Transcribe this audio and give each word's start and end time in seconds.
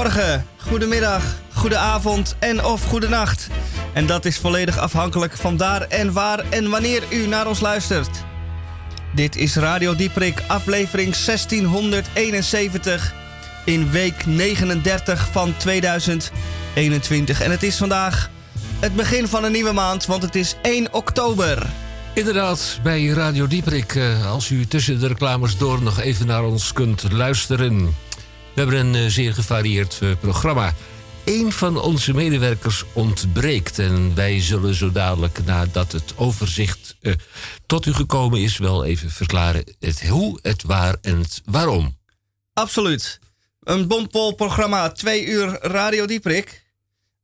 Goedemorgen, 0.00 0.46
goedemiddag, 0.56 1.22
goedenavond 1.52 2.36
en 2.38 2.64
of 2.64 2.82
goedenacht. 2.82 3.48
En 3.92 4.06
dat 4.06 4.24
is 4.24 4.38
volledig 4.38 4.78
afhankelijk 4.78 5.36
van 5.36 5.56
daar 5.56 5.82
en 5.82 6.12
waar 6.12 6.44
en 6.50 6.70
wanneer 6.70 7.02
u 7.10 7.26
naar 7.26 7.46
ons 7.46 7.60
luistert. 7.60 8.24
Dit 9.14 9.36
is 9.36 9.56
Radio 9.56 9.96
Dieprik, 9.96 10.42
aflevering 10.46 11.16
1671 11.16 13.14
in 13.64 13.90
week 13.90 14.26
39 14.26 15.28
van 15.32 15.56
2021. 15.56 17.40
En 17.40 17.50
het 17.50 17.62
is 17.62 17.76
vandaag 17.76 18.30
het 18.78 18.94
begin 18.94 19.28
van 19.28 19.44
een 19.44 19.52
nieuwe 19.52 19.72
maand, 19.72 20.06
want 20.06 20.22
het 20.22 20.34
is 20.34 20.56
1 20.62 20.92
oktober. 20.92 21.66
Inderdaad, 22.14 22.78
bij 22.82 23.06
Radio 23.06 23.46
Dieprik, 23.46 23.94
eh, 23.94 24.30
als 24.30 24.50
u 24.50 24.66
tussen 24.66 25.00
de 25.00 25.06
reclames 25.06 25.56
door 25.56 25.82
nog 25.82 26.00
even 26.00 26.26
naar 26.26 26.44
ons 26.44 26.72
kunt 26.72 27.12
luisteren. 27.12 27.94
We 28.54 28.60
hebben 28.60 28.86
een 28.86 28.94
eh, 28.94 29.10
zeer 29.10 29.34
gevarieerd 29.34 29.98
eh, 30.02 30.10
programma. 30.20 30.74
Eén 31.24 31.52
van 31.52 31.80
onze 31.80 32.14
medewerkers 32.14 32.84
ontbreekt. 32.92 33.78
En 33.78 34.14
wij 34.14 34.40
zullen 34.40 34.74
zo 34.74 34.92
dadelijk, 34.92 35.44
nadat 35.44 35.92
het 35.92 36.12
overzicht 36.16 36.96
uh, 37.00 37.14
tot 37.66 37.86
u 37.86 37.92
gekomen 37.92 38.40
is, 38.40 38.58
wel 38.58 38.84
even 38.84 39.10
verklaren 39.10 39.64
het 39.78 40.08
hoe, 40.08 40.38
het 40.42 40.62
waar 40.62 40.96
en 41.02 41.18
het 41.18 41.42
waarom. 41.44 41.96
Absoluut. 42.52 43.18
Een 43.60 43.88
bompol 43.88 44.34
programma, 44.34 44.90
twee 44.90 45.26
uur 45.26 45.58
Radio 45.60 46.06
Dieprik. 46.06 46.64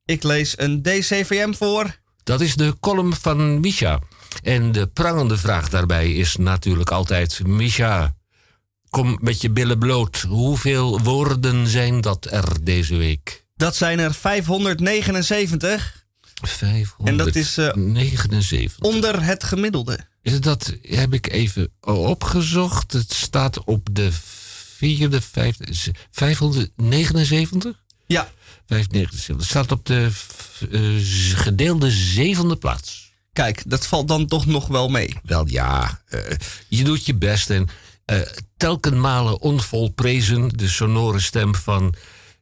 Ik 0.05 0.23
lees 0.23 0.59
een 0.59 0.83
DCVM 0.83 1.53
voor. 1.53 1.97
Dat 2.25 2.41
is 2.41 2.57
de 2.57 2.77
column 2.81 3.15
van 3.15 3.61
Misha. 3.61 4.01
En 4.43 4.73
de 4.73 4.87
prangende 4.87 5.37
vraag 5.37 5.69
daarbij 5.69 6.13
is 6.13 6.37
natuurlijk 6.37 6.91
altijd: 6.91 7.47
Misha, 7.47 8.15
kom 8.97 9.19
met 9.21 9.41
je 9.41 9.51
billen 9.51 9.79
bloot. 9.79 10.21
Hoeveel 10.29 11.01
woorden 11.01 11.67
zijn 11.67 12.01
dat 12.01 12.27
er 12.31 12.65
deze 12.65 12.97
week? 12.97 13.45
Dat 13.57 13.77
zijn 13.77 13.99
er 13.99 14.15
579. 14.15 16.07
579. 16.43 17.07
En 17.07 17.17
dat 17.17 17.35
is 17.35 17.59
uh, 17.59 18.67
onder 18.79 19.23
het 19.23 19.45
gemiddelde. 19.45 19.99
Is 20.23 20.41
dat 20.41 20.73
heb 20.83 21.15
ik 21.15 21.33
even 21.33 21.73
opgezocht. 21.81 22.93
Het 22.93 23.13
staat 23.13 23.65
op 23.65 23.89
de 23.93 24.09
vierde, 24.77 25.21
vijfde, 25.21 25.65
579? 26.11 27.83
Ja. 28.07 28.31
579. 28.67 29.37
Het 29.37 29.45
staat 29.45 29.73
op 29.73 29.87
de 29.87 30.11
uh, 30.71 31.03
gedeelde 31.35 31.91
zevende 31.91 32.57
plaats. 32.57 33.13
Kijk, 33.33 33.63
dat 33.67 33.87
valt 33.87 34.09
dan 34.09 34.27
toch 34.27 34.47
nog 34.47 34.67
wel 34.67 34.89
mee. 34.89 35.15
Wel 35.23 35.47
ja, 35.49 36.01
uh, 36.11 36.21
je 36.69 36.85
doet 36.85 37.07
je 37.07 37.15
best. 37.15 37.51
En 37.51 37.69
uh, 38.13 38.21
telkenmale 38.57 39.39
onvolprezen 39.39 40.49
de 40.49 40.69
sonore 40.69 41.21
stem 41.21 41.55
van 41.55 41.95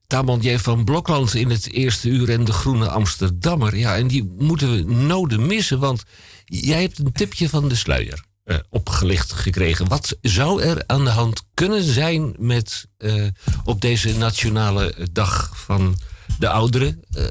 Tamon 0.06 0.40
J. 0.40 0.58
van 0.58 0.84
Blokland 0.84 1.34
in 1.34 1.50
het 1.50 1.72
eerste 1.72 2.08
uur 2.08 2.30
en 2.30 2.44
de 2.44 2.52
Groene 2.52 2.88
Amsterdammer. 2.88 3.76
Ja, 3.76 3.96
en 3.96 4.06
die 4.06 4.34
moeten 4.38 4.70
we 4.70 4.92
noden 4.92 5.46
missen, 5.46 5.78
want 5.78 6.02
jij 6.44 6.80
hebt 6.80 6.98
een 6.98 7.12
tipje 7.12 7.48
van 7.48 7.68
de 7.68 7.74
sluier 7.74 8.24
uh, 8.44 8.56
opgelicht 8.70 9.32
gekregen. 9.32 9.88
Wat 9.88 10.16
zou 10.20 10.62
er 10.62 10.82
aan 10.86 11.04
de 11.04 11.10
hand 11.10 11.42
kunnen 11.54 11.82
zijn 11.82 12.34
met 12.38 12.86
uh, 12.98 13.26
op 13.64 13.80
deze 13.80 14.16
nationale 14.16 14.94
dag 15.12 15.50
van 15.54 15.98
de 16.38 16.48
ouderen 16.48 17.02
uh, 17.16 17.24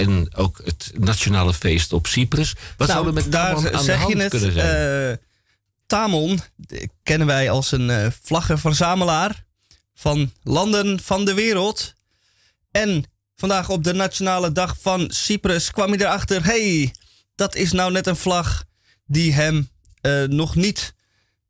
en 0.00 0.34
ook 0.34 0.60
het 0.64 0.92
nationale 0.98 1.54
feest 1.54 1.92
op 1.92 2.06
Cyprus? 2.06 2.54
Wat 2.76 2.88
nou, 2.88 2.90
zou 2.90 3.06
er 3.06 3.12
met 3.12 3.32
daar 3.32 3.74
aan 3.74 3.84
de 3.84 3.92
hand 3.92 4.28
kunnen 4.28 4.52
zijn? 4.52 5.18
Tamon 5.88 6.40
kennen 7.02 7.26
wij 7.26 7.50
als 7.50 7.72
een 7.72 8.12
vlaggenverzamelaar 8.22 9.44
van 9.94 10.32
landen 10.42 11.00
van 11.00 11.24
de 11.24 11.34
wereld. 11.34 11.94
En 12.70 13.04
vandaag 13.36 13.68
op 13.68 13.84
de 13.84 13.92
nationale 13.92 14.52
dag 14.52 14.76
van 14.80 15.10
Cyprus 15.10 15.70
kwam 15.70 15.90
hij 15.90 15.98
erachter: 15.98 16.44
hey, 16.44 16.94
dat 17.34 17.54
is 17.54 17.72
nou 17.72 17.92
net 17.92 18.06
een 18.06 18.16
vlag 18.16 18.64
die 19.06 19.32
hem 19.32 19.68
uh, 20.02 20.24
nog 20.24 20.54
niet, 20.54 20.94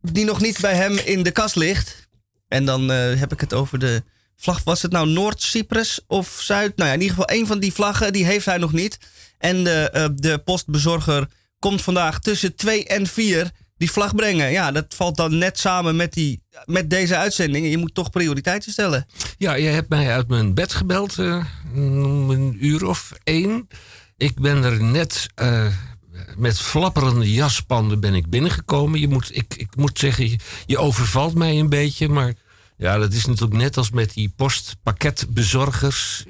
die 0.01 0.25
nog 0.25 0.41
niet 0.41 0.61
bij 0.61 0.75
hem 0.75 0.97
in 0.97 1.23
de 1.23 1.31
kast 1.31 1.57
ligt. 1.57 2.09
En 2.49 2.65
dan 2.65 2.89
heb 2.89 3.33
ik 3.33 3.41
het 3.41 3.55
over 3.55 3.79
de 3.79 4.03
vlag. 4.37 4.65
Was 4.65 4.83
het 4.83 4.93
nou 4.93 5.09
Noord-Cyprus 5.09 6.01
of 6.07 6.41
Zuid? 6.43 6.77
Nou 6.77 6.89
ja, 6.89 6.95
in 6.95 7.01
ieder 7.01 7.17
geval 7.17 7.35
één 7.37 7.47
van 7.47 7.59
die 7.59 7.73
vlaggen, 7.73 8.13
die 8.13 8.25
heeft 8.25 8.47
hij 8.47 8.59
nog 8.59 8.73
niet. 8.73 8.99
En 9.39 9.65
de, 9.65 10.13
de 10.15 10.39
postbezorger 10.39 11.29
komt 11.59 11.83
vandaag 11.83 12.19
tussen 12.19 12.55
2 12.55 12.87
en 12.87 13.07
4 13.07 13.51
die 13.79 13.91
vlag 13.91 14.15
brengen. 14.15 14.51
Ja, 14.51 14.73
dat 14.73 14.95
valt 14.95 15.17
dan 15.17 15.39
net 15.39 15.59
samen 15.59 15.97
met, 15.97 16.13
die, 16.13 16.43
met 16.65 16.91
deze 16.91 17.17
uitzending. 17.17 17.71
Je 17.71 17.79
moet 17.79 17.95
toch 17.95 18.11
prioriteiten 18.11 18.73
stellen. 18.73 19.07
Ja, 19.39 19.55
je 19.55 19.69
hebt 19.69 19.89
mij 19.89 20.13
uit 20.13 20.29
mijn 20.29 20.55
bed 20.55 20.73
gebeld. 20.73 21.17
Uh, 21.19 21.45
een 21.75 22.57
uur 22.61 22.87
of 22.87 23.13
één. 23.25 23.69
Ik 24.17 24.41
ben 24.41 24.65
er 24.65 24.83
net 24.83 25.27
uh, 25.43 25.67
met 26.37 26.61
flapperende 26.61 27.33
jaspanden 27.33 28.01
ben 28.01 28.15
ik 28.15 28.31
binnengekomen. 28.31 29.01
Je 29.01 29.09
moet, 29.09 29.37
ik, 29.37 29.55
ik 29.57 29.77
moet 29.77 29.99
zeggen, 29.99 30.39
je 30.67 30.79
overvalt 30.79 31.35
mij 31.35 31.59
een 31.59 31.69
beetje. 31.69 32.09
Maar 32.09 32.35
ja, 32.77 32.99
dat 32.99 33.13
is 33.13 33.27
natuurlijk 33.27 33.61
net 33.61 33.77
als 33.77 33.91
met 33.91 34.15
die 34.15 34.33
postpakketbezorgers. 34.37 36.25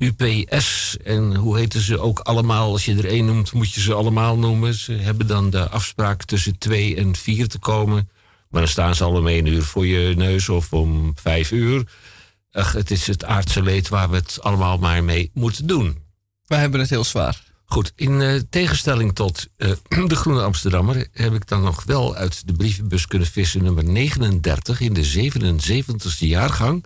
UPS 0.00 0.96
en 0.96 1.34
hoe 1.34 1.58
heten 1.58 1.80
ze 1.80 1.98
ook 1.98 2.18
allemaal. 2.18 2.72
Als 2.72 2.84
je 2.84 2.96
er 2.96 3.08
één 3.08 3.24
noemt, 3.24 3.52
moet 3.52 3.72
je 3.72 3.80
ze 3.80 3.94
allemaal 3.94 4.38
noemen. 4.38 4.74
Ze 4.74 4.92
hebben 4.92 5.26
dan 5.26 5.50
de 5.50 5.68
afspraak 5.68 6.24
tussen 6.24 6.58
twee 6.58 6.96
en 6.96 7.16
vier 7.16 7.48
te 7.48 7.58
komen. 7.58 8.10
Maar 8.48 8.60
dan 8.60 8.70
staan 8.70 8.94
ze 8.94 9.04
al 9.04 9.16
om 9.16 9.26
één 9.26 9.46
uur 9.46 9.62
voor 9.62 9.86
je 9.86 10.16
neus 10.16 10.48
of 10.48 10.72
om 10.72 11.12
vijf 11.14 11.50
uur. 11.50 11.84
Ach, 12.52 12.72
het 12.72 12.90
is 12.90 13.06
het 13.06 13.24
aardse 13.24 13.62
leed 13.62 13.88
waar 13.88 14.10
we 14.10 14.16
het 14.16 14.38
allemaal 14.42 14.78
maar 14.78 15.04
mee 15.04 15.30
moeten 15.34 15.66
doen. 15.66 15.98
Wij 16.46 16.58
hebben 16.58 16.80
het 16.80 16.90
heel 16.90 17.04
zwaar. 17.04 17.42
Goed, 17.64 17.92
in 17.96 18.20
uh, 18.20 18.40
tegenstelling 18.50 19.14
tot 19.14 19.46
uh, 19.56 19.72
de 20.08 20.16
Groene 20.16 20.42
Amsterdammer 20.42 21.08
heb 21.12 21.34
ik 21.34 21.48
dan 21.48 21.62
nog 21.62 21.84
wel 21.84 22.14
uit 22.14 22.46
de 22.46 22.52
brievenbus 22.52 23.06
kunnen 23.06 23.28
vissen 23.28 23.62
nummer 23.62 23.84
39 23.84 24.80
in 24.80 24.94
de 24.94 25.30
77ste 25.32 26.18
jaargang, 26.18 26.84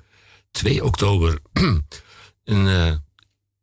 2 0.51 0.85
oktober. 0.85 1.39
een 2.45 2.67
uh, 2.67 2.93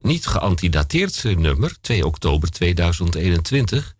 niet 0.01 0.25
geantidateerd 0.25 1.23
nummer, 1.23 1.75
2 1.81 2.05
oktober 2.05 2.51
2021, 2.51 3.95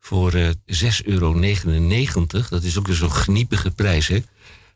voor 0.00 0.32
6,99 0.32 0.56
euro. 1.04 1.40
Dat 2.48 2.62
is 2.62 2.78
ook 2.78 2.88
zo'n 2.90 3.10
gniepige 3.10 3.70
prijs, 3.70 4.08
hè? 4.08 4.22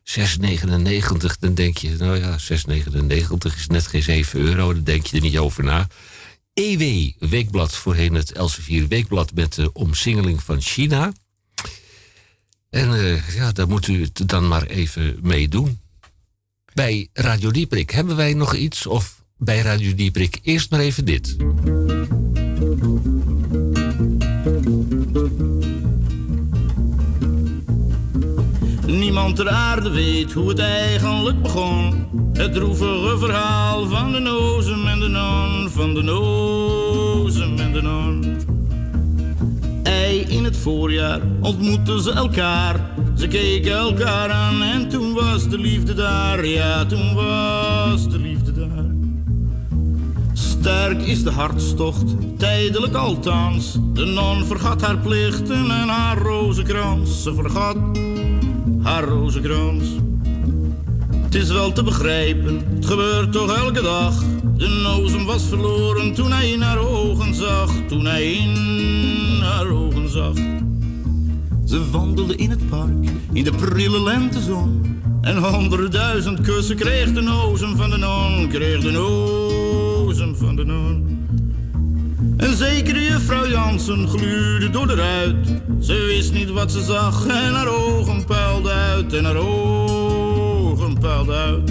6,99, 0.04 1.38
dan 1.40 1.54
denk 1.54 1.78
je, 1.78 1.96
nou 1.98 2.18
ja, 2.18 2.38
6,99 2.38 3.56
is 3.56 3.66
net 3.66 3.86
geen 3.86 4.02
7 4.02 4.40
euro, 4.40 4.72
dan 4.72 4.84
denk 4.84 5.06
je 5.06 5.16
er 5.16 5.22
niet 5.22 5.38
over 5.38 5.64
na. 5.64 5.88
EW 6.54 7.12
Weekblad, 7.18 7.74
voorheen 7.74 8.14
het 8.14 8.32
Elsevier 8.32 8.88
Weekblad 8.88 9.34
met 9.34 9.54
de 9.54 9.72
omsingeling 9.72 10.42
van 10.42 10.60
China. 10.60 11.12
En 12.70 12.90
uh, 12.90 13.34
ja, 13.34 13.52
daar 13.52 13.68
moet 13.68 13.86
u 13.86 14.02
het 14.02 14.28
dan 14.28 14.48
maar 14.48 14.66
even 14.66 15.18
mee 15.22 15.48
doen. 15.48 15.80
Bij 16.72 17.08
Radio 17.12 17.50
Dieprik 17.50 17.90
hebben 17.90 18.16
wij 18.16 18.34
nog 18.34 18.54
iets 18.54 18.86
of 18.86 19.19
bij 19.40 19.60
Radio 19.60 19.94
Dieprik 19.94 20.38
eerst 20.42 20.70
maar 20.70 20.80
even 20.80 21.04
dit. 21.04 21.36
Niemand 28.86 29.36
ter 29.36 29.48
aarde 29.48 29.90
weet 29.90 30.32
hoe 30.32 30.48
het 30.48 30.58
eigenlijk 30.58 31.42
begon. 31.42 32.06
Het 32.32 32.52
droevige 32.52 33.18
verhaal 33.18 33.86
van 33.86 34.12
de 34.12 34.18
nozem 34.18 34.86
en 34.86 35.00
de 35.00 35.08
non, 35.08 35.70
van 35.70 35.94
de 35.94 36.02
nozem 36.02 37.58
en 37.58 37.72
de 37.72 37.82
non. 37.82 38.36
Ei 39.82 40.20
in 40.28 40.44
het 40.44 40.56
voorjaar 40.56 41.20
ontmoetten 41.40 42.00
ze 42.00 42.12
elkaar. 42.12 42.80
Ze 43.16 43.28
keken 43.28 43.72
elkaar 43.72 44.30
aan 44.30 44.62
en 44.62 44.88
toen 44.88 45.14
was 45.14 45.48
de 45.48 45.58
liefde 45.58 45.94
daar. 45.94 46.46
Ja, 46.46 46.86
toen 46.86 47.14
was 47.14 48.08
de 48.08 48.18
liefde. 48.18 48.49
Sterk 50.60 51.02
is 51.02 51.22
de 51.22 51.30
hartstocht, 51.30 52.04
tijdelijk 52.36 52.94
althans. 52.94 53.78
De 53.92 54.04
non 54.04 54.44
vergat 54.44 54.80
haar 54.80 54.98
plichten 54.98 55.70
en 55.70 55.88
haar 55.88 56.18
rozenkrans. 56.18 57.22
Ze 57.22 57.34
vergat 57.34 57.76
haar 58.82 59.04
rozenkrans. 59.04 59.84
Het 61.12 61.34
is 61.34 61.50
wel 61.50 61.72
te 61.72 61.82
begrijpen, 61.82 62.64
het 62.74 62.86
gebeurt 62.86 63.32
toch 63.32 63.56
elke 63.56 63.82
dag. 63.82 64.22
De 64.56 64.68
nozem 64.68 65.26
was 65.26 65.42
verloren 65.48 66.14
toen 66.14 66.32
hij 66.32 66.50
in 66.50 66.60
haar 66.60 66.78
ogen 66.78 67.34
zag, 67.34 67.70
toen 67.88 68.04
hij 68.04 68.32
in 68.32 69.40
haar 69.42 69.68
ogen 69.70 70.10
zag. 70.10 70.34
Ze 71.66 71.90
wandelde 71.90 72.36
in 72.36 72.50
het 72.50 72.68
park, 72.68 73.08
in 73.32 73.44
de 73.44 73.52
prille 73.52 74.02
lentezon. 74.02 74.98
En 75.20 75.36
honderdduizend 75.36 76.40
kussen 76.40 76.76
kreeg 76.76 77.12
de 77.12 77.20
nozem 77.20 77.76
van 77.76 77.90
de 77.90 77.96
non, 77.96 78.48
kreeg 78.48 78.80
de 78.80 78.90
nozem 80.10 80.36
van 80.36 80.56
de 80.56 80.64
non. 80.64 81.18
Een 82.36 82.56
zekere 82.56 83.02
juffrouw 83.02 83.46
Jansen 83.48 84.08
gluurde 84.08 84.70
door 84.70 84.86
de 84.86 84.94
ruit. 84.94 85.62
Ze 85.80 85.92
wist 85.92 86.32
niet 86.32 86.50
wat 86.50 86.72
ze 86.72 86.82
zag 86.82 87.26
en 87.26 87.54
haar 87.54 87.68
ogen 87.68 88.24
puilden 88.24 88.72
uit 88.72 89.12
en 89.12 89.24
haar 89.24 89.36
ogen 89.36 90.98
puilden 90.98 91.36
uit. 91.36 91.70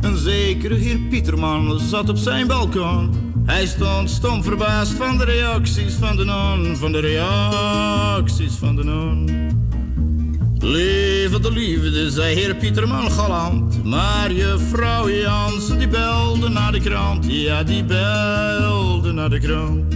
Een 0.00 0.16
zekere 0.16 0.74
heer 0.74 0.98
Pieterman 0.98 1.80
zat 1.80 2.08
op 2.08 2.16
zijn 2.16 2.46
balkon. 2.46 3.10
Hij 3.44 3.66
stond 3.66 4.10
stom 4.10 4.42
verbaasd 4.42 4.92
van 4.92 5.18
de 5.18 5.24
reacties 5.24 5.94
van 5.94 6.16
de 6.16 6.24
non, 6.24 6.76
van 6.76 6.92
de 6.92 7.00
reacties 7.00 8.54
van 8.54 8.76
de 8.76 8.84
non. 8.84 9.30
Lieve 10.62 11.40
de 11.40 11.52
liefde, 11.52 12.10
zei 12.10 12.34
heer 12.34 12.54
Pieterman 12.54 13.10
galant. 13.10 13.84
Maar 13.84 14.32
je 14.32 14.58
vrouw 14.70 15.10
Jansen 15.10 15.78
die 15.78 15.88
belde 15.88 16.48
naar 16.48 16.72
de 16.72 16.80
krant. 16.80 17.24
Ja, 17.28 17.62
die 17.62 17.84
belde 17.84 19.12
naar 19.12 19.30
de 19.30 19.40
krant. 19.40 19.94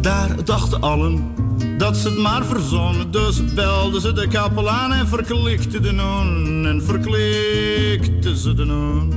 Daar 0.00 0.44
dachten 0.44 0.80
allen 0.80 1.34
dat 1.78 1.96
ze 1.96 2.08
het 2.08 2.18
maar 2.18 2.44
verzonnen. 2.44 3.10
Dus 3.10 3.54
belden 3.54 4.00
ze 4.00 4.12
de 4.12 4.28
kapelaan 4.28 4.92
en 4.92 5.08
verklikte 5.08 5.80
de 5.80 5.92
non. 5.92 6.66
En 6.66 6.82
verklikte 6.82 8.36
ze 8.36 8.54
de 8.54 8.64
non. 8.64 9.12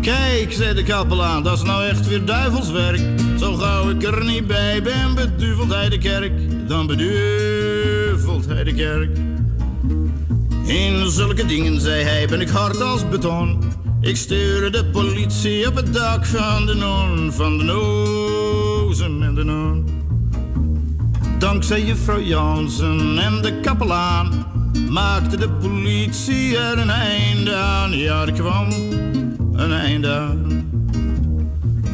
Kijk, 0.00 0.52
zei 0.52 0.74
de 0.74 0.82
kapelaan, 0.82 1.42
dat 1.42 1.56
is 1.56 1.62
nou 1.62 1.84
echt 1.84 2.08
weer 2.08 2.24
duivelswerk. 2.24 3.00
Zo 3.38 3.54
gauw 3.54 3.90
ik 3.90 4.02
er 4.02 4.24
niet 4.24 4.46
bij 4.46 4.82
ben, 4.82 5.14
beduvelt 5.14 5.72
hij 5.72 5.88
de 5.88 5.98
kerk. 5.98 6.68
Dan 6.68 6.86
beduvelt 8.16 8.46
hij 8.46 8.64
de 8.64 8.74
kerk. 8.74 9.18
In 10.64 11.10
zulke 11.10 11.46
dingen, 11.46 11.80
zei 11.80 12.02
hij, 12.02 12.26
ben 12.26 12.40
ik 12.40 12.48
hard 12.48 12.80
als 12.80 13.08
beton. 13.08 13.62
Ik 14.00 14.16
stuurde 14.16 14.70
de 14.70 14.84
politie 14.84 15.66
op 15.68 15.74
het 15.74 15.92
dak 15.92 16.26
van 16.26 16.66
de 16.66 16.74
non, 16.74 17.32
van 17.32 17.58
de 17.58 17.64
nozen 17.64 19.22
en 19.22 19.34
de 19.34 19.44
non. 19.44 19.88
Dankzij 21.38 21.84
juffrouw 21.84 22.20
Jansen 22.20 23.18
en 23.18 23.42
de 23.42 23.60
kapelaan 23.60 24.46
maakte 24.88 25.36
de 25.36 25.50
politie 25.50 26.58
er 26.58 26.78
een 26.78 26.90
einde 26.90 27.54
aan. 27.54 27.96
Ja, 27.96 28.22
er 28.22 28.32
kwam 28.32 28.68
een 29.52 29.72
einde 29.72 30.10
aan. 30.10 30.64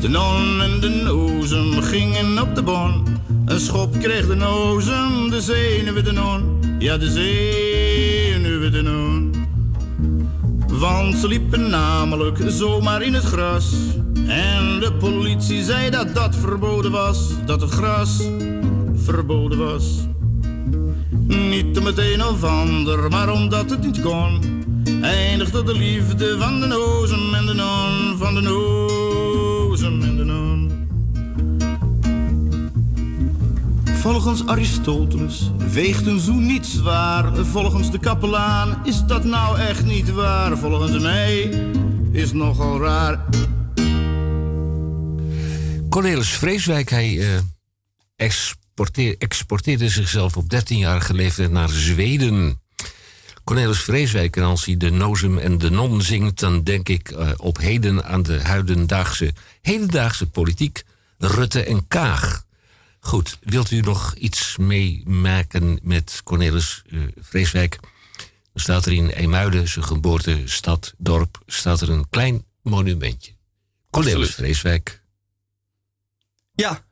De 0.00 0.08
non 0.08 0.60
en 0.60 0.80
de 0.80 1.02
nozem 1.04 1.82
gingen 1.82 2.42
op 2.42 2.54
de 2.54 2.62
bon. 2.62 3.02
Een 3.44 3.60
schop 3.60 3.98
kreeg 4.00 4.26
de 4.26 4.34
nozem, 4.34 5.30
de 5.30 5.40
zenuwen 5.40 6.04
de 6.04 6.12
non. 6.12 6.60
Ja, 6.78 6.96
de 6.96 7.10
zenuwen 7.10 8.72
de 8.72 8.82
non. 8.82 9.34
Want 10.66 11.16
ze 11.16 11.28
liepen 11.28 11.70
namelijk 11.70 12.38
zomaar 12.46 13.02
in 13.02 13.14
het 13.14 13.24
gras. 13.24 13.74
En 14.26 14.80
de 14.80 14.92
politie 14.98 15.62
zei 15.62 15.90
dat 15.90 16.14
dat 16.14 16.36
verboden 16.36 16.90
was. 16.90 17.28
Dat 17.46 17.60
het 17.60 17.70
gras 17.70 18.28
verboden 18.94 19.58
was. 19.58 19.84
Niet 21.26 21.78
om 21.78 21.86
het 21.86 21.98
een 21.98 22.24
of 22.24 22.44
ander, 22.44 23.10
maar 23.10 23.32
omdat 23.32 23.70
het 23.70 23.84
niet 23.84 24.00
kon. 24.00 24.40
Eindigde 25.02 25.62
de 25.62 25.74
liefde 25.74 26.36
van 26.38 26.60
de 26.60 26.66
nozem 26.66 27.34
en 27.34 27.46
de 27.46 27.54
non. 27.54 28.18
Van 28.18 28.34
de 28.34 28.40
nozem 28.40 28.91
Volgens 34.02 34.46
Aristoteles 34.46 35.50
weegt 35.58 36.06
een 36.06 36.20
zoen 36.20 36.46
niet 36.46 36.66
zwaar. 36.66 37.44
Volgens 37.46 37.90
de 37.90 37.98
kapelaan 37.98 38.86
is 38.86 39.04
dat 39.04 39.24
nou 39.24 39.58
echt 39.58 39.84
niet 39.84 40.10
waar. 40.10 40.58
Volgens 40.58 41.02
mij 41.02 41.42
is 42.12 42.32
nogal 42.32 42.80
raar. 42.80 43.24
Cornelis 45.88 46.28
Vreeswijk, 46.28 46.90
hij 46.90 47.40
exporteer, 48.16 49.14
exporteerde 49.18 49.88
zichzelf 49.88 50.36
op 50.36 50.44
13-jarige 50.44 51.14
leeftijd 51.14 51.50
naar 51.50 51.68
Zweden. 51.68 52.60
Cornelis 53.44 53.80
Vreeswijk, 53.80 54.36
en 54.36 54.42
als 54.42 54.64
hij 54.64 54.76
de 54.76 54.90
nozem 54.90 55.38
en 55.38 55.58
de 55.58 55.70
non 55.70 56.02
zingt, 56.02 56.40
dan 56.40 56.62
denk 56.62 56.88
ik 56.88 57.10
uh, 57.10 57.30
op 57.36 57.58
heden 57.58 58.04
aan 58.04 58.22
de 58.22 58.40
huidendaagse, 58.40 59.32
hedendaagse 59.60 60.26
politiek, 60.26 60.82
Rutte 61.18 61.64
en 61.64 61.86
Kaag. 61.88 62.44
Goed, 63.04 63.38
wilt 63.40 63.70
u 63.70 63.80
nog 63.80 64.14
iets 64.14 64.56
meemaken 64.56 65.78
met 65.82 66.20
Cornelis 66.24 66.82
uh, 66.86 67.02
Vreeswijk? 67.20 67.78
Dan 68.52 68.62
staat 68.62 68.86
er 68.86 68.92
in 68.92 69.08
Eemuiden, 69.08 69.68
zijn 69.68 69.84
geboortestad, 69.84 70.94
dorp, 70.98 71.42
staat 71.46 71.80
er 71.80 71.90
een 71.90 72.08
klein 72.08 72.44
monumentje. 72.62 73.32
Cornelis 73.90 74.18
Absoluut. 74.18 74.34
Vreeswijk, 74.34 75.02
Ja. 76.54 76.84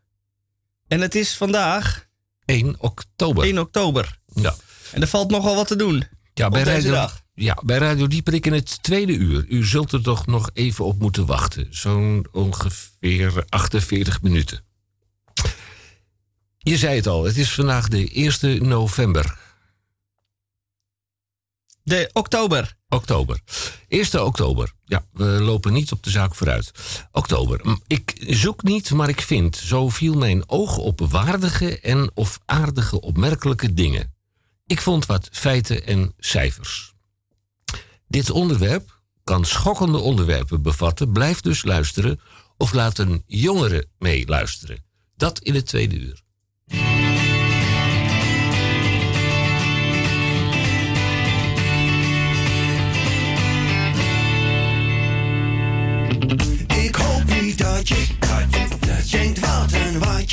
En 0.88 1.00
het 1.00 1.14
is 1.14 1.36
vandaag 1.36 2.06
1 2.44 2.74
oktober. 2.78 3.44
1 3.44 3.58
oktober. 3.58 4.18
Ja. 4.34 4.54
En 4.92 5.00
er 5.00 5.08
valt 5.08 5.30
nogal 5.30 5.54
wat 5.54 5.66
te 5.66 5.76
doen. 5.76 6.04
Ja, 6.34 6.48
bij 6.48 6.62
Radio, 6.62 6.90
dag. 6.92 7.22
ja, 7.34 7.58
bij 7.64 7.78
Radio 7.78 8.06
Dieperik 8.06 8.46
in 8.46 8.52
het 8.52 8.82
tweede 8.82 9.12
uur. 9.12 9.44
U 9.48 9.64
zult 9.64 9.92
er 9.92 10.02
toch 10.02 10.26
nog 10.26 10.50
even 10.52 10.84
op 10.84 10.98
moeten 10.98 11.26
wachten. 11.26 11.66
Zo'n 11.70 12.26
ongeveer 12.32 13.44
48 13.48 14.22
minuten. 14.22 14.64
Je 16.62 16.76
zei 16.76 16.96
het 16.96 17.06
al, 17.06 17.24
het 17.24 17.36
is 17.36 17.54
vandaag 17.54 17.88
de 17.88 18.10
1 18.40 18.68
november. 18.68 19.38
De 21.82 22.10
oktober. 22.12 22.76
Oktober. 22.88 23.40
1 23.88 24.24
oktober. 24.24 24.72
Ja, 24.84 25.04
we 25.12 25.24
lopen 25.24 25.72
niet 25.72 25.92
op 25.92 26.02
de 26.02 26.10
zaak 26.10 26.34
vooruit. 26.34 26.72
Oktober. 27.12 27.78
Ik 27.86 28.24
zoek 28.26 28.62
niet, 28.62 28.90
maar 28.90 29.08
ik 29.08 29.20
vind. 29.20 29.56
Zo 29.56 29.88
viel 29.88 30.14
mijn 30.14 30.48
oog 30.48 30.76
op 30.76 31.00
waardige 31.00 31.80
en 31.80 32.10
of 32.14 32.38
aardige 32.44 33.00
opmerkelijke 33.00 33.74
dingen. 33.74 34.14
Ik 34.66 34.80
vond 34.80 35.06
wat 35.06 35.28
feiten 35.32 35.86
en 35.86 36.14
cijfers. 36.18 36.94
Dit 38.08 38.30
onderwerp 38.30 39.00
kan 39.24 39.44
schokkende 39.44 39.98
onderwerpen 39.98 40.62
bevatten. 40.62 41.12
Blijf 41.12 41.40
dus 41.40 41.64
luisteren 41.64 42.20
of 42.56 42.72
laat 42.72 42.98
een 42.98 43.22
jongere 43.26 43.86
meeluisteren. 43.98 44.84
Dat 45.16 45.38
in 45.38 45.54
het 45.54 45.66
tweede 45.66 45.96
uur. 45.96 46.22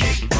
Een 0.00 0.37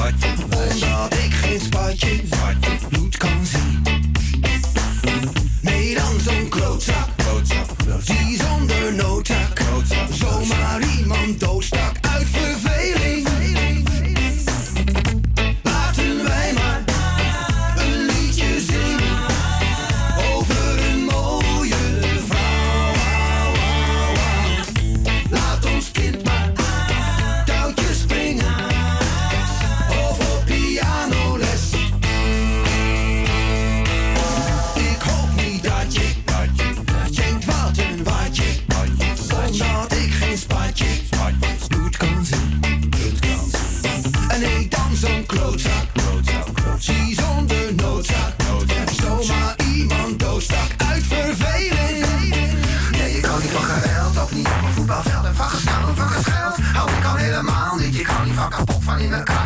van 59.06 59.37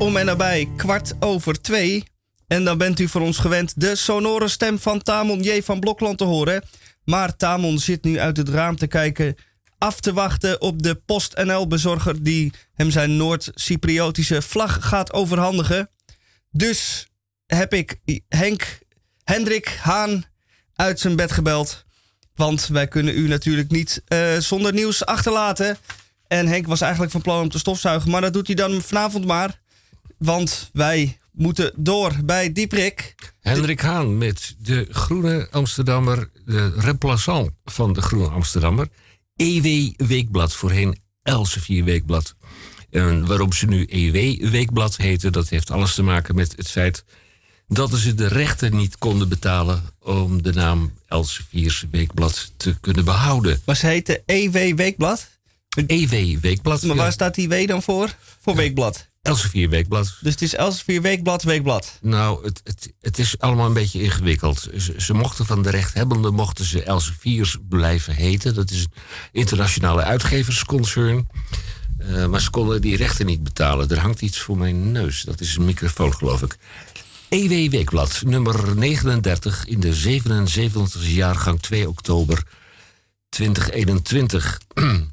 om 0.00 0.16
en 0.16 0.26
nabij 0.26 0.68
kwart 0.76 1.12
over 1.18 1.60
twee. 1.60 2.04
En 2.46 2.64
dan 2.64 2.78
bent 2.78 3.00
u 3.00 3.08
voor 3.08 3.20
ons 3.20 3.38
gewend 3.38 3.80
de 3.80 3.96
sonore 3.96 4.48
stem 4.48 4.78
van 4.78 5.02
Tamon 5.02 5.42
J. 5.42 5.62
van 5.62 5.80
Blokland 5.80 6.18
te 6.18 6.24
horen. 6.24 6.64
Maar 7.04 7.36
Tamon 7.36 7.78
zit 7.78 8.04
nu 8.04 8.18
uit 8.18 8.36
het 8.36 8.48
raam 8.48 8.76
te 8.76 8.86
kijken, 8.86 9.34
af 9.78 10.00
te 10.00 10.12
wachten 10.12 10.60
op 10.60 10.82
de 10.82 10.94
PostNL-bezorger 10.94 12.22
die 12.22 12.52
hem 12.74 12.90
zijn 12.90 13.16
Noord-Cypriotische 13.16 14.42
vlag 14.42 14.88
gaat 14.88 15.12
overhandigen. 15.12 15.90
Dus 16.50 17.08
heb 17.46 17.74
ik 17.74 18.00
Henk 18.28 18.78
Hendrik 19.24 19.78
Haan 19.82 20.24
uit 20.74 21.00
zijn 21.00 21.16
bed 21.16 21.32
gebeld. 21.32 21.84
Want 22.34 22.66
wij 22.66 22.88
kunnen 22.88 23.18
u 23.18 23.28
natuurlijk 23.28 23.70
niet 23.70 24.02
eh, 24.06 24.36
zonder 24.36 24.72
nieuws 24.72 25.04
achterlaten. 25.04 25.78
En 26.26 26.46
Henk 26.46 26.66
was 26.66 26.80
eigenlijk 26.80 27.12
van 27.12 27.22
plan 27.22 27.40
om 27.40 27.48
te 27.48 27.58
stofzuigen. 27.58 28.10
Maar 28.10 28.20
dat 28.20 28.32
doet 28.32 28.46
hij 28.46 28.56
dan 28.56 28.82
vanavond 28.82 29.26
maar. 29.26 29.58
Want 30.20 30.70
wij 30.72 31.18
moeten 31.32 31.72
door 31.76 32.12
bij 32.24 32.52
Dieprik. 32.52 33.14
Hendrik 33.40 33.80
Haan 33.80 34.18
met 34.18 34.54
de 34.58 34.86
Groene 34.90 35.48
Amsterdammer, 35.50 36.30
de 36.44 36.72
remplaçant 36.76 37.54
van 37.64 37.92
de 37.92 38.02
Groene 38.02 38.28
Amsterdammer. 38.28 38.88
EW 39.36 39.92
Weekblad, 39.96 40.52
voorheen 40.52 40.98
Elsevier 41.22 41.84
Weekblad. 41.84 42.34
En 42.90 43.26
waarom 43.26 43.52
ze 43.52 43.66
nu 43.66 43.86
EW 43.88 44.50
Weekblad 44.50 44.96
heten, 44.96 45.32
dat 45.32 45.48
heeft 45.48 45.70
alles 45.70 45.94
te 45.94 46.02
maken 46.02 46.34
met 46.34 46.56
het 46.56 46.68
feit 46.68 47.04
dat 47.68 47.94
ze 47.94 48.14
de 48.14 48.26
rechten 48.26 48.76
niet 48.76 48.98
konden 48.98 49.28
betalen 49.28 49.82
om 50.00 50.42
de 50.42 50.52
naam 50.52 50.92
Elsevier's 51.06 51.84
Weekblad 51.90 52.52
te 52.56 52.80
kunnen 52.80 53.04
behouden. 53.04 53.60
Maar 53.64 53.76
ze 53.76 53.86
heette 53.86 54.22
EW 54.26 54.76
Weekblad. 54.76 55.28
EW 55.86 56.40
Weekblad. 56.40 56.82
Maar 56.82 56.96
ja. 56.96 57.02
waar 57.02 57.12
staat 57.12 57.34
die 57.34 57.48
W 57.48 57.66
dan 57.66 57.82
voor? 57.82 58.14
Voor 58.40 58.56
Weekblad. 58.56 59.09
Elsevier 59.22 59.68
Weekblad. 59.68 60.16
Dus 60.20 60.32
het 60.32 60.42
is 60.42 60.54
Elsevier 60.54 61.02
Weekblad, 61.02 61.42
Weekblad. 61.42 61.98
Nou, 62.00 62.44
het, 62.44 62.60
het, 62.64 62.92
het 63.00 63.18
is 63.18 63.38
allemaal 63.38 63.66
een 63.66 63.72
beetje 63.72 64.02
ingewikkeld. 64.02 64.68
Ze, 64.76 64.94
ze 64.96 65.14
mochten 65.14 65.46
van 65.46 65.62
de 65.62 65.70
rechthebbenden 65.70 66.34
mochten 66.34 66.64
ze 66.64 66.82
Elseviers 66.82 67.56
blijven 67.68 68.14
heten. 68.14 68.54
Dat 68.54 68.70
is 68.70 68.80
een 68.80 68.92
internationale 69.32 70.02
uitgeversconcern. 70.02 71.28
Eh, 71.98 72.26
maar 72.26 72.40
ze 72.40 72.50
konden 72.50 72.80
die 72.80 72.96
rechten 72.96 73.26
niet 73.26 73.42
betalen. 73.42 73.88
Er 73.88 73.98
hangt 73.98 74.20
iets 74.20 74.38
voor 74.38 74.58
mijn 74.58 74.92
neus. 74.92 75.22
Dat 75.22 75.40
is 75.40 75.56
een 75.56 75.64
microfoon, 75.64 76.14
geloof 76.14 76.42
ik. 76.42 76.56
EW 77.28 77.70
Weekblad, 77.70 78.22
nummer 78.24 78.76
39 78.76 79.66
in 79.66 79.80
de 79.80 80.20
77e 80.20 81.00
jaargang 81.00 81.60
2 81.60 81.88
oktober 81.88 82.42
2021. 83.28 84.60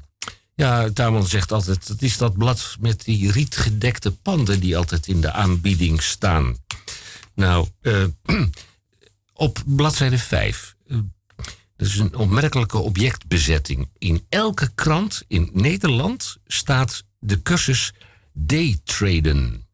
Ja, 0.58 0.90
Tamon 0.92 1.26
zegt 1.26 1.52
altijd, 1.52 1.88
dat 1.88 2.02
is 2.02 2.16
dat 2.16 2.36
blad 2.36 2.76
met 2.80 3.04
die 3.04 3.32
rietgedekte 3.32 4.10
panden 4.10 4.60
die 4.60 4.76
altijd 4.76 5.06
in 5.06 5.20
de 5.20 5.32
aanbieding 5.32 6.02
staan. 6.02 6.56
Nou, 7.34 7.68
eh, 7.80 8.04
op 9.32 9.62
bladzijde 9.66 10.18
5. 10.18 10.74
eh, 10.86 10.96
dat 11.76 11.88
is 11.88 11.98
een 11.98 12.14
opmerkelijke 12.14 12.78
objectbezetting. 12.78 13.88
In 13.98 14.24
elke 14.28 14.70
krant 14.74 15.22
in 15.28 15.50
Nederland 15.52 16.36
staat 16.46 17.04
de 17.18 17.42
cursus 17.42 17.92
Daytraden. 18.32 19.66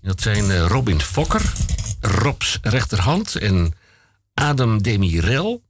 Dat 0.00 0.20
zijn 0.20 0.50
eh, 0.50 0.66
Robin 0.66 1.00
Fokker, 1.00 1.52
Robs 2.00 2.58
rechterhand 2.62 3.36
en 3.36 3.74
Adam 4.34 4.82
Demirel. 4.82 5.62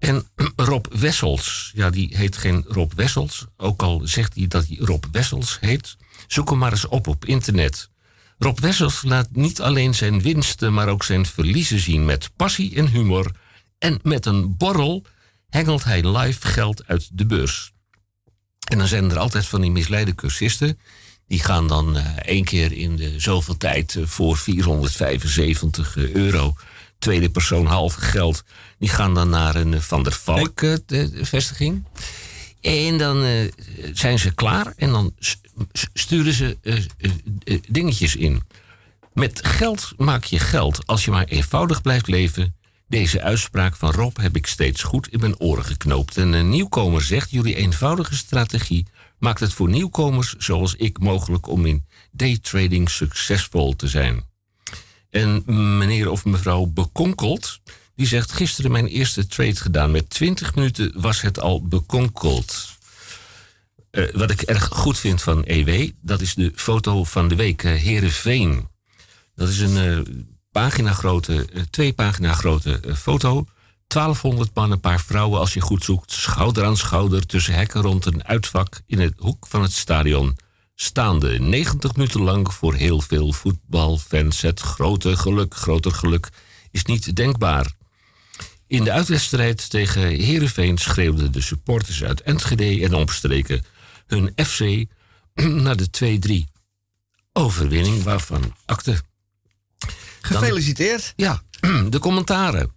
En 0.00 0.26
Rob 0.56 0.86
Wessels, 0.92 1.72
ja, 1.74 1.90
die 1.90 2.16
heet 2.16 2.36
geen 2.36 2.64
Rob 2.68 2.92
Wessels. 2.92 3.46
Ook 3.56 3.82
al 3.82 4.00
zegt 4.04 4.34
hij 4.34 4.46
dat 4.46 4.66
hij 4.66 4.76
Rob 4.80 5.04
Wessels 5.12 5.58
heet. 5.60 5.96
Zoek 6.26 6.50
hem 6.50 6.58
maar 6.58 6.72
eens 6.72 6.88
op 6.88 7.06
op 7.06 7.24
internet. 7.24 7.90
Rob 8.38 8.58
Wessels 8.58 9.02
laat 9.02 9.28
niet 9.32 9.60
alleen 9.60 9.94
zijn 9.94 10.22
winsten, 10.22 10.72
maar 10.72 10.88
ook 10.88 11.04
zijn 11.04 11.26
verliezen 11.26 11.78
zien 11.78 12.04
met 12.04 12.30
passie 12.36 12.76
en 12.76 12.88
humor. 12.88 13.30
En 13.78 13.98
met 14.02 14.26
een 14.26 14.56
borrel 14.56 15.04
hengelt 15.48 15.84
hij 15.84 16.16
live 16.16 16.46
geld 16.46 16.86
uit 16.86 17.08
de 17.12 17.26
beurs. 17.26 17.72
En 18.64 18.78
dan 18.78 18.86
zijn 18.86 19.10
er 19.10 19.18
altijd 19.18 19.46
van 19.46 19.60
die 19.60 19.70
misleide 19.70 20.14
cursisten. 20.14 20.78
Die 21.26 21.42
gaan 21.42 21.66
dan 21.66 21.96
eh, 21.96 22.16
één 22.16 22.44
keer 22.44 22.72
in 22.72 22.96
de 22.96 23.20
zoveel 23.20 23.56
tijd 23.56 23.96
eh, 23.96 24.06
voor 24.06 24.36
475 24.36 25.96
euro. 25.96 26.54
Tweede 27.00 27.30
persoon 27.30 27.66
half 27.66 27.94
geld. 27.94 28.44
Die 28.78 28.88
gaan 28.88 29.14
dan 29.14 29.28
naar 29.28 29.54
een 29.54 29.74
eh, 29.74 29.80
Van 29.80 30.02
der 30.02 30.12
Valk 30.12 30.62
eh, 30.62 30.74
de- 30.86 31.10
de 31.10 31.24
vestiging. 31.24 31.84
En 32.60 32.98
dan 32.98 33.24
eh, 33.24 33.52
zijn 33.92 34.18
ze 34.18 34.34
klaar 34.34 34.72
en 34.76 34.90
dan 34.90 35.14
sturen 35.92 36.32
ze 36.32 36.56
dingetjes 37.68 38.16
in. 38.16 38.42
Met 39.12 39.46
geld 39.46 39.92
maak 39.96 40.24
je 40.24 40.38
geld 40.38 40.86
als 40.86 41.04
je 41.04 41.10
maar 41.10 41.24
eenvoudig 41.24 41.82
blijft 41.82 42.06
leven. 42.06 42.54
Deze 42.88 43.22
uitspraak 43.22 43.76
van 43.76 43.90
Rob 43.90 44.16
heb 44.16 44.36
ik 44.36 44.46
steeds 44.46 44.82
goed 44.82 45.08
in 45.08 45.20
mijn 45.20 45.38
oren 45.40 45.64
geknoopt. 45.64 46.16
En 46.16 46.32
een 46.32 46.48
nieuwkomer 46.48 47.02
zegt: 47.02 47.30
Jullie 47.30 47.54
eenvoudige 47.54 48.16
strategie 48.16 48.86
maakt 49.18 49.40
het 49.40 49.52
voor 49.52 49.68
nieuwkomers 49.68 50.34
zoals 50.38 50.74
ik 50.74 50.98
mogelijk 50.98 51.48
om 51.48 51.66
in 51.66 51.84
daytrading 52.12 52.90
succesvol 52.90 53.76
te 53.76 53.88
zijn. 53.88 54.28
En 55.10 55.42
meneer 55.78 56.10
of 56.10 56.24
mevrouw 56.24 56.66
Bekonkeld, 56.66 57.60
die 57.94 58.06
zegt: 58.06 58.32
Gisteren 58.32 58.70
mijn 58.70 58.86
eerste 58.86 59.26
trade 59.26 59.56
gedaan. 59.56 59.90
Met 59.90 60.10
20 60.10 60.54
minuten 60.54 60.92
was 60.94 61.20
het 61.20 61.40
al 61.40 61.62
bekonkeld. 61.66 62.68
Eh, 63.90 64.14
wat 64.14 64.30
ik 64.30 64.42
erg 64.42 64.68
goed 64.72 64.98
vind 64.98 65.22
van 65.22 65.42
EW, 65.44 65.90
dat 66.00 66.20
is 66.20 66.34
de 66.34 66.52
foto 66.54 67.04
van 67.04 67.28
de 67.28 67.34
week, 67.34 67.62
uh, 67.62 67.74
Herenveen. 67.74 68.68
Dat 69.40 69.48
is 69.48 69.60
een 69.60 69.76
eh, 69.76 70.14
pagina 70.52 70.92
grote, 70.92 71.46
eh, 71.52 71.62
twee 71.70 71.92
pagina 71.92 72.32
grote 72.32 72.80
eh, 72.80 72.94
foto. 72.94 73.44
1200 73.86 74.54
man, 74.54 74.70
een 74.70 74.80
paar 74.80 75.00
vrouwen 75.00 75.40
als 75.40 75.54
je 75.54 75.60
goed 75.60 75.84
zoekt. 75.84 76.12
Schouder 76.12 76.64
aan 76.64 76.76
schouder 76.76 77.26
tussen 77.26 77.54
hekken 77.54 77.82
rond 77.82 78.06
een 78.06 78.24
uitvak 78.24 78.80
in 78.86 79.00
het 79.00 79.14
hoek 79.16 79.46
van 79.46 79.62
het 79.62 79.72
stadion. 79.72 80.36
Staande 80.82 81.38
90 81.38 81.96
minuten 81.96 82.20
lang 82.20 82.54
voor 82.54 82.74
heel 82.74 83.00
veel 83.00 83.32
voetbalfans. 83.32 84.40
Het 84.40 84.60
grote 84.60 85.16
geluk, 85.16 85.54
groter 85.54 85.92
geluk 85.92 86.28
is 86.70 86.84
niet 86.84 87.16
denkbaar. 87.16 87.72
In 88.66 88.84
de 88.84 88.92
uitwedstrijd 88.92 89.70
tegen 89.70 90.02
Herenveen 90.02 90.78
schreeuwden 90.78 91.32
de 91.32 91.40
supporters 91.40 92.04
uit 92.04 92.20
Enschede 92.20 92.84
en 92.84 92.94
omstreken 92.94 93.64
hun 94.06 94.32
FC 94.36 94.84
naar 95.64 95.76
de 95.76 96.48
2-3 96.48 96.52
overwinning 97.32 98.02
waarvan 98.02 98.54
akte. 98.66 99.00
Gefeliciteerd. 100.20 101.12
Ja, 101.16 101.42
de 101.88 101.98
commentaren. 101.98 102.72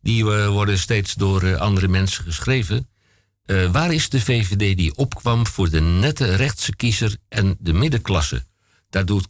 Die 0.00 0.32
eh, 0.32 0.48
worden 0.48 0.78
steeds 0.78 1.14
door 1.14 1.42
eh, 1.42 1.56
andere 1.56 1.88
mensen 1.88 2.24
geschreven. 2.24 2.88
Eh, 3.44 3.70
waar 3.70 3.92
is 3.92 4.08
de 4.08 4.20
VVD 4.20 4.76
die 4.76 4.96
opkwam 4.96 5.46
voor 5.46 5.70
de 5.70 5.80
nette 5.80 6.34
rechtse 6.34 6.76
kiezer 6.76 7.16
en 7.28 7.56
de 7.58 7.72
middenklasse? 7.72 8.44
Daar 8.90 9.04
doet 9.04 9.26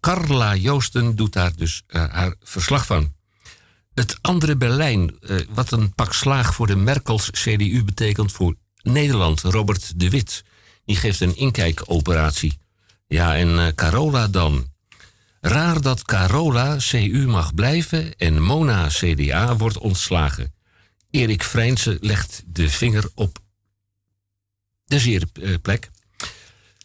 Carla 0.00 0.54
Joosten 0.56 1.16
doet 1.16 1.32
daar 1.32 1.56
dus 1.56 1.82
eh, 1.86 2.04
haar 2.08 2.34
verslag 2.42 2.86
van. 2.86 3.14
Het 3.94 4.18
andere 4.20 4.56
Berlijn, 4.56 5.18
eh, 5.20 5.36
wat 5.48 5.72
een 5.72 5.94
pak 5.94 6.12
slaag 6.12 6.54
voor 6.54 6.66
de 6.66 6.76
Merkels 6.76 7.30
CDU 7.30 7.84
betekent 7.84 8.32
voor 8.32 8.54
Nederland. 8.82 9.40
Robert 9.40 10.00
de 10.00 10.10
Wit, 10.10 10.44
die 10.84 10.96
geeft 10.96 11.20
een 11.20 11.36
inkijkoperatie. 11.36 12.58
Ja, 13.06 13.36
en 13.36 13.74
Carola 13.74 14.28
dan. 14.28 14.66
Raar 15.40 15.80
dat 15.80 16.02
Carola 16.02 16.76
CU 16.78 17.26
mag 17.26 17.54
blijven 17.54 18.16
en 18.16 18.42
Mona 18.42 18.86
CDA 18.88 19.56
wordt 19.56 19.78
ontslagen. 19.78 20.54
Erik 21.10 21.42
Vrijnse 21.42 21.98
legt 22.00 22.42
de 22.46 22.70
vinger 22.70 23.10
op 23.14 23.38
de 24.90 25.26
eh, 25.32 25.54
plek. 25.62 25.90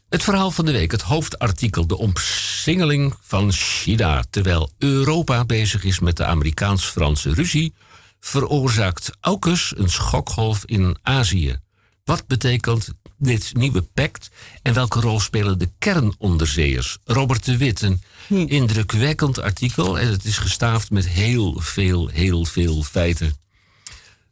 Het 0.09 0.23
verhaal 0.23 0.51
van 0.51 0.65
de 0.65 0.71
week, 0.71 0.91
het 0.91 1.01
hoofdartikel, 1.01 1.87
de 1.87 1.97
omsingeling 1.97 3.13
van 3.21 3.51
China. 3.51 4.23
Terwijl 4.29 4.71
Europa 4.77 5.45
bezig 5.45 5.83
is 5.83 5.99
met 5.99 6.17
de 6.17 6.25
Amerikaans-Franse 6.25 7.33
ruzie, 7.33 7.73
veroorzaakt 8.19 9.11
AUKUS 9.19 9.73
een 9.77 9.89
schokgolf 9.89 10.65
in 10.65 10.97
Azië. 11.01 11.57
Wat 12.03 12.27
betekent 12.27 12.89
dit 13.17 13.51
nieuwe 13.53 13.81
pact 13.81 14.29
en 14.61 14.73
welke 14.73 14.99
rol 14.99 15.19
spelen 15.19 15.59
de 15.59 15.69
kernonderzeeërs? 15.79 16.97
Robert 17.03 17.45
de 17.45 17.57
Wit, 17.57 17.81
een 17.81 18.01
indrukwekkend 18.47 19.39
artikel 19.39 19.99
en 19.99 20.07
het 20.07 20.25
is 20.25 20.37
gestaafd 20.37 20.89
met 20.89 21.07
heel 21.07 21.59
veel, 21.59 22.07
heel 22.07 22.45
veel 22.45 22.83
feiten. 22.83 23.35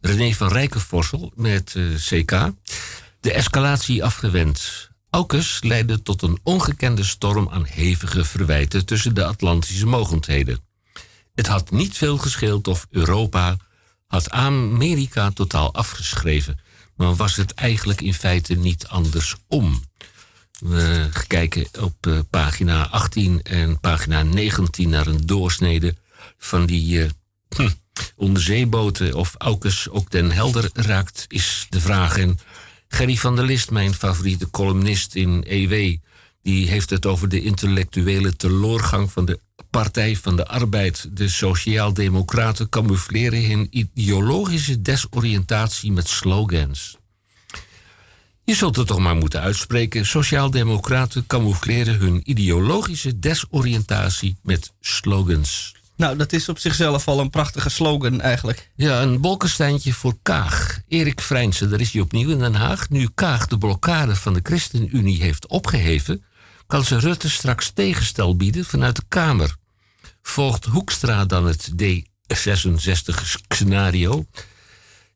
René 0.01 0.33
van 0.33 0.51
Rijkenvorsel 0.51 1.31
met 1.35 1.73
eh, 1.75 1.83
CK. 1.95 2.51
De 3.23 3.33
escalatie 3.33 4.03
afgewend. 4.03 4.89
AUKUS 5.09 5.59
leidde 5.61 6.01
tot 6.01 6.21
een 6.21 6.39
ongekende 6.43 7.03
storm 7.03 7.49
aan 7.49 7.63
hevige 7.63 8.25
verwijten 8.25 8.85
tussen 8.85 9.15
de 9.15 9.25
Atlantische 9.25 9.85
mogendheden. 9.85 10.59
Het 11.35 11.47
had 11.47 11.71
niet 11.71 11.97
veel 11.97 12.17
gescheeld 12.17 12.67
of 12.67 12.87
Europa 12.89 13.57
had 14.07 14.29
Amerika 14.29 15.31
totaal 15.31 15.73
afgeschreven, 15.73 16.59
maar 16.95 17.15
was 17.15 17.35
het 17.35 17.53
eigenlijk 17.53 18.01
in 18.01 18.13
feite 18.13 18.53
niet 18.53 18.87
andersom. 18.87 19.83
We 20.59 21.09
kijken 21.27 21.67
op 21.79 22.07
eh, 22.07 22.19
pagina 22.29 22.87
18 22.87 23.41
en 23.43 23.79
pagina 23.79 24.23
19 24.23 24.89
naar 24.89 25.07
een 25.07 25.25
doorsnede 25.25 25.95
van 26.37 26.65
die 26.65 27.11
uh, 27.57 27.69
onderzeeboten. 28.15 29.13
Of 29.13 29.35
Aukes 29.37 29.89
ook 29.89 30.11
den 30.11 30.31
Helder 30.31 30.69
raakt, 30.73 31.25
is 31.27 31.65
de 31.69 31.81
vraag. 31.81 32.17
En 32.17 32.39
Gerry 32.93 33.15
van 33.15 33.35
der 33.35 33.45
List, 33.45 33.71
mijn 33.71 33.93
favoriete 33.93 34.49
columnist 34.49 35.15
in 35.15 35.43
EW, 35.47 35.97
die 36.41 36.67
heeft 36.67 36.89
het 36.89 37.05
over 37.05 37.29
de 37.29 37.41
intellectuele 37.41 38.35
teloorgang 38.35 39.11
van 39.11 39.25
de 39.25 39.39
Partij 39.69 40.15
van 40.15 40.35
de 40.35 40.47
Arbeid. 40.47 41.07
De 41.11 41.29
Sociaaldemocraten 41.29 42.69
camoufleren 42.69 43.45
hun 43.45 43.67
ideologische 43.69 44.81
desoriëntatie 44.81 45.91
met 45.91 46.07
slogans. 46.07 46.97
Je 48.43 48.55
zult 48.55 48.75
het 48.75 48.87
toch 48.87 48.99
maar 48.99 49.15
moeten 49.15 49.41
uitspreken. 49.41 50.05
Sociaaldemocraten 50.05 51.27
camoufleren 51.27 51.97
hun 51.97 52.21
ideologische 52.23 53.19
desoriëntatie 53.19 54.37
met 54.41 54.71
slogans. 54.79 55.75
Nou, 55.95 56.17
dat 56.17 56.33
is 56.33 56.49
op 56.49 56.59
zichzelf 56.59 57.07
al 57.07 57.19
een 57.19 57.29
prachtige 57.29 57.69
slogan 57.69 58.21
eigenlijk. 58.21 58.71
Ja, 58.75 59.01
een 59.01 59.21
bolkensteintje 59.21 59.93
voor 59.93 60.17
Kaag. 60.21 60.79
Erik 60.87 61.21
Vrijnsen, 61.21 61.69
daar 61.69 61.79
is 61.79 61.91
hij 61.91 62.01
opnieuw 62.01 62.29
in 62.29 62.39
Den 62.39 62.55
Haag. 62.55 62.89
Nu 62.89 63.09
Kaag 63.15 63.47
de 63.47 63.57
blokkade 63.57 64.15
van 64.15 64.33
de 64.33 64.39
ChristenUnie 64.43 65.21
heeft 65.21 65.47
opgeheven... 65.47 66.23
kan 66.67 66.83
ze 66.83 66.99
Rutte 66.99 67.29
straks 67.29 67.69
tegenstel 67.69 68.35
bieden 68.35 68.65
vanuit 68.65 68.95
de 68.95 69.03
Kamer. 69.07 69.55
Volgt 70.21 70.65
Hoekstra 70.65 71.25
dan 71.25 71.45
het 71.45 71.71
D66-scenario... 71.71 74.25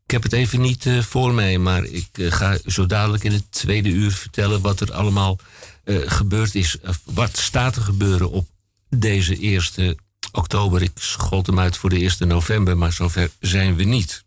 Ik 0.07 0.13
heb 0.13 0.23
het 0.23 0.33
even 0.33 0.61
niet 0.61 0.85
uh, 0.85 1.01
voor 1.01 1.33
mij, 1.33 1.57
maar 1.57 1.83
ik 1.83 2.07
uh, 2.17 2.31
ga 2.31 2.57
zo 2.65 2.85
dadelijk 2.85 3.23
in 3.23 3.31
het 3.31 3.51
tweede 3.51 3.89
uur 3.89 4.11
vertellen 4.11 4.61
wat 4.61 4.79
er 4.79 4.93
allemaal 4.93 5.39
uh, 5.83 5.97
gebeurd 6.05 6.55
is. 6.55 6.77
wat 7.03 7.37
staat 7.37 7.75
er 7.75 7.81
gebeuren 7.81 8.31
op 8.31 8.47
deze 8.89 9.37
eerste 9.37 9.97
oktober. 10.37 10.81
Ik 10.81 10.91
schold 10.95 11.47
hem 11.47 11.59
uit 11.59 11.77
voor 11.77 11.89
de 11.89 11.99
eerste 11.99 12.25
november, 12.25 12.77
maar 12.77 12.93
zover 12.93 13.29
zijn 13.39 13.75
we 13.75 13.83
niet. 13.83 14.25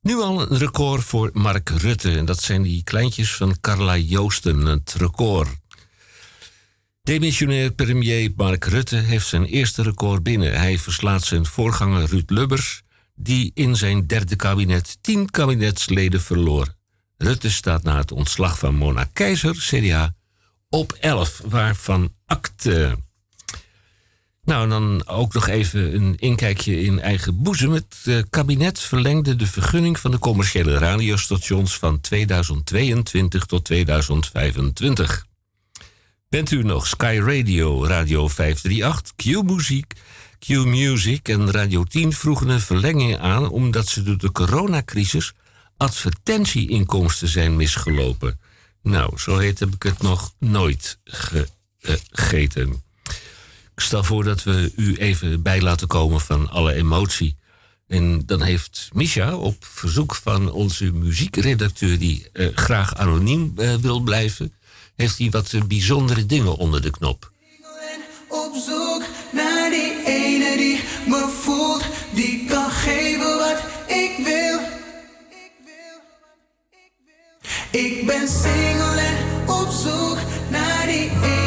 Nu 0.00 0.20
al 0.20 0.40
een 0.40 0.58
record 0.58 1.04
voor 1.04 1.30
Mark 1.32 1.68
Rutte. 1.68 2.16
En 2.16 2.24
dat 2.24 2.42
zijn 2.42 2.62
die 2.62 2.84
kleintjes 2.84 3.34
van 3.34 3.60
Carla 3.60 3.96
Joosten, 3.96 4.66
het 4.66 4.94
record. 4.98 5.48
Demissionair 7.02 7.72
premier 7.72 8.32
Mark 8.36 8.64
Rutte 8.64 8.96
heeft 8.96 9.26
zijn 9.26 9.44
eerste 9.44 9.82
record 9.82 10.22
binnen. 10.22 10.58
Hij 10.58 10.78
verslaat 10.78 11.24
zijn 11.24 11.46
voorganger 11.46 12.08
Ruud 12.08 12.30
Lubbers 12.30 12.82
die 13.14 13.50
in 13.54 13.76
zijn 13.76 14.06
derde 14.06 14.36
kabinet 14.36 14.98
tien 15.00 15.30
kabinetsleden 15.30 16.20
verloor. 16.20 16.74
Rutte 17.16 17.50
staat 17.50 17.82
na 17.82 17.96
het 17.96 18.12
ontslag 18.12 18.58
van 18.58 18.74
Mona 18.74 19.08
Keizer, 19.12 19.54
CDA, 19.54 20.14
op 20.68 20.92
11, 20.92 21.40
waarvan 21.44 22.12
akte. 22.26 22.98
Nou, 24.44 24.68
dan 24.68 25.06
ook 25.06 25.34
nog 25.34 25.48
even 25.48 25.94
een 25.94 26.16
inkijkje 26.16 26.82
in 26.82 27.00
eigen 27.00 27.42
boezem. 27.42 27.72
Het 27.72 27.96
uh, 28.04 28.22
kabinet 28.30 28.78
verlengde 28.78 29.36
de 29.36 29.46
vergunning 29.46 29.98
van 29.98 30.10
de 30.10 30.18
commerciële 30.18 30.78
radiostations 30.78 31.78
van 31.78 32.00
2022 32.00 33.44
tot 33.44 33.64
2025. 33.64 35.26
Bent 36.28 36.50
u 36.50 36.62
nog 36.62 36.86
Sky 36.86 37.20
Radio, 37.24 37.86
Radio 37.86 38.28
538, 38.28 39.14
Q-Muziek, 39.16 39.92
Q-Music 40.38 41.28
en 41.28 41.50
Radio 41.50 41.84
10 41.84 42.12
vroegen 42.12 42.48
een 42.48 42.60
verlenging 42.60 43.18
aan 43.18 43.48
omdat 43.48 43.88
ze 43.88 44.02
door 44.02 44.18
de 44.18 44.32
coronacrisis 44.32 45.32
advertentieinkomsten 45.76 47.28
zijn 47.28 47.56
misgelopen. 47.56 48.40
Nou, 48.82 49.18
zo 49.18 49.38
heet 49.38 49.58
heb 49.58 49.74
ik 49.74 49.82
het 49.82 50.02
nog 50.02 50.34
nooit 50.38 50.98
gegeten. 51.04 52.83
Ik 53.74 53.82
stel 53.82 54.04
voor 54.04 54.24
dat 54.24 54.42
we 54.42 54.72
u 54.76 54.96
even 54.96 55.42
bij 55.42 55.60
laten 55.60 55.86
komen 55.86 56.20
van 56.20 56.50
alle 56.50 56.74
emotie. 56.74 57.36
En 57.86 58.22
dan 58.26 58.42
heeft 58.42 58.88
Misha 58.92 59.36
op 59.36 59.64
verzoek 59.64 60.14
van 60.14 60.52
onze 60.52 60.92
muziekredacteur, 60.92 61.98
die 61.98 62.26
uh, 62.32 62.48
graag 62.54 62.96
anoniem 62.96 63.52
uh, 63.56 63.74
wil 63.74 64.00
blijven, 64.00 64.52
heeft 64.96 65.18
hij 65.18 65.30
wat 65.30 65.54
bijzondere 65.68 66.26
dingen 66.26 66.56
onder 66.56 66.82
de 66.82 66.90
knop. 66.90 67.32
Op 68.28 68.54
zoek 68.66 69.02
naar 69.32 69.70
die 69.70 70.04
ene 70.06 70.56
die 70.56 70.80
me 71.06 71.34
voelt, 71.42 71.84
die 72.14 72.44
kan 72.48 72.70
geven 72.70 73.38
wat 73.38 73.62
ik 73.86 74.24
wil. 74.24 74.60
Ik 77.70 78.06
ben 78.06 78.28
single 78.28 79.00
en 79.00 79.48
op 79.48 79.70
zoek 79.70 80.18
naar 80.50 80.86
die 80.86 81.10
ene 81.10 81.43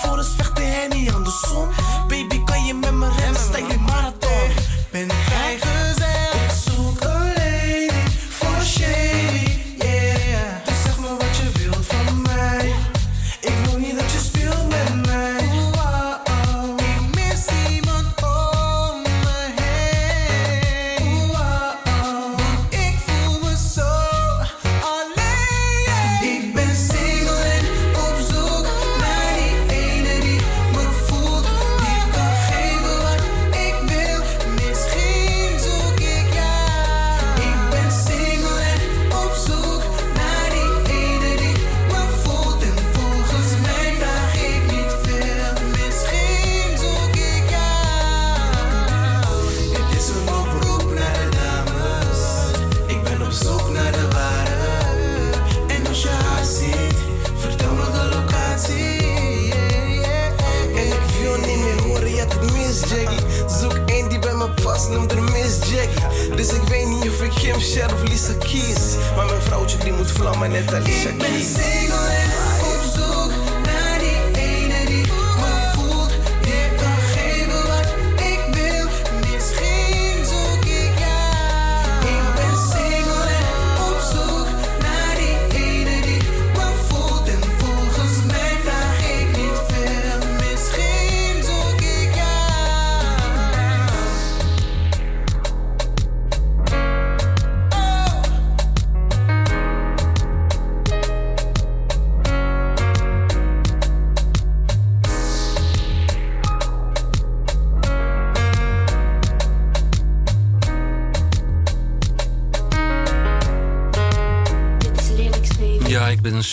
voor 0.00 0.16
ons 0.16 0.34
vechten, 0.36 0.72
Henny 0.72 1.10
andersom? 1.10 1.87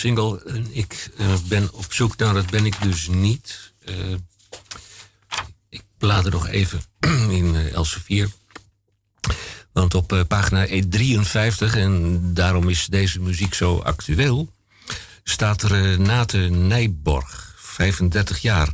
En 0.06 0.66
Ik 0.70 1.10
eh, 1.16 1.34
ben 1.48 1.72
op 1.72 1.92
zoek 1.92 2.16
naar, 2.16 2.34
dat 2.34 2.50
ben 2.50 2.66
ik 2.66 2.82
dus 2.82 3.08
niet. 3.08 3.72
Eh, 3.84 4.12
ik 5.68 5.82
blader 5.98 6.32
nog 6.32 6.48
even 6.48 6.80
in 7.40 7.54
uh, 7.54 7.72
Elsevier. 7.72 8.28
Want 9.72 9.94
op 9.94 10.12
eh, 10.12 10.20
pagina 10.28 10.66
53, 10.88 11.76
en 11.76 12.20
daarom 12.34 12.68
is 12.68 12.86
deze 12.86 13.20
muziek 13.20 13.54
zo 13.54 13.78
actueel, 13.78 14.52
staat 15.22 15.62
Renate 15.62 16.38
Nijborg, 16.38 17.54
35 17.58 18.38
jaar. 18.38 18.72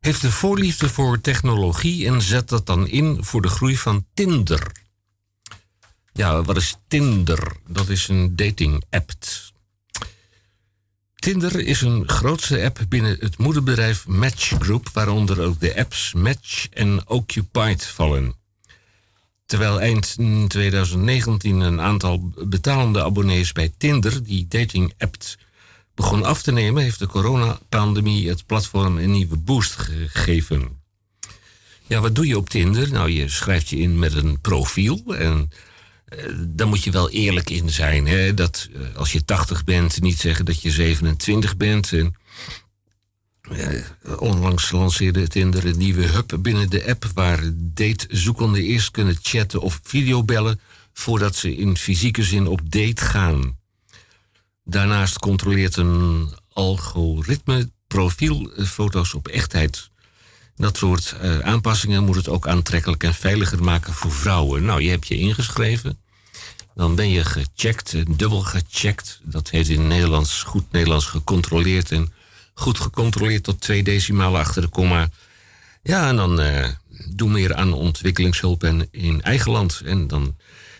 Heeft 0.00 0.22
een 0.22 0.32
voorliefde 0.32 0.88
voor 0.88 1.20
technologie 1.20 2.06
en 2.06 2.22
zet 2.22 2.48
dat 2.48 2.66
dan 2.66 2.88
in 2.88 3.24
voor 3.24 3.42
de 3.42 3.48
groei 3.48 3.76
van 3.76 4.06
Tinder. 4.14 4.72
Ja, 6.12 6.42
wat 6.42 6.56
is 6.56 6.76
Tinder? 6.88 7.56
Dat 7.66 7.88
is 7.88 8.08
een 8.08 8.36
dating-app. 8.36 9.12
Tinder 11.20 11.60
is 11.60 11.80
een 11.80 12.08
grootste 12.08 12.64
app 12.64 12.80
binnen 12.88 13.16
het 13.20 13.38
moederbedrijf 13.38 14.06
Match 14.06 14.52
Group, 14.58 14.88
waaronder 14.92 15.40
ook 15.40 15.60
de 15.60 15.76
apps 15.76 16.12
Match 16.12 16.68
en 16.68 17.08
Occupied 17.08 17.84
vallen. 17.84 18.34
Terwijl 19.46 19.80
eind 19.80 20.16
2019 20.48 21.60
een 21.60 21.80
aantal 21.80 22.32
betalende 22.44 23.04
abonnees 23.04 23.52
bij 23.52 23.72
Tinder, 23.78 24.24
die 24.24 24.46
dating-app, 24.48 25.16
begon 25.94 26.24
af 26.24 26.42
te 26.42 26.52
nemen, 26.52 26.82
heeft 26.82 26.98
de 26.98 27.06
coronapandemie 27.06 28.28
het 28.28 28.46
platform 28.46 28.98
een 28.98 29.12
nieuwe 29.12 29.36
boost 29.36 29.74
gegeven. 29.76 30.80
Ja, 31.86 32.00
wat 32.00 32.14
doe 32.14 32.26
je 32.26 32.36
op 32.36 32.48
Tinder? 32.48 32.92
Nou, 32.92 33.10
je 33.10 33.28
schrijft 33.28 33.68
je 33.68 33.76
in 33.76 33.98
met 33.98 34.14
een 34.14 34.40
profiel 34.40 35.02
en 35.16 35.50
daar 36.38 36.68
moet 36.68 36.84
je 36.84 36.90
wel 36.90 37.10
eerlijk 37.10 37.50
in 37.50 37.70
zijn. 37.70 38.06
Hè? 38.06 38.34
Dat 38.34 38.68
eh, 38.74 38.96
als 38.96 39.12
je 39.12 39.24
80 39.24 39.64
bent, 39.64 40.00
niet 40.00 40.18
zeggen 40.18 40.44
dat 40.44 40.62
je 40.62 40.70
27 40.70 41.56
bent. 41.56 41.92
En, 41.92 42.14
eh, 43.50 44.20
onlangs 44.20 44.70
lanceerde 44.70 45.28
Tinder 45.28 45.66
een 45.66 45.78
nieuwe 45.78 46.06
hub 46.06 46.38
binnen 46.40 46.70
de 46.70 46.88
app 46.88 47.04
waar 47.14 47.40
datezoekenden 47.54 48.62
eerst 48.62 48.90
kunnen 48.90 49.18
chatten 49.22 49.60
of 49.60 49.80
videobellen 49.82 50.60
voordat 50.92 51.36
ze 51.36 51.56
in 51.56 51.76
fysieke 51.76 52.22
zin 52.22 52.46
op 52.46 52.60
date 52.70 53.04
gaan. 53.04 53.58
Daarnaast 54.64 55.18
controleert 55.18 55.76
een 55.76 56.28
algoritme 56.52 57.70
profielfoto's 57.86 59.14
op 59.14 59.28
echtheid. 59.28 59.89
Dat 60.60 60.76
soort 60.76 61.16
uh, 61.22 61.38
aanpassingen 61.38 62.04
moet 62.04 62.16
het 62.16 62.28
ook 62.28 62.48
aantrekkelijk 62.48 63.04
en 63.04 63.14
veiliger 63.14 63.62
maken 63.62 63.92
voor 63.92 64.12
vrouwen. 64.12 64.64
Nou, 64.64 64.82
je 64.82 64.90
hebt 64.90 65.08
je 65.08 65.18
ingeschreven. 65.18 65.98
Dan 66.74 66.94
ben 66.94 67.10
je 67.10 67.24
gecheckt, 67.24 68.18
dubbel 68.18 68.40
gecheckt. 68.40 69.20
Dat 69.22 69.50
heet 69.50 69.68
in 69.68 69.86
Nederlands, 69.86 70.42
goed 70.42 70.72
Nederlands 70.72 71.06
gecontroleerd. 71.06 71.90
En 71.90 72.12
goed 72.54 72.78
gecontroleerd 72.78 73.44
tot 73.44 73.60
twee 73.60 73.82
decimalen 73.82 74.40
achter 74.40 74.62
de 74.62 74.68
komma. 74.68 75.08
Ja, 75.82 76.08
en 76.08 76.16
dan 76.16 76.40
uh, 76.40 76.68
doe 77.08 77.30
meer 77.30 77.54
aan 77.54 77.72
ontwikkelingshulp 77.72 78.62
en 78.62 78.88
in 78.90 79.22
eigen 79.22 79.50
land. 79.50 79.82
En 79.84 80.06
dan, 80.06 80.36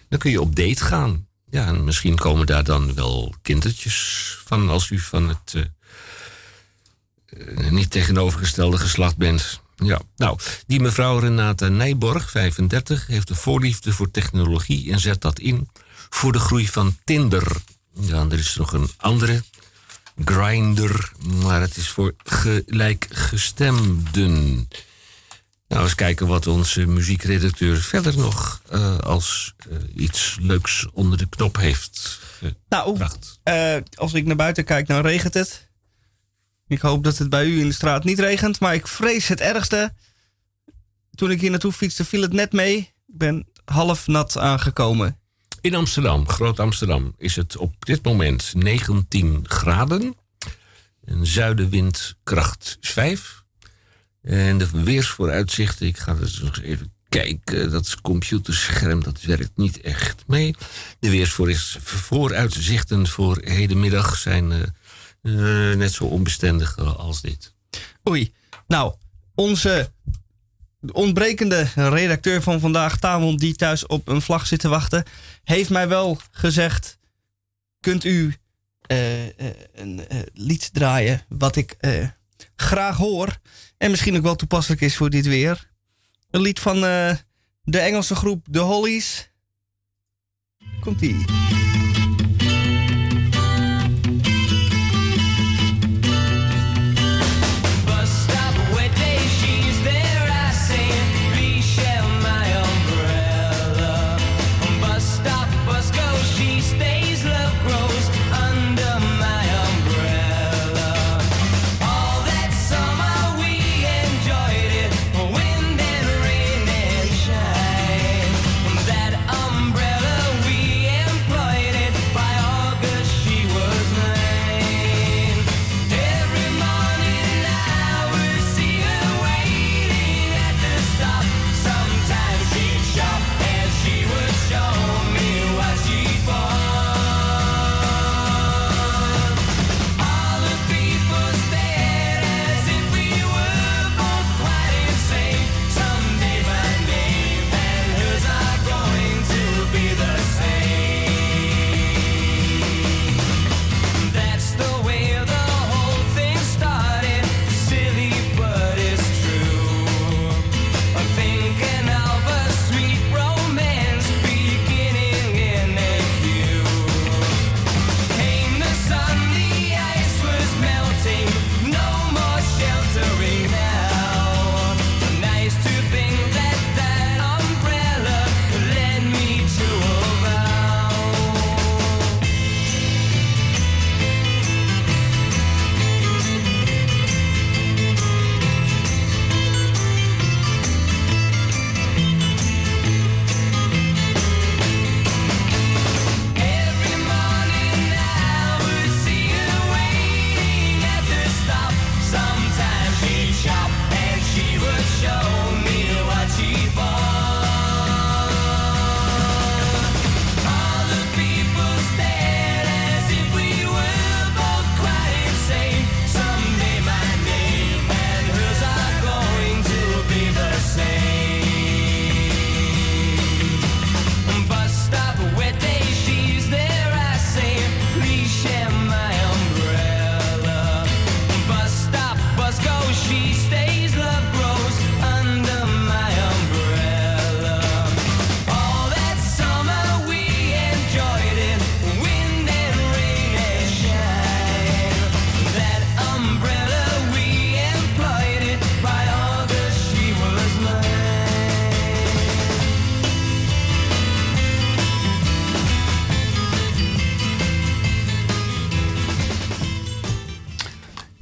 dan 0.08 0.18
kun 0.18 0.30
je 0.30 0.40
op 0.40 0.56
date 0.56 0.84
gaan. 0.84 1.26
Ja, 1.50 1.66
en 1.66 1.84
misschien 1.84 2.16
komen 2.16 2.46
daar 2.46 2.64
dan 2.64 2.94
wel 2.94 3.34
kindertjes 3.42 4.36
van 4.44 4.68
als 4.68 4.90
u 4.90 4.98
van 4.98 5.28
het 5.28 5.70
niet 7.70 7.90
tegenovergestelde 7.90 8.78
geslacht 8.78 9.16
bent. 9.16 9.60
Ja, 9.82 10.00
nou, 10.16 10.38
die 10.66 10.80
mevrouw 10.80 11.18
Renata 11.18 11.68
Nijborg, 11.68 12.30
35, 12.30 13.06
heeft 13.06 13.30
een 13.30 13.36
voorliefde 13.36 13.92
voor 13.92 14.10
technologie 14.10 14.92
en 14.92 15.00
zet 15.00 15.20
dat 15.20 15.38
in 15.38 15.68
voor 16.10 16.32
de 16.32 16.38
groei 16.38 16.68
van 16.68 16.96
Tinder. 17.04 17.56
Ja, 18.00 18.26
er 18.30 18.38
is 18.38 18.56
nog 18.56 18.72
een 18.72 18.88
andere, 18.96 19.42
Grinder, 20.24 21.12
maar 21.42 21.60
het 21.60 21.76
is 21.76 21.88
voor 21.88 22.14
gelijkgestemden. 22.24 24.68
Nou, 25.68 25.82
eens 25.82 25.94
kijken 25.94 26.26
wat 26.26 26.46
onze 26.46 26.86
muziekredacteur 26.86 27.76
verder 27.76 28.18
nog 28.18 28.62
uh, 28.72 28.98
als 28.98 29.54
uh, 29.68 29.76
iets 29.94 30.36
leuks 30.40 30.86
onder 30.92 31.18
de 31.18 31.28
knop 31.28 31.56
heeft. 31.56 32.20
Nou, 32.68 32.98
uh, 33.44 33.76
als 33.94 34.14
ik 34.14 34.26
naar 34.26 34.36
buiten 34.36 34.64
kijk, 34.64 34.86
dan 34.86 35.00
regent 35.00 35.34
het. 35.34 35.68
Ik 36.70 36.80
hoop 36.80 37.04
dat 37.04 37.18
het 37.18 37.28
bij 37.28 37.46
u 37.46 37.60
in 37.60 37.66
de 37.66 37.74
straat 37.74 38.04
niet 38.04 38.18
regent, 38.18 38.60
maar 38.60 38.74
ik 38.74 38.86
vrees 38.86 39.28
het 39.28 39.40
ergste. 39.40 39.92
Toen 41.14 41.30
ik 41.30 41.40
hier 41.40 41.50
naartoe 41.50 41.72
fietste, 41.72 42.04
viel 42.04 42.22
het 42.22 42.32
net 42.32 42.52
mee. 42.52 42.76
Ik 42.78 43.18
ben 43.18 43.46
half 43.64 44.06
nat 44.06 44.38
aangekomen. 44.38 45.18
In 45.60 45.74
Amsterdam, 45.74 46.28
Groot 46.28 46.60
Amsterdam, 46.60 47.14
is 47.16 47.36
het 47.36 47.56
op 47.56 47.86
dit 47.86 48.04
moment 48.04 48.52
19 48.56 49.44
graden. 49.48 50.14
Een 51.04 51.26
zuidenwind 51.26 52.16
kracht 52.22 52.76
5. 52.80 53.42
En 54.22 54.58
de 54.58 54.70
weersvooruitzichten, 54.70 55.86
ik 55.86 55.98
ga 55.98 56.14
dus 56.14 56.40
nog 56.40 56.60
even 56.60 56.92
kijken. 57.08 57.70
Dat 57.70 58.00
computerscherm, 58.00 59.02
dat 59.02 59.20
werkt 59.20 59.56
niet 59.56 59.80
echt 59.80 60.24
mee. 60.26 60.54
De 60.98 61.10
weersvooruitzichten 61.10 63.06
voor 63.06 63.38
hedenmiddag 63.44 64.16
zijn... 64.16 64.74
Uh, 65.22 65.74
net 65.74 65.92
zo 65.92 66.04
onbestendig 66.04 66.78
als 66.78 67.20
dit. 67.20 67.54
Oei. 68.08 68.32
Nou, 68.66 68.94
onze 69.34 69.92
ontbrekende 70.92 71.68
redacteur 71.74 72.42
van 72.42 72.60
vandaag, 72.60 72.98
Tamon, 72.98 73.36
die 73.36 73.54
thuis 73.54 73.86
op 73.86 74.08
een 74.08 74.22
vlag 74.22 74.46
zit 74.46 74.60
te 74.60 74.68
wachten, 74.68 75.04
heeft 75.44 75.70
mij 75.70 75.88
wel 75.88 76.20
gezegd: 76.30 76.98
kunt 77.80 78.04
u 78.04 78.34
uh, 78.86 79.26
een 79.72 80.06
lied 80.32 80.72
draaien 80.72 81.22
wat 81.28 81.56
ik 81.56 81.76
graag 82.56 82.96
hoor 82.96 83.38
en 83.78 83.90
misschien 83.90 84.16
ook 84.16 84.22
wel 84.22 84.36
toepasselijk 84.36 84.80
is 84.80 84.96
voor 84.96 85.10
dit 85.10 85.26
weer? 85.26 85.70
Een 86.30 86.40
lied 86.40 86.60
van 86.60 86.80
de 87.62 87.78
Engelse 87.78 88.14
groep 88.14 88.46
The 88.50 88.58
Hollies. 88.58 89.30
Komt-ie. 90.80 91.24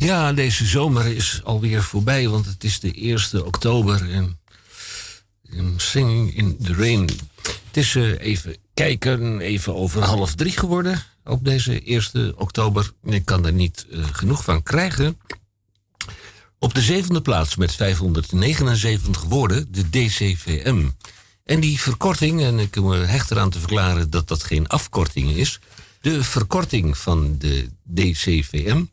Ja, 0.09 0.33
deze 0.33 0.67
zomer 0.67 1.07
is 1.07 1.41
alweer 1.45 1.83
voorbij, 1.83 2.29
want 2.29 2.47
het 2.47 2.65
is 2.65 2.81
de 2.81 2.93
1 2.95 3.47
oktober 3.47 4.11
en, 4.11 4.39
en 5.51 5.75
Sing 5.77 6.37
in 6.37 6.59
the 6.63 6.75
Rain. 6.75 7.09
Het 7.43 7.77
is 7.77 7.95
eh, 7.95 8.21
even 8.21 8.57
kijken, 8.75 9.41
even 9.41 9.75
over 9.75 10.03
half 10.03 10.35
drie 10.35 10.53
geworden 10.53 11.03
op 11.25 11.45
deze 11.45 11.83
1 11.83 12.39
oktober. 12.39 12.93
Ik 13.03 13.25
kan 13.25 13.47
er 13.47 13.53
niet 13.53 13.87
eh, 13.91 14.05
genoeg 14.13 14.45
van 14.45 14.63
krijgen. 14.63 15.19
Op 16.59 16.75
de 16.75 16.83
zevende 16.83 17.23
plaats 17.23 17.57
met 17.57 17.75
579 17.75 19.23
woorden 19.23 19.73
de 19.73 19.91
DCVM. 19.91 20.89
En 21.45 21.61
die 21.61 21.81
verkorting, 21.81 22.43
en 22.43 22.59
ik 22.59 22.81
me 22.81 22.97
hecht 22.97 23.31
eraan 23.31 23.51
te 23.51 23.59
verklaren 23.59 24.11
dat 24.11 24.29
dat 24.29 24.45
geen 24.45 24.69
afkorting 24.69 25.31
is. 25.31 25.61
De 26.01 26.25
verkorting 26.25 26.99
van 26.99 27.39
de 27.39 27.69
DCVM. 27.83 28.85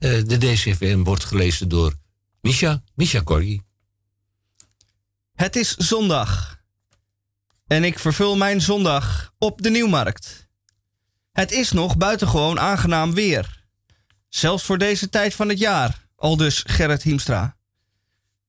Eh, 0.00 0.22
de 0.24 0.38
DCVM 0.38 1.02
wordt 1.02 1.24
gelezen 1.24 1.68
door 1.68 1.94
Misha, 2.40 2.82
Misha. 2.94 3.22
Het 5.34 5.56
is 5.56 5.76
zondag. 5.76 6.60
En 7.66 7.84
ik 7.84 7.98
vervul 7.98 8.36
mijn 8.36 8.60
zondag 8.60 9.32
op 9.38 9.62
de 9.62 9.70
Nieuwmarkt. 9.70 10.48
Het 11.32 11.52
is 11.52 11.72
nog 11.72 11.96
buitengewoon 11.96 12.60
aangenaam 12.60 13.14
weer. 13.14 13.64
Zelfs 14.28 14.64
voor 14.64 14.78
deze 14.78 15.08
tijd 15.08 15.34
van 15.34 15.48
het 15.48 15.58
jaar, 15.58 16.06
aldus 16.16 16.62
Gerrit 16.66 17.02
Hiemstra. 17.02 17.56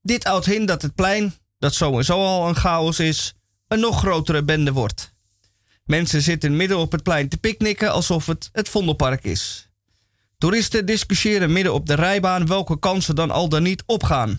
Dit 0.01 0.23
houdt 0.23 0.47
in 0.47 0.65
dat 0.65 0.81
het 0.81 0.95
plein, 0.95 1.33
dat 1.59 1.73
sowieso 1.73 2.25
al 2.25 2.47
een 2.47 2.55
chaos 2.55 2.99
is, 2.99 3.33
een 3.67 3.79
nog 3.79 3.99
grotere 3.99 4.43
bende 4.43 4.71
wordt. 4.71 5.13
Mensen 5.83 6.21
zitten 6.21 6.55
midden 6.55 6.77
op 6.77 6.91
het 6.91 7.03
plein 7.03 7.29
te 7.29 7.37
picknicken 7.37 7.91
alsof 7.91 8.25
het 8.25 8.49
het 8.51 8.69
Vondelpark 8.69 9.23
is. 9.23 9.70
Toeristen 10.41 10.86
discussiëren 10.86 11.51
midden 11.51 11.73
op 11.73 11.86
de 11.86 11.93
rijbaan 11.93 12.47
welke 12.47 12.80
kansen 12.80 13.15
dan 13.15 13.32
al 13.32 13.49
dan 13.49 13.63
niet 13.63 13.84
opgaan. 13.86 14.38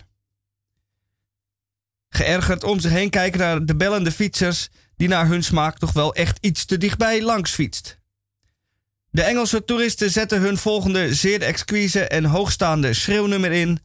Geërgerd 2.09 2.65
om 2.65 2.81
zich 2.81 2.91
heen 2.91 3.11
kijken 3.11 3.41
naar 3.41 3.65
de 3.65 3.77
bellende 3.77 4.13
fietsers 4.13 4.69
die 4.97 5.09
naar 5.09 5.27
hun 5.27 5.43
smaak 5.43 5.79
toch 5.79 5.93
wel 5.93 6.15
echt 6.15 6.39
iets 6.41 6.65
te 6.65 6.79
dichtbij 6.79 7.23
langs 7.23 7.51
fietst. 7.51 7.99
De 9.11 9.23
Engelse 9.23 9.65
toeristen 9.65 10.11
zetten 10.11 10.41
hun 10.41 10.59
volgende 10.59 11.15
zeer 11.15 11.43
exquise 11.43 12.07
en 12.07 12.25
hoogstaande 12.25 12.93
schreeuwnummer 12.93 13.53
in 13.53 13.79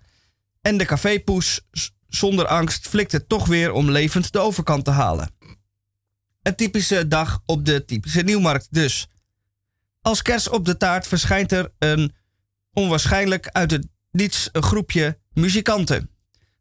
en 0.62 0.78
de 0.78 0.86
cafépoes 0.86 1.62
zonder 2.08 2.48
angst 2.48 2.88
flikt 2.88 3.12
het 3.12 3.30
toch 3.30 3.48
weer 3.48 3.72
om 3.72 3.92
levend 3.92 4.32
de 4.32 4.40
overkant 4.40 4.86
te 4.86 4.92
halen. 4.92 5.32
Een 6.42 6.56
typische 6.56 7.08
dag 7.08 7.40
op 7.46 7.66
de 7.66 7.86
typische 7.86 8.22
nieuwmarkt 8.22 8.68
dus. 8.70 9.08
Als 10.08 10.22
kers 10.22 10.50
op 10.50 10.66
de 10.66 10.78
taart 10.78 11.08
verschijnt 11.08 11.52
er 11.52 11.72
een 11.80 12.16
onwaarschijnlijk 12.74 13.48
uit 13.48 13.72
het 13.72 13.88
niets 14.12 14.50
groepje 14.52 15.20
muzikanten. 15.34 16.10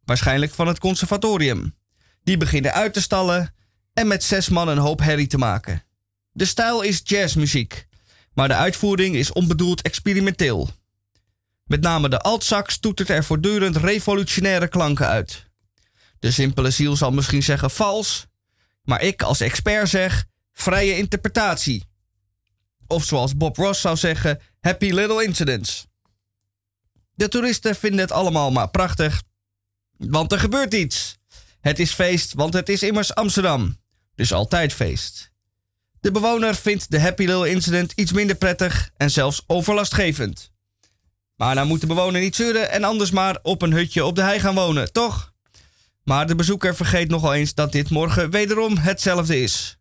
Waarschijnlijk 0.04 0.54
van 0.54 0.66
het 0.66 0.78
conservatorium. 0.78 1.76
Die 2.22 2.37
beginnen 2.37 2.72
uit 2.72 2.92
te 2.92 3.00
stallen 3.00 3.54
en 3.92 4.06
met 4.06 4.24
zes 4.24 4.48
man 4.48 4.68
een 4.68 4.78
hoop 4.78 5.00
herrie 5.00 5.26
te 5.26 5.38
maken. 5.38 5.85
De 6.32 6.44
stijl 6.44 6.82
is 6.82 7.00
jazzmuziek, 7.04 7.87
maar 8.35 8.48
de 8.48 8.54
uitvoering 8.54 9.16
is 9.16 9.32
onbedoeld 9.32 9.82
experimenteel. 9.82 10.70
Met 11.64 11.80
name 11.80 12.09
de 12.09 12.20
altsax 12.20 12.78
toetert 12.78 13.09
er 13.09 13.24
voortdurend 13.24 13.76
revolutionaire 13.76 14.68
klanken 14.68 15.06
uit. 15.06 15.44
De 16.18 16.30
simpele 16.30 16.70
ziel 16.70 16.96
zal 16.96 17.12
misschien 17.12 17.42
zeggen 17.42 17.70
vals, 17.70 18.26
maar 18.82 19.02
ik 19.02 19.22
als 19.22 19.40
expert 19.40 19.88
zeg 19.88 20.24
vrije 20.52 20.96
interpretatie. 20.96 21.94
Of 22.87 23.05
zoals 23.05 23.37
Bob 23.37 23.57
Ross 23.57 23.81
zou 23.81 23.96
zeggen, 23.96 24.40
happy 24.61 24.90
little 24.90 25.25
incidents. 25.25 25.87
De 27.14 27.29
toeristen 27.29 27.77
vinden 27.77 28.01
het 28.01 28.12
allemaal 28.12 28.51
maar 28.51 28.68
prachtig, 28.68 29.22
want 29.96 30.33
er 30.33 30.38
gebeurt 30.38 30.75
iets. 30.75 31.16
Het 31.61 31.79
is 31.79 31.92
feest, 31.92 32.35
want 32.35 32.53
het 32.53 32.68
is 32.68 32.83
immers 32.83 33.14
Amsterdam. 33.14 33.77
Dus 34.14 34.33
altijd 34.33 34.72
feest. 34.72 35.31
De 36.01 36.11
bewoner 36.11 36.55
vindt 36.55 36.90
de 36.90 37.01
happy 37.01 37.25
little 37.25 37.51
incident 37.51 37.92
iets 37.92 38.12
minder 38.12 38.37
prettig 38.37 38.90
en 38.96 39.11
zelfs 39.11 39.42
overlastgevend. 39.46 40.51
Maar 41.37 41.55
nou 41.55 41.66
moet 41.66 41.81
de 41.81 41.87
bewoner 41.87 42.20
niet 42.20 42.37
zeuren 42.37 42.70
en 42.70 42.85
anders 42.85 43.11
maar 43.11 43.38
op 43.42 43.62
een 43.62 43.72
hutje 43.72 44.05
op 44.05 44.14
de 44.14 44.22
hei 44.22 44.40
gaan 44.40 44.55
wonen, 44.55 44.92
toch? 44.92 45.33
Maar 46.03 46.27
de 46.27 46.35
bezoeker 46.35 46.77
vergeet 46.77 47.09
nogal 47.09 47.35
eens 47.35 47.55
dat 47.55 47.72
dit 47.72 47.90
morgen 47.90 48.31
wederom 48.31 48.77
hetzelfde 48.77 49.40
is. 49.42 49.76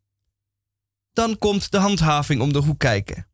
Dan 1.16 1.38
komt 1.38 1.72
de 1.72 1.78
handhaving 1.78 2.42
om 2.42 2.54
de 2.54 2.60
hoek 2.60 2.80
kijken. 2.80 3.28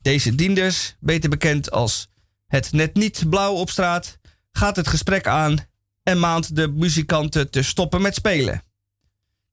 Deze 0.00 0.34
dienders, 0.34 0.96
beter 1.00 1.30
bekend 1.30 1.70
als 1.70 2.08
het 2.46 2.72
net 2.72 2.94
niet 2.94 3.28
blauw 3.30 3.54
op 3.54 3.70
straat, 3.70 4.18
gaat 4.52 4.76
het 4.76 4.88
gesprek 4.88 5.26
aan 5.26 5.58
en 6.02 6.18
maand 6.18 6.56
de 6.56 6.68
muzikanten 6.68 7.50
te 7.50 7.62
stoppen 7.62 8.02
met 8.02 8.14
spelen. 8.14 8.62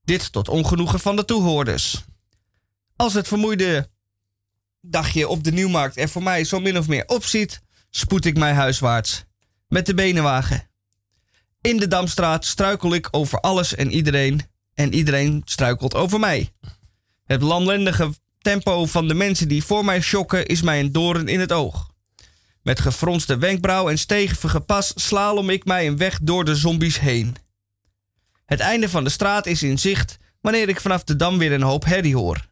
Dit 0.04 0.32
tot 0.32 0.49
ongenoegen 0.49 0.99
van 0.99 1.15
de 1.15 1.25
toehoorders. 1.25 2.04
Als 2.95 3.13
het 3.13 3.28
vermoeide 3.28 3.89
dagje 4.82 5.28
op 5.28 5.43
de 5.43 5.51
Nieuwmarkt 5.51 5.97
er 5.97 6.10
voor 6.10 6.23
mij 6.23 6.43
zo 6.43 6.60
min 6.60 6.78
of 6.78 6.88
meer 6.88 7.08
opziet, 7.08 7.62
spoed 7.89 8.25
ik 8.25 8.38
mij 8.38 8.54
huiswaarts. 8.54 9.23
Met 9.67 9.86
de 9.86 9.93
benenwagen. 9.93 10.69
In 11.62 11.78
de 11.78 11.88
Damstraat 11.88 12.45
struikel 12.45 12.93
ik 12.93 13.08
over 13.12 13.39
alles 13.39 13.75
en 13.75 13.91
iedereen. 13.91 14.41
En 14.73 14.93
iedereen 14.93 15.41
struikelt 15.45 15.95
over 15.95 16.19
mij. 16.19 16.54
Het 17.26 17.42
lamlendige 17.42 18.14
tempo 18.40 18.86
van 18.86 19.08
de 19.08 19.14
mensen 19.14 19.48
die 19.48 19.64
voor 19.64 19.86
mij 19.86 20.02
schokken 20.02 20.46
is 20.46 20.62
mij 20.62 20.80
een 20.80 20.92
doorn 20.92 21.28
in 21.28 21.40
het 21.40 21.52
oog. 21.52 21.90
Met 22.62 22.80
gefronste 22.80 23.38
wenkbrauw 23.38 23.90
en 23.90 23.98
stevige 23.98 24.60
pas 24.60 24.94
slalom 24.96 25.50
ik 25.50 25.66
mij 25.66 25.88
een 25.88 25.98
weg 25.98 26.20
door 26.22 26.46
de 26.46 26.56
zombies 26.56 27.00
heen. 27.00 27.36
Het 28.46 28.60
einde 28.60 28.90
van 28.90 29.04
de 29.04 29.10
straat 29.10 29.46
is 29.46 29.64
in 29.64 29.80
zicht 29.80 30.18
wanneer 30.42 30.70
ik 30.70 30.82
vanaf 30.82 31.04
de 31.04 31.16
dam 31.16 31.38
weer 31.38 31.52
een 31.52 31.62
hoop 31.62 31.86
herrie 31.86 32.16
hoor. 32.16 32.48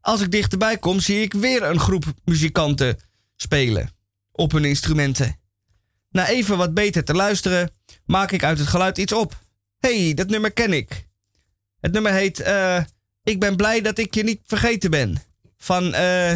Als 0.00 0.20
ik 0.20 0.30
dichterbij 0.30 0.78
kom, 0.78 1.00
zie 1.00 1.20
ik 1.20 1.32
weer 1.32 1.62
een 1.62 1.80
groep 1.80 2.04
muzikanten 2.24 2.98
spelen 3.36 3.90
op 4.32 4.52
hun 4.52 4.64
instrumenten. 4.64 5.36
Na 6.10 6.28
even 6.28 6.56
wat 6.56 6.74
beter 6.74 7.04
te 7.04 7.14
luisteren, 7.14 7.70
maak 8.04 8.30
ik 8.32 8.44
uit 8.44 8.58
het 8.58 8.68
geluid 8.68 8.98
iets 8.98 9.12
op. 9.12 9.38
hey, 9.78 10.14
dat 10.14 10.28
nummer 10.28 10.52
ken 10.52 10.72
ik. 10.72 11.06
Het 11.80 11.92
nummer 11.92 12.12
heet 12.12 12.40
eh, 12.40 12.82
Ik 13.26 13.40
ben 13.40 13.56
blij 13.56 13.80
dat 13.80 13.98
ik 13.98 14.14
je 14.14 14.22
niet 14.22 14.40
vergeten 14.44 14.90
ben. 14.90 15.22
Van, 15.58 15.94
eh, 15.94 16.32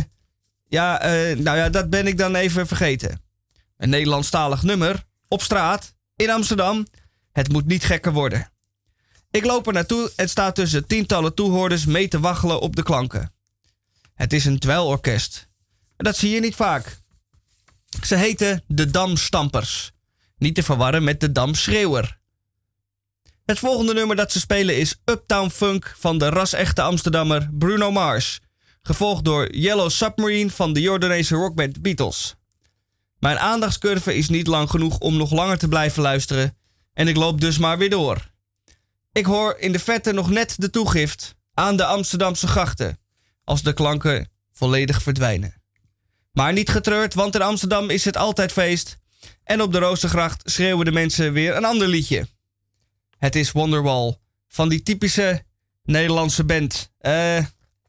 ja, 0.69 1.01
eh, 1.01 1.37
nou 1.37 1.57
ja, 1.57 1.69
dat 1.69 1.91
ben 1.91 2.07
ik 2.07 2.19
dan 2.19 2.35
even 2.35 2.67
vergeten. 2.67 3.23
Een 3.77 3.89
Nederlandstalig 3.89 4.63
nummer, 4.63 5.05
op 5.29 5.43
straat, 5.43 5.95
in 6.17 6.31
Amsterdam. 6.31 6.87
Het 7.33 7.53
moet 7.53 7.67
niet 7.67 7.85
gekker 7.85 8.13
worden. 8.13 8.53
Ik 9.31 9.45
loop 9.45 9.67
er 9.67 9.73
naartoe 9.73 10.13
en 10.17 10.29
sta 10.29 10.53
tussen 10.53 10.87
tientallen 10.87 11.35
toehoorders 11.35 11.87
mee 11.87 12.09
te 12.09 12.21
waggelen 12.21 12.61
op 12.61 12.77
de 12.77 12.83
klanken. 12.83 13.33
Het 14.15 14.33
is 14.33 14.45
een 14.45 14.59
dweilorkest. 14.59 15.49
En 15.97 16.05
dat 16.05 16.17
zie 16.17 16.31
je 16.31 16.41
niet 16.41 16.55
vaak. 16.55 16.99
Ze 18.03 18.17
heten 18.17 18.65
de 18.67 18.91
Damstampers. 18.91 19.93
Niet 20.37 20.55
te 20.55 20.63
verwarren 20.63 21.05
met 21.05 21.21
de 21.21 21.33
Damschreeuwer. 21.33 22.20
Het 23.51 23.59
volgende 23.59 23.95
nummer 23.95 24.17
dat 24.17 24.33
ze 24.33 24.41
spelen 24.41 24.77
is 24.77 25.01
Uptown 25.05 25.49
Funk 25.49 25.95
van 25.99 26.19
de 26.19 26.29
ras-echte 26.29 26.83
Amsterdammer 26.83 27.49
Bruno 27.53 27.91
Mars. 27.91 28.41
Gevolgd 28.83 29.25
door 29.25 29.55
Yellow 29.55 29.91
Submarine 29.91 30.51
van 30.51 30.73
de 30.73 30.81
Jordaanese 30.81 31.35
rockband 31.35 31.83
Beatles. 31.83 32.35
Mijn 33.19 33.39
aandachtscurve 33.39 34.15
is 34.15 34.29
niet 34.29 34.47
lang 34.47 34.71
genoeg 34.71 34.99
om 34.99 35.17
nog 35.17 35.31
langer 35.31 35.59
te 35.59 35.69
blijven 35.69 36.03
luisteren 36.03 36.57
en 36.93 37.09
ik 37.09 37.17
loop 37.17 37.41
dus 37.41 37.59
maar 37.59 37.79
weer 37.79 37.91
door. 37.91 38.31
Ik 39.13 39.25
hoor 39.25 39.57
in 39.59 39.73
de 39.73 39.79
vette 39.79 40.13
nog 40.13 40.31
net 40.31 40.55
de 40.57 40.71
toegift 40.71 41.35
aan 41.55 41.77
de 41.77 41.85
Amsterdamse 41.85 42.47
grachten 42.47 42.99
als 43.45 43.63
de 43.63 43.73
klanken 43.73 44.31
volledig 44.53 45.03
verdwijnen. 45.03 45.63
Maar 46.33 46.53
niet 46.53 46.69
getreurd, 46.69 47.15
want 47.15 47.35
in 47.35 47.43
Amsterdam 47.43 47.91
is 47.91 48.05
het 48.05 48.17
altijd 48.17 48.53
feest 48.53 48.99
en 49.45 49.63
op 49.63 49.73
de 49.73 49.79
Roostergracht 49.79 50.51
schreeuwen 50.51 50.85
de 50.85 50.93
mensen 50.93 51.33
weer 51.33 51.57
een 51.57 51.65
ander 51.65 51.89
liedje. 51.89 52.27
Het 53.21 53.37
is 53.37 53.53
Wonderwall 53.53 54.17
van 54.49 54.69
die 54.69 54.83
typische 54.83 55.43
Nederlandse 55.83 56.45
band. 56.45 56.93
Eh, 56.99 57.45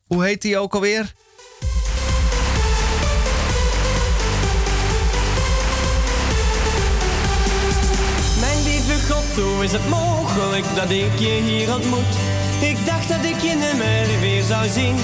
hoe 0.05 0.25
heet 0.25 0.41
die 0.41 0.57
ook 0.57 0.73
alweer? 0.73 1.13
Mijn 8.39 8.63
lieve 8.63 9.13
God, 9.13 9.43
hoe 9.43 9.63
is 9.63 9.71
het 9.71 9.89
mogelijk 9.89 10.65
dat 10.75 10.89
ik 10.89 11.19
je 11.19 11.41
hier 11.43 11.73
ontmoet? 11.75 12.15
Ik 12.61 12.85
dacht 12.85 13.07
dat 13.09 13.23
ik 13.23 13.39
je 13.39 13.55
nimmer 13.55 14.19
weer 14.19 14.43
zou 14.43 14.69
zien. 14.69 14.95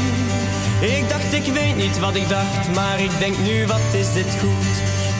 Ik 0.81 1.09
dacht, 1.09 1.33
ik 1.33 1.53
weet 1.53 1.75
niet 1.75 1.99
wat 1.99 2.15
ik 2.15 2.29
dacht, 2.29 2.75
maar 2.75 2.99
ik 2.99 3.19
denk 3.19 3.37
nu, 3.37 3.67
wat 3.67 3.93
is 3.93 4.13
dit 4.13 4.35
goed? 4.39 4.65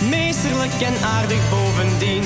Meesterlijk 0.10 0.82
en 0.82 1.02
aardig 1.02 1.50
bovendien. 1.50 2.24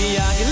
Was 0.00 0.08
zeven 0.08 0.49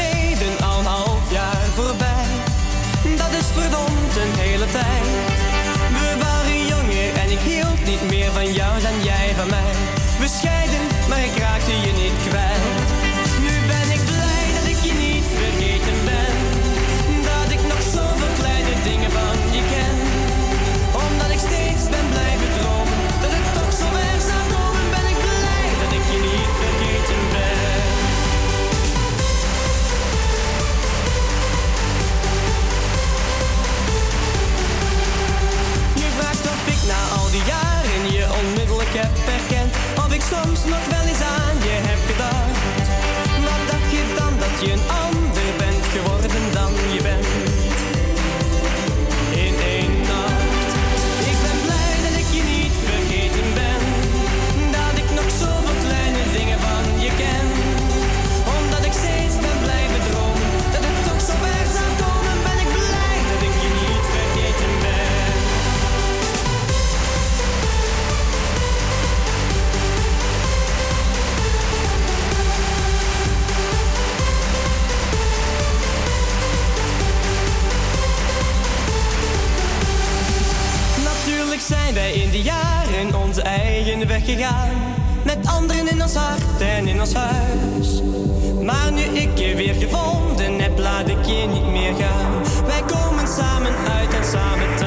soms 40.30 40.64
nog 40.64 40.86
wel 40.86 40.97
zijn 81.68 81.94
wij 81.94 82.12
in 82.12 82.30
de 82.30 82.42
jaren 82.42 83.14
onze 83.14 83.42
eigen 83.42 84.06
weg 84.06 84.24
gegaan. 84.24 84.70
Met 85.24 85.46
anderen 85.46 85.88
in 85.88 86.02
ons 86.02 86.14
hart 86.14 86.60
en 86.60 86.86
in 86.86 87.00
ons 87.00 87.12
huis. 87.12 88.02
Maar 88.62 88.92
nu 88.92 89.00
ik 89.00 89.38
je 89.38 89.54
weer 89.54 89.74
gevonden 89.74 90.60
heb, 90.60 90.78
laat 90.78 91.08
ik 91.08 91.24
je 91.24 91.46
niet 91.52 91.70
meer 91.70 91.94
gaan. 91.94 92.32
Wij 92.66 92.82
komen 92.86 93.28
samen 93.28 93.72
uit 93.98 94.14
en 94.14 94.24
samen 94.24 94.77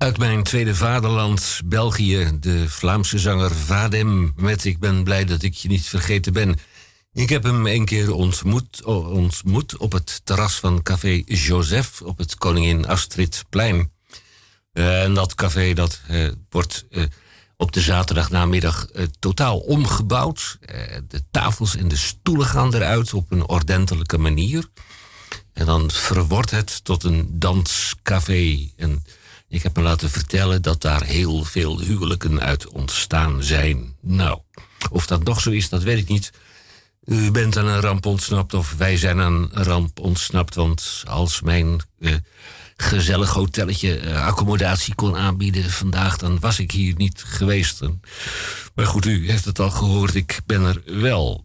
Uit 0.00 0.18
mijn 0.18 0.42
tweede 0.42 0.74
vaderland, 0.74 1.60
België, 1.64 2.30
de 2.40 2.68
Vlaamse 2.68 3.18
zanger 3.18 3.54
Vadem 3.54 4.32
met 4.36 4.64
Ik 4.64 4.78
ben 4.78 5.04
blij 5.04 5.24
dat 5.24 5.42
ik 5.42 5.54
je 5.54 5.68
niet 5.68 5.86
vergeten 5.86 6.32
ben. 6.32 6.58
Ik 7.12 7.28
heb 7.28 7.42
hem 7.42 7.66
een 7.66 7.84
keer 7.84 8.12
ontmoet, 8.12 8.84
ontmoet 8.84 9.76
op 9.76 9.92
het 9.92 10.20
terras 10.24 10.54
van 10.54 10.82
Café 10.82 11.22
Joseph 11.26 12.02
op 12.02 12.18
het 12.18 12.36
Koningin 12.36 12.86
Astridplein. 12.86 13.92
Eh, 14.72 15.02
en 15.02 15.14
dat 15.14 15.34
café 15.34 15.72
dat, 15.72 16.00
eh, 16.08 16.28
wordt 16.50 16.86
eh, 16.90 17.04
op 17.56 17.72
de 17.72 17.80
zaterdagnamiddag 17.80 18.86
totaal 19.18 19.58
omgebouwd. 19.58 20.58
De 21.08 21.22
tafels 21.30 21.76
en 21.76 21.88
de 21.88 21.96
stoelen 21.96 22.46
gaan 22.46 22.74
eruit 22.74 23.14
op 23.14 23.30
een 23.30 23.48
ordentelijke 23.48 24.18
manier. 24.18 24.68
En 25.52 25.66
dan 25.66 25.90
verwordt 25.90 26.50
het 26.50 26.84
tot 26.84 27.04
een 27.04 27.28
danscafé. 27.30 28.70
En 28.76 29.02
ik 29.50 29.62
heb 29.62 29.76
me 29.76 29.82
laten 29.82 30.10
vertellen 30.10 30.62
dat 30.62 30.80
daar 30.80 31.02
heel 31.02 31.44
veel 31.44 31.80
huwelijken 31.80 32.40
uit 32.40 32.68
ontstaan 32.68 33.42
zijn. 33.42 33.96
Nou, 34.00 34.40
of 34.90 35.06
dat 35.06 35.24
nog 35.24 35.40
zo 35.40 35.50
is, 35.50 35.68
dat 35.68 35.82
weet 35.82 35.98
ik 35.98 36.08
niet. 36.08 36.32
U 37.04 37.30
bent 37.30 37.56
aan 37.56 37.66
een 37.66 37.80
ramp 37.80 38.06
ontsnapt 38.06 38.54
of 38.54 38.74
wij 38.78 38.96
zijn 38.96 39.20
aan 39.20 39.48
een 39.52 39.64
ramp 39.64 40.00
ontsnapt. 40.00 40.54
Want 40.54 41.02
als 41.06 41.40
mijn 41.40 41.80
eh, 41.98 42.14
gezellig 42.76 43.30
hotelletje 43.30 43.96
eh, 43.96 44.26
accommodatie 44.26 44.94
kon 44.94 45.16
aanbieden 45.16 45.70
vandaag, 45.70 46.16
dan 46.16 46.40
was 46.40 46.58
ik 46.58 46.70
hier 46.70 46.94
niet 46.96 47.22
geweest. 47.26 47.80
Maar 48.74 48.86
goed, 48.86 49.06
u 49.06 49.30
heeft 49.30 49.44
het 49.44 49.58
al 49.58 49.70
gehoord, 49.70 50.14
ik 50.14 50.40
ben 50.46 50.62
er 50.62 50.82
wel. 51.00 51.44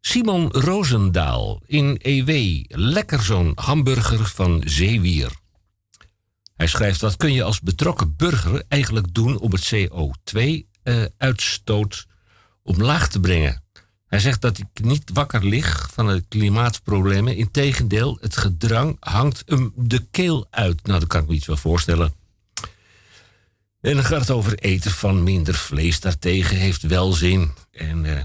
Simon 0.00 0.50
Roosendaal 0.52 1.60
in 1.66 1.98
EW. 2.02 2.62
Lekker 2.68 3.22
zo'n 3.22 3.52
hamburger 3.54 4.26
van 4.26 4.62
Zeewier. 4.64 5.30
Hij 6.58 6.66
schrijft, 6.66 7.00
wat 7.00 7.16
kun 7.16 7.32
je 7.32 7.42
als 7.42 7.60
betrokken 7.60 8.16
burger 8.16 8.62
eigenlijk 8.68 9.14
doen 9.14 9.38
om 9.38 9.52
het 9.52 9.74
CO2-uitstoot 9.74 12.06
omlaag 12.62 13.08
te 13.08 13.20
brengen? 13.20 13.62
Hij 14.06 14.18
zegt 14.18 14.40
dat 14.40 14.58
ik 14.58 14.66
niet 14.82 15.10
wakker 15.12 15.44
lig 15.44 15.90
van 15.92 16.06
de 16.06 16.24
klimaatproblemen. 16.28 17.36
Integendeel, 17.36 18.18
het 18.20 18.36
gedrang 18.36 18.96
hangt 19.00 19.42
hem 19.46 19.72
de 19.76 20.06
keel 20.10 20.46
uit. 20.50 20.86
Nou, 20.86 21.00
dat 21.00 21.08
kan 21.08 21.22
ik 21.22 21.28
me 21.28 21.34
iets 21.34 21.46
wel 21.46 21.56
voorstellen. 21.56 22.14
En 23.80 23.94
dan 23.94 24.04
gaat 24.04 24.20
het 24.20 24.30
over 24.30 24.58
eten 24.58 24.90
van 24.90 25.22
minder 25.22 25.54
vlees. 25.54 26.00
Daartegen 26.00 26.56
heeft 26.56 26.82
wel 26.82 27.12
zin. 27.12 27.50
En 27.70 28.04
eh, 28.04 28.22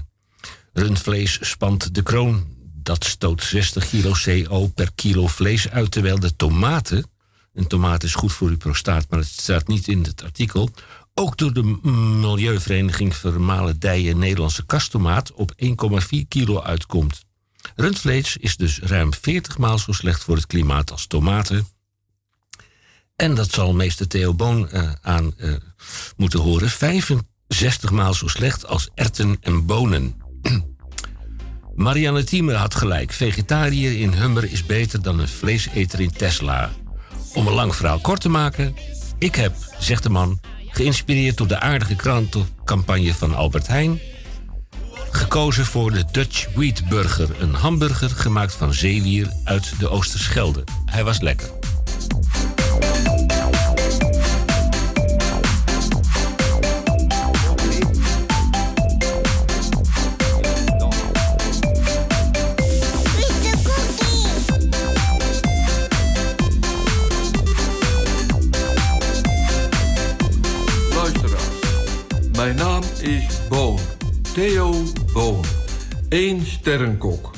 rundvlees 0.72 1.38
spant 1.40 1.94
de 1.94 2.02
kroon. 2.02 2.46
Dat 2.72 3.04
stoot 3.04 3.42
60 3.42 3.88
kilo 3.88 4.12
CO 4.22 4.66
per 4.66 4.92
kilo 4.94 5.26
vlees 5.26 5.70
uit. 5.70 5.90
Terwijl 5.90 6.20
de 6.20 6.36
tomaten, 6.36 7.12
een 7.54 7.66
tomaat 7.66 8.02
is 8.02 8.14
goed 8.14 8.32
voor 8.32 8.48
uw 8.48 8.56
prostaat, 8.56 9.06
maar 9.10 9.18
het 9.18 9.28
staat 9.28 9.66
niet 9.66 9.88
in 9.88 10.02
het 10.02 10.22
artikel. 10.22 10.70
Ook 11.14 11.36
door 11.36 11.52
de 11.52 11.78
Milieuvereniging 12.20 13.16
Vermalen 13.16 13.78
Dijen 13.78 14.18
Nederlandse 14.18 14.66
kastomaat 14.66 15.32
op 15.32 15.52
1,4 15.64 15.68
kilo 16.28 16.62
uitkomt. 16.62 17.24
Rundvlees 17.76 18.36
is 18.36 18.56
dus 18.56 18.78
ruim 18.78 19.14
40 19.14 19.58
maal 19.58 19.78
zo 19.78 19.92
slecht 19.92 20.24
voor 20.24 20.36
het 20.36 20.46
klimaat 20.46 20.90
als 20.90 21.06
tomaten. 21.06 21.66
En 23.16 23.34
dat 23.34 23.50
zal 23.50 23.74
meester 23.74 24.08
Theo 24.08 24.34
Boon 24.34 24.68
eh, 24.68 24.92
aan 25.00 25.34
eh, 25.36 25.52
moeten 26.16 26.40
horen. 26.40 26.70
65 26.70 27.90
maal 27.90 28.14
zo 28.14 28.28
slecht 28.28 28.66
als 28.66 28.88
erten 28.94 29.36
en 29.40 29.66
bonen. 29.66 30.22
Marianne 31.74 32.24
Thieme 32.24 32.54
had 32.54 32.74
gelijk. 32.74 33.12
Vegetariër 33.12 34.00
in 34.00 34.12
Hummer 34.12 34.52
is 34.52 34.66
beter 34.66 35.02
dan 35.02 35.18
een 35.18 35.28
vleeseter 35.28 36.00
in 36.00 36.12
Tesla. 36.12 36.72
Om 37.34 37.46
een 37.46 37.52
lang 37.52 37.74
verhaal 37.74 37.98
kort 37.98 38.20
te 38.20 38.28
maken. 38.28 38.74
Ik 39.18 39.34
heb, 39.34 39.54
zegt 39.78 40.02
de 40.02 40.08
man, 40.08 40.40
geïnspireerd 40.68 41.36
door 41.36 41.48
de 41.48 41.60
aardige 41.60 41.96
krantencampagne 41.96 43.14
van 43.14 43.34
Albert 43.34 43.66
Heijn... 43.66 44.00
gekozen 45.10 45.64
voor 45.64 45.92
de 45.92 46.04
Dutch 46.12 46.46
Wheat 46.54 46.88
Burger. 46.88 47.28
Een 47.38 47.54
hamburger 47.54 48.10
gemaakt 48.10 48.54
van 48.54 48.74
zeewier 48.74 49.32
uit 49.44 49.72
de 49.78 49.88
Oosterschelde. 49.88 50.64
Hij 50.84 51.04
was 51.04 51.20
lekker. 51.20 51.50
Is 73.04 73.48
Boon. 73.48 73.78
Theo 74.34 74.74
Boon. 75.12 75.44
Eén 76.08 76.46
sterrenkok. 76.46 77.30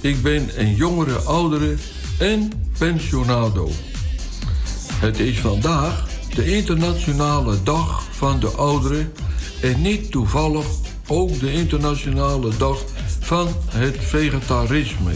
Ik 0.00 0.22
ben 0.22 0.48
een 0.54 0.74
jongere 0.74 1.16
oudere 1.16 1.74
en 2.18 2.52
pensionado. 2.78 3.68
Het 4.92 5.18
is 5.18 5.38
vandaag 5.40 6.08
de 6.34 6.56
internationale 6.56 7.62
dag 7.62 8.02
van 8.10 8.40
de 8.40 8.48
ouderen... 8.48 9.12
en 9.62 9.82
niet 9.82 10.10
toevallig 10.10 10.66
ook 11.06 11.40
de 11.40 11.52
internationale 11.52 12.56
dag 12.56 12.84
van 13.20 13.48
het 13.70 13.96
vegetarisme. 14.00 15.12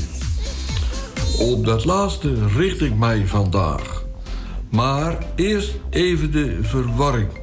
Op 1.38 1.64
dat 1.64 1.84
laatste 1.84 2.48
richt 2.56 2.80
ik 2.80 2.94
mij 2.94 3.26
vandaag. 3.26 4.04
Maar 4.70 5.18
eerst 5.36 5.74
even 5.90 6.32
de 6.32 6.58
verwarring. 6.62 7.41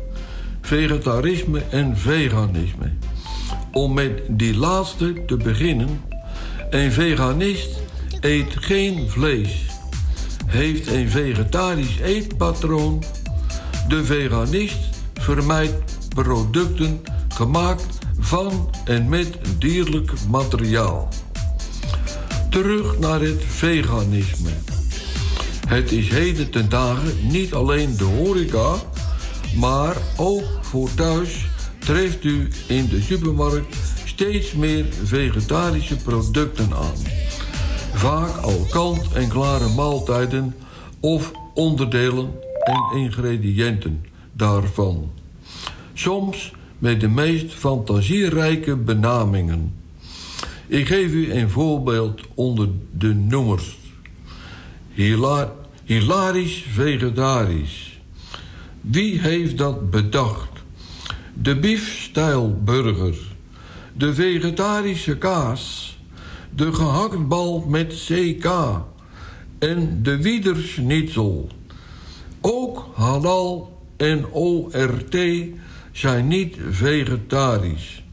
Vegetarisme 0.69 1.61
en 1.69 1.97
veganisme. 1.97 2.93
Om 3.71 3.93
met 3.93 4.21
die 4.27 4.57
laatste 4.57 5.25
te 5.25 5.37
beginnen. 5.37 6.01
Een 6.69 6.91
veganist 6.91 7.69
eet 8.19 8.55
geen 8.59 9.09
vlees. 9.09 9.65
Heeft 10.45 10.87
een 10.87 11.09
vegetarisch 11.09 11.99
eetpatroon. 11.99 13.03
De 13.87 14.05
veganist 14.05 14.77
vermijdt 15.13 15.97
producten 16.09 17.01
gemaakt 17.27 17.97
van 18.19 18.69
en 18.85 19.09
met 19.09 19.37
dierlijk 19.57 20.11
materiaal. 20.27 21.07
Terug 22.49 22.99
naar 22.99 23.21
het 23.21 23.43
veganisme. 23.47 24.51
Het 25.67 25.91
is 25.91 26.09
heden 26.09 26.49
ten 26.49 26.69
dagen 26.69 27.13
niet 27.21 27.53
alleen 27.53 27.97
de 27.97 28.03
horeca, 28.03 28.75
maar 29.55 29.95
ook 30.17 30.58
voor 30.69 30.93
thuis 30.93 31.45
treft 31.79 32.23
u 32.23 32.47
in 32.67 32.87
de 32.87 33.01
supermarkt 33.01 33.75
steeds 34.05 34.53
meer 34.53 34.85
vegetarische 35.03 35.95
producten 35.95 36.73
aan. 36.73 36.95
Vaak 37.93 38.37
al 38.37 38.65
kant-en-klare 38.69 39.69
maaltijden 39.69 40.55
of 40.99 41.31
onderdelen 41.53 42.31
en 42.63 42.99
ingrediënten 42.99 44.05
daarvan. 44.33 45.11
Soms 45.93 46.53
met 46.77 46.99
de 46.99 47.07
meest 47.07 47.53
fantasierijke 47.53 48.75
benamingen. 48.75 49.73
Ik 50.67 50.87
geef 50.87 51.11
u 51.11 51.33
een 51.33 51.49
voorbeeld 51.49 52.21
onder 52.33 52.69
de 52.91 53.13
noemers. 53.13 53.77
Hila- 54.93 55.53
hilarisch 55.83 56.65
vegetarisch. 56.69 57.99
Wie 58.81 59.19
heeft 59.19 59.57
dat 59.57 59.89
bedacht? 59.89 60.48
De 61.41 61.59
biefstijlburger. 61.59 63.17
De 63.93 64.13
vegetarische 64.13 65.17
kaas. 65.17 65.97
De 66.55 66.73
gehaktbal 66.73 67.65
met 67.67 67.93
CK. 68.07 68.51
En 69.59 69.99
de 70.03 70.21
wiederschnitzel. 70.21 71.49
Ook 72.41 72.87
halal 72.93 73.77
en 73.97 74.25
ORT 74.31 75.17
zijn 75.91 76.27
niet 76.27 76.57
vegetarisch. 76.69 78.03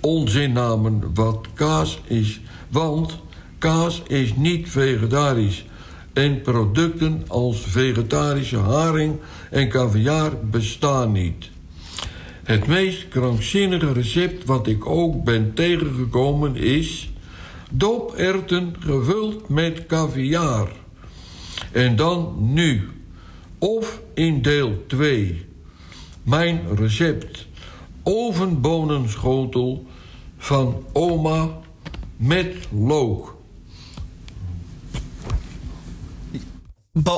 Onzinnamen 0.00 1.10
wat 1.14 1.46
kaas 1.54 2.00
is, 2.06 2.40
want 2.68 3.18
kaas 3.58 4.02
is 4.06 4.36
niet 4.36 4.70
vegetarisch 4.70 5.64
en 6.12 6.42
producten 6.42 7.24
als 7.28 7.60
vegetarische 7.60 8.58
haring 8.58 9.16
en 9.50 9.68
caviar 9.68 10.32
bestaan 10.50 11.12
niet. 11.12 11.52
Het 12.44 12.66
meest 12.66 13.08
krankzinnige 13.08 13.92
recept 13.92 14.44
wat 14.44 14.66
ik 14.66 14.86
ook 14.86 15.24
ben 15.24 15.54
tegengekomen 15.54 16.56
is 16.56 17.12
doperwten 17.70 18.74
gevuld 18.80 19.48
met 19.48 19.86
caviar. 19.86 20.72
En 21.72 21.96
dan 21.96 22.34
nu, 22.38 22.88
of 23.58 24.00
in 24.14 24.42
deel 24.42 24.84
2. 24.86 25.46
Mijn 26.22 26.60
recept: 26.76 27.46
ovenbonenschotel 28.02 29.86
van 30.36 30.84
oma 30.92 31.60
met 32.16 32.54
look. 32.70 33.33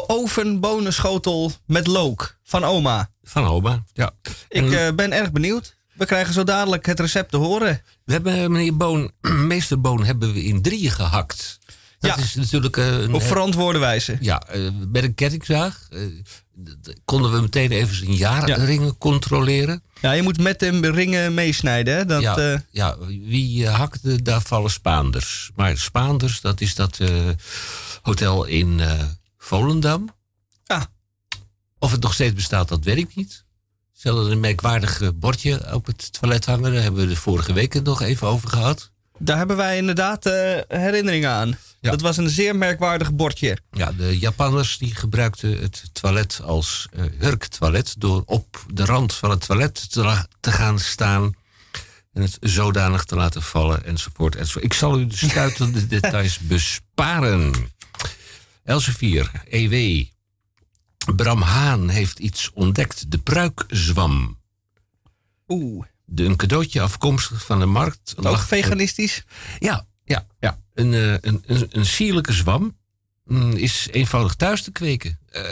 Oven 0.07 0.61
bonenschotel 0.61 1.53
met 1.67 1.87
look 1.87 2.39
van 2.45 2.65
oma. 2.65 3.11
Van 3.23 3.45
oma, 3.45 3.85
ja. 3.93 4.11
Ik 4.49 4.73
eh, 4.73 4.93
ben 4.95 5.13
erg 5.13 5.33
benieuwd. 5.33 5.77
We 5.93 6.05
krijgen 6.07 6.35
zo 6.35 6.45
dadelijk 6.45 6.87
het 6.87 7.01
recept 7.01 7.31
te 7.31 7.37
horen. 7.37 7.83
We 8.05 8.13
hebben, 8.13 8.43
eh, 8.43 8.49
meneer 8.49 8.77
Boon, 8.77 9.11
meester 9.47 9.81
Boon, 9.81 10.05
hebben 10.05 10.33
we 10.33 10.45
in 10.45 10.63
drieën 10.63 10.91
gehakt. 10.91 11.59
Dat 11.99 12.17
Ja. 12.17 12.23
is 12.23 12.35
natuurlijk 12.35 12.77
eh, 12.77 13.01
een, 13.01 13.15
Op 13.15 13.23
verantwoorde 13.23 13.79
wijze. 13.79 14.17
Ja, 14.21 14.43
met 14.89 15.05
een 15.05 15.15
kettingzaag 15.15 15.89
konden 17.05 17.33
we 17.33 17.41
meteen 17.41 17.71
even 17.71 17.95
zijn 17.97 18.15
jaarringen 18.15 18.99
controleren. 18.99 19.83
Ja, 20.01 20.13
je 20.13 20.23
moet 20.23 20.39
met 20.39 20.59
de 20.59 20.91
ringen 20.91 21.35
meesnijden. 21.35 21.97
Hè? 21.97 22.05
Dat, 22.05 22.23
ja, 22.23 22.63
ja, 22.71 22.97
wie 23.07 23.69
hakte, 23.69 24.23
daar 24.23 24.41
vallen 24.43 24.71
Spaanders. 24.71 25.51
Maar 25.55 25.79
Spaanders, 25.79 26.41
dat 26.41 26.61
is 26.61 26.75
dat 26.75 26.99
hotel 28.03 28.45
in 28.45 28.81
Volendam. 29.47 30.09
Ah. 30.67 30.83
Of 31.79 31.91
het 31.91 32.03
nog 32.03 32.15
steeds 32.15 32.35
bestaat, 32.35 32.69
dat 32.69 32.85
weet 32.85 32.97
ik 32.97 33.15
niet. 33.15 33.45
Ze 33.93 34.09
hadden 34.09 34.31
een 34.31 34.41
merkwaardig 34.41 35.01
eh, 35.01 35.09
bordje 35.15 35.75
op 35.75 35.87
het 35.87 36.13
toilet 36.13 36.47
hangen. 36.47 36.73
Daar 36.73 36.83
hebben 36.83 37.01
we 37.01 37.09
de 37.09 37.17
vorige 37.17 37.53
week 37.53 37.73
het 37.73 37.85
nog 37.85 38.03
even 38.03 38.27
over 38.27 38.49
gehad. 38.49 38.91
daar 39.19 39.37
hebben 39.37 39.57
wij 39.57 39.77
inderdaad 39.77 40.27
eh, 40.27 40.59
herinneringen 40.69 41.31
aan. 41.31 41.59
Ja. 41.81 41.91
Dat 41.91 42.01
was 42.01 42.17
een 42.17 42.29
zeer 42.29 42.57
merkwaardig 42.57 43.15
bordje. 43.15 43.59
Ja, 43.71 43.93
de 43.93 44.19
Japanners 44.19 44.79
die 44.79 44.95
gebruikten 44.95 45.59
het 45.59 45.83
toilet 45.93 46.41
als 46.45 46.89
eh 46.91 47.05
hurktoilet... 47.19 47.95
door 47.99 48.23
op 48.25 48.65
de 48.73 48.85
rand 48.85 49.15
van 49.15 49.31
het 49.31 49.47
toilet 49.47 49.91
te, 49.93 50.27
te 50.41 50.53
gaan 50.53 50.79
staan... 50.79 51.35
en 52.13 52.23
het 52.23 52.37
zodanig 52.41 53.05
te 53.05 53.15
laten 53.15 53.43
vallen, 53.43 53.85
enzovoort. 53.85 54.37
enzovoort. 54.37 54.65
Ik 54.65 54.73
zal 54.73 54.99
u 54.99 55.07
de 55.07 55.17
stuitende 55.17 55.87
details 55.97 56.39
besparen. 56.39 57.75
Elsevier, 58.67 59.31
EW. 59.49 60.05
Bram 61.17 61.43
Haan 61.43 61.89
heeft 61.89 62.19
iets 62.19 62.51
ontdekt. 62.55 63.11
De 63.11 63.19
pruikzwam. 63.19 64.39
Oeh, 65.49 65.87
De, 66.05 66.25
een 66.25 66.37
cadeautje 66.37 66.81
afkomstig 66.81 67.45
van 67.45 67.59
de 67.59 67.67
markt. 67.67 68.15
ook 68.17 68.25
lag- 68.25 68.47
veganistisch. 68.47 69.25
ja, 69.59 69.87
ja, 70.05 70.27
ja. 70.41 70.61
Een, 70.75 70.95
eh, 70.95 71.13
een, 71.13 71.43
een, 71.47 71.67
een 71.71 71.87
sierlijke 71.87 72.33
zwam 72.33 72.77
mm, 73.25 73.53
is 73.53 73.89
eenvoudig 73.93 74.35
thuis 74.35 74.63
te 74.63 74.71
kweken. 74.73 75.19
Eh, 75.29 75.43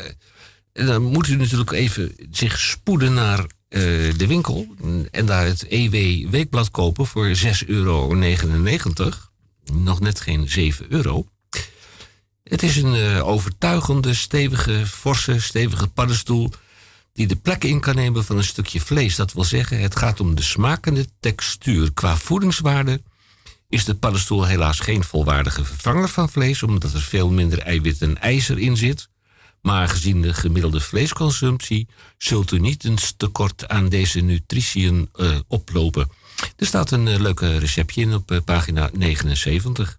en 0.72 0.86
dan 0.86 1.02
moet 1.02 1.28
u 1.28 1.36
natuurlijk 1.36 1.70
even 1.70 2.14
zich 2.30 2.58
spoeden 2.60 3.14
naar 3.14 3.38
eh, 3.38 3.80
de 4.16 4.24
winkel 4.26 4.74
en 5.10 5.26
daar 5.26 5.44
het 5.46 5.66
EW 5.68 6.30
weekblad 6.30 6.70
kopen 6.70 7.06
voor 7.06 7.28
6,99 7.36 7.66
euro. 7.66 8.14
Nog 9.72 10.00
net 10.00 10.20
geen 10.20 10.48
7 10.48 10.86
euro. 10.92 11.28
Het 12.44 12.62
is 12.62 12.76
een 12.76 12.94
eh, 12.94 13.26
overtuigende, 13.28 14.14
stevige, 14.14 14.86
forse, 14.86 15.40
stevige 15.40 15.88
paddenstoel 15.88 16.50
die 17.12 17.26
de 17.26 17.36
plek 17.36 17.64
in 17.64 17.80
kan 17.80 17.94
nemen 17.94 18.24
van 18.24 18.36
een 18.36 18.44
stukje 18.44 18.80
vlees. 18.80 19.16
Dat 19.16 19.32
wil 19.32 19.44
zeggen, 19.44 19.80
het 19.80 19.96
gaat 19.96 20.20
om 20.20 20.34
de 20.34 20.42
smaak 20.42 20.86
en 20.86 20.94
de 20.94 21.08
textuur. 21.20 21.92
Qua 21.92 22.16
voedingswaarde 22.16 23.02
is 23.68 23.84
de 23.84 23.94
paddenstoel 23.94 24.46
helaas 24.46 24.80
geen 24.80 25.04
volwaardige 25.04 25.64
vervanger 25.64 26.08
van 26.08 26.30
vlees, 26.30 26.62
omdat 26.62 26.92
er 26.92 27.00
veel 27.00 27.30
minder 27.30 27.58
eiwit 27.58 28.02
en 28.02 28.20
ijzer 28.20 28.58
in 28.58 28.76
zit. 28.76 29.08
Maar 29.60 29.88
gezien 29.88 30.22
de 30.22 30.34
gemiddelde 30.34 30.80
vleesconsumptie 30.80 31.88
zult 32.18 32.52
u 32.52 32.58
niet 32.58 32.84
een 32.84 32.98
tekort 33.16 33.68
aan 33.68 33.88
deze 33.88 34.20
nutritiën 34.20 35.08
eh, 35.12 35.38
oplopen. 35.48 36.10
Er 36.56 36.66
staat 36.66 36.90
een 36.90 37.08
eh, 37.08 37.18
leuke 37.18 37.58
receptje 37.58 38.00
in 38.00 38.14
op 38.14 38.40
pagina 38.44 38.90
79. 38.92 39.98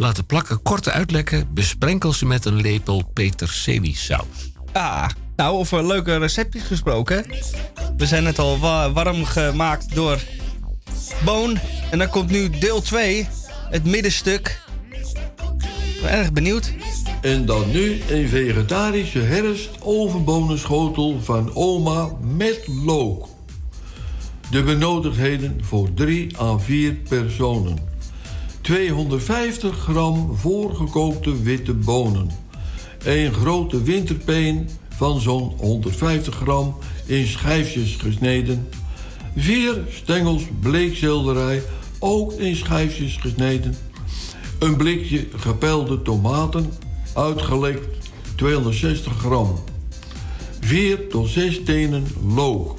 Laten 0.00 0.26
plakken 0.26 0.62
kort 0.62 0.88
uitlekken, 0.88 1.48
besprenkel 1.54 2.12
ze 2.12 2.26
met 2.26 2.44
een 2.44 2.60
lepel 2.60 3.10
peterseliesaus. 3.12 4.52
Ah, 4.72 5.08
nou, 5.36 5.56
over 5.56 5.86
leuke 5.86 6.16
receptjes 6.16 6.62
gesproken. 6.62 7.24
We 7.96 8.06
zijn 8.06 8.22
net 8.22 8.38
al 8.38 8.58
wa- 8.58 8.92
warm 8.92 9.24
gemaakt 9.24 9.94
door 9.94 10.18
Boon. 11.24 11.58
En 11.90 11.98
dan 11.98 12.08
komt 12.08 12.30
nu 12.30 12.50
deel 12.50 12.80
2, 12.80 13.28
het 13.70 13.84
middenstuk. 13.84 14.62
Ik 15.94 16.00
ben 16.02 16.10
erg 16.10 16.32
benieuwd. 16.32 16.72
En 17.20 17.46
dan 17.46 17.70
nu 17.70 18.00
een 18.08 18.28
vegetarische 18.28 19.20
herfst 19.20 19.70
ovenbonenschotel 19.80 21.20
van 21.22 21.54
oma 21.54 22.08
met 22.20 22.60
look. 22.84 23.28
De 24.50 24.62
benodigdheden 24.62 25.60
voor 25.64 25.94
3 25.94 26.38
à 26.38 26.58
4 26.58 26.94
personen. 26.94 27.89
250 28.70 29.76
gram 29.76 30.36
voorgekookte 30.36 31.42
witte 31.42 31.74
bonen. 31.74 32.30
Een 33.04 33.32
grote 33.32 33.82
winterpeen 33.82 34.68
van 34.88 35.20
zo'n 35.20 35.52
150 35.58 36.34
gram 36.34 36.76
in 37.06 37.26
schijfjes 37.26 37.96
gesneden. 37.96 38.68
Vier 39.36 39.84
stengels 39.88 40.42
bleekselderij, 40.60 41.62
ook 41.98 42.32
in 42.32 42.56
schijfjes 42.56 43.16
gesneden. 43.16 43.74
Een 44.58 44.76
blikje 44.76 45.26
gepelde 45.36 46.02
tomaten, 46.02 46.72
uitgelekt 47.14 48.08
260 48.36 49.12
gram. 49.18 49.54
4 50.60 51.08
tot 51.08 51.28
6 51.28 51.60
tenen 51.64 52.06
look. 52.34 52.76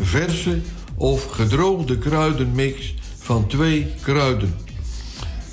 Verse 0.00 0.60
of 0.96 1.24
gedroogde 1.24 1.98
kruidenmix 1.98 2.94
van 3.18 3.46
twee 3.46 3.86
kruiden. 4.02 4.63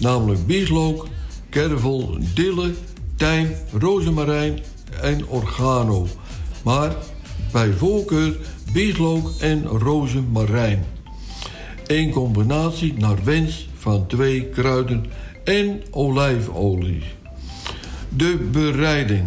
Namelijk 0.01 0.45
bieslook, 0.45 1.07
kervel, 1.49 2.17
dille, 2.33 2.73
tijm, 3.15 3.49
rozemarijn 3.79 4.59
en 5.01 5.27
organo. 5.27 6.07
Maar 6.63 6.95
bij 7.51 7.71
voorkeur 7.71 8.37
bieslook 8.73 9.31
en 9.39 9.65
rozemarijn. 9.65 10.85
Een 11.87 12.11
combinatie 12.11 12.93
naar 12.93 13.23
wens 13.23 13.69
van 13.73 14.07
twee 14.07 14.45
kruiden 14.45 15.05
en 15.43 15.81
olijfolie. 15.91 17.03
De 18.09 18.49
bereiding. 18.51 19.25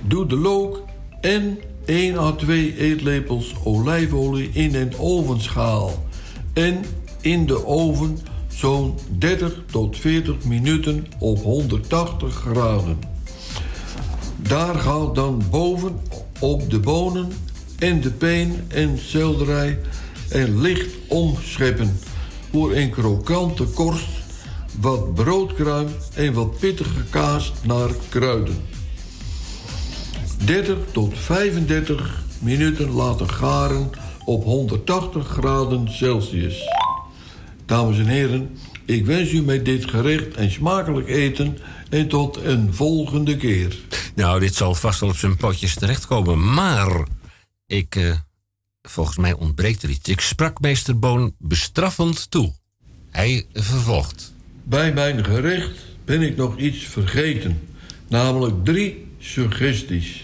Doe 0.00 0.26
de 0.26 0.36
look 0.36 0.82
en 1.20 1.58
1 1.84 2.18
à 2.18 2.32
2 2.32 2.76
eetlepels 2.76 3.54
olijfolie 3.64 4.50
in 4.52 4.74
een 4.74 4.98
ovenschaal. 4.98 6.04
En 6.52 6.84
in 7.20 7.46
de 7.46 7.66
oven 7.66 8.18
zo'n 8.54 8.94
30 9.18 9.62
tot 9.70 9.98
40 9.98 10.44
minuten 10.44 11.06
op 11.18 11.42
180 11.42 12.34
graden. 12.34 12.98
Daar 14.36 14.74
gaat 14.74 15.14
dan 15.14 15.42
boven 15.50 16.00
op 16.38 16.70
de 16.70 16.78
bonen 16.78 17.32
en 17.78 18.00
de 18.00 18.10
peen 18.10 18.64
en 18.68 18.98
selderij 18.98 19.78
en 20.30 20.60
licht 20.60 20.94
omscheppen 21.08 21.98
voor 22.50 22.72
een 22.74 22.90
krokante 22.90 23.64
korst, 23.64 24.08
wat 24.80 25.14
broodkruim 25.14 25.88
en 26.14 26.32
wat 26.32 26.58
pittige 26.58 27.04
kaas 27.10 27.52
naar 27.66 27.90
kruiden. 28.08 28.56
30 30.44 30.76
tot 30.92 31.18
35 31.18 32.22
minuten 32.38 32.90
laten 32.90 33.28
garen 33.28 33.90
op 34.24 34.44
180 34.44 35.26
graden 35.26 35.88
Celsius. 35.88 36.83
Dames 37.66 37.98
en 37.98 38.06
heren, 38.06 38.50
ik 38.84 39.06
wens 39.06 39.32
u 39.32 39.42
met 39.42 39.64
dit 39.64 39.90
gerecht 39.90 40.36
een 40.36 40.50
smakelijk 40.50 41.08
eten 41.08 41.58
en 41.90 42.08
tot 42.08 42.36
een 42.36 42.74
volgende 42.74 43.36
keer. 43.36 43.76
Nou, 44.14 44.40
dit 44.40 44.54
zal 44.54 44.74
vast 44.74 45.00
wel 45.00 45.08
op 45.08 45.16
zijn 45.16 45.36
potjes 45.36 45.74
terechtkomen. 45.74 46.54
Maar 46.54 47.06
ik, 47.66 47.96
eh, 47.96 48.14
volgens 48.82 49.16
mij 49.16 49.32
ontbreekt 49.32 49.82
er 49.82 49.88
iets. 49.88 50.08
Ik 50.08 50.20
sprak 50.20 50.60
meester 50.60 50.98
Boon 50.98 51.34
bestraffend 51.38 52.30
toe. 52.30 52.52
Hij 53.10 53.46
vervolgt. 53.52 54.34
Bij 54.62 54.92
mijn 54.92 55.24
gerecht 55.24 55.78
ben 56.04 56.22
ik 56.22 56.36
nog 56.36 56.58
iets 56.58 56.84
vergeten, 56.84 57.60
namelijk 58.08 58.64
drie 58.64 59.06
suggesties. 59.18 60.22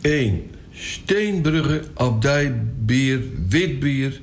1. 0.00 0.50
Steenbrugge 0.72 1.82
abdijbier 1.94 3.22
witbier 3.48 4.20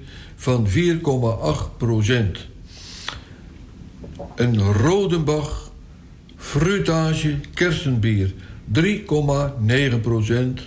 van 0.47 0.67
4,8 0.67 1.77
procent. 1.77 2.37
Een 4.35 4.61
Rodenbach 4.61 5.71
fruitage 6.35 7.35
kersenbier 7.53 8.33
3,9 8.73 8.83
procent. 10.01 10.61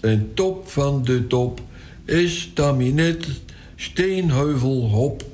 En 0.00 0.30
top 0.34 0.68
van 0.68 1.04
de 1.04 1.26
top 1.26 1.60
is 2.04 2.50
Taminet 2.54 3.26
Steenheuvel 3.76 4.88
hop 4.88 5.24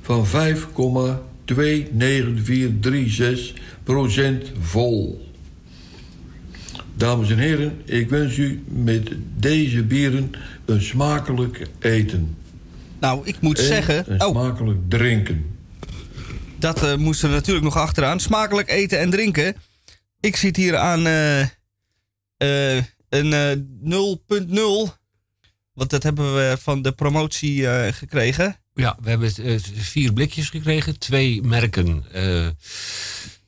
van 0.00 0.26
5,29436 0.26 0.32
procent 3.82 4.52
vol. 4.60 5.26
Dames 6.94 7.30
en 7.30 7.38
heren, 7.38 7.80
ik 7.84 8.10
wens 8.10 8.36
u 8.36 8.62
met 8.66 9.10
deze 9.36 9.82
bieren 9.82 10.30
een 10.64 10.82
smakelijk 10.82 11.66
eten. 11.78 12.40
Nou, 13.02 13.20
ik 13.24 13.40
moet 13.40 13.58
En 13.58 13.64
zeggen... 13.64 14.06
Oh, 14.18 14.30
smakelijk 14.30 14.78
drinken. 14.88 15.58
dat 16.58 16.82
eh, 16.82 16.96
moesten 16.96 17.28
we 17.28 17.34
natuurlijk 17.34 17.64
nog 17.64 17.76
achteraan. 17.76 18.20
Smakelijk 18.20 18.70
eten 18.70 18.98
en 18.98 19.10
drinken. 19.10 19.56
Ik 20.20 20.36
zit 20.36 20.56
hier 20.56 20.76
aan 20.76 21.06
eh, 21.06 21.40
eh, 21.40 22.84
een 23.08 23.32
eh, 23.32 24.86
0.0. 24.86 25.00
Want 25.72 25.90
dat 25.90 26.02
hebben 26.02 26.34
we 26.34 26.56
van 26.60 26.82
de 26.82 26.92
promotie 26.92 27.68
eh, 27.68 27.92
gekregen. 27.92 28.56
Ja, 28.74 28.96
we 29.02 29.08
hebben 29.10 29.32
vier 29.74 30.12
blikjes 30.12 30.48
gekregen, 30.48 30.98
twee 30.98 31.42
merken. 31.42 32.04
Eh, 32.12 32.48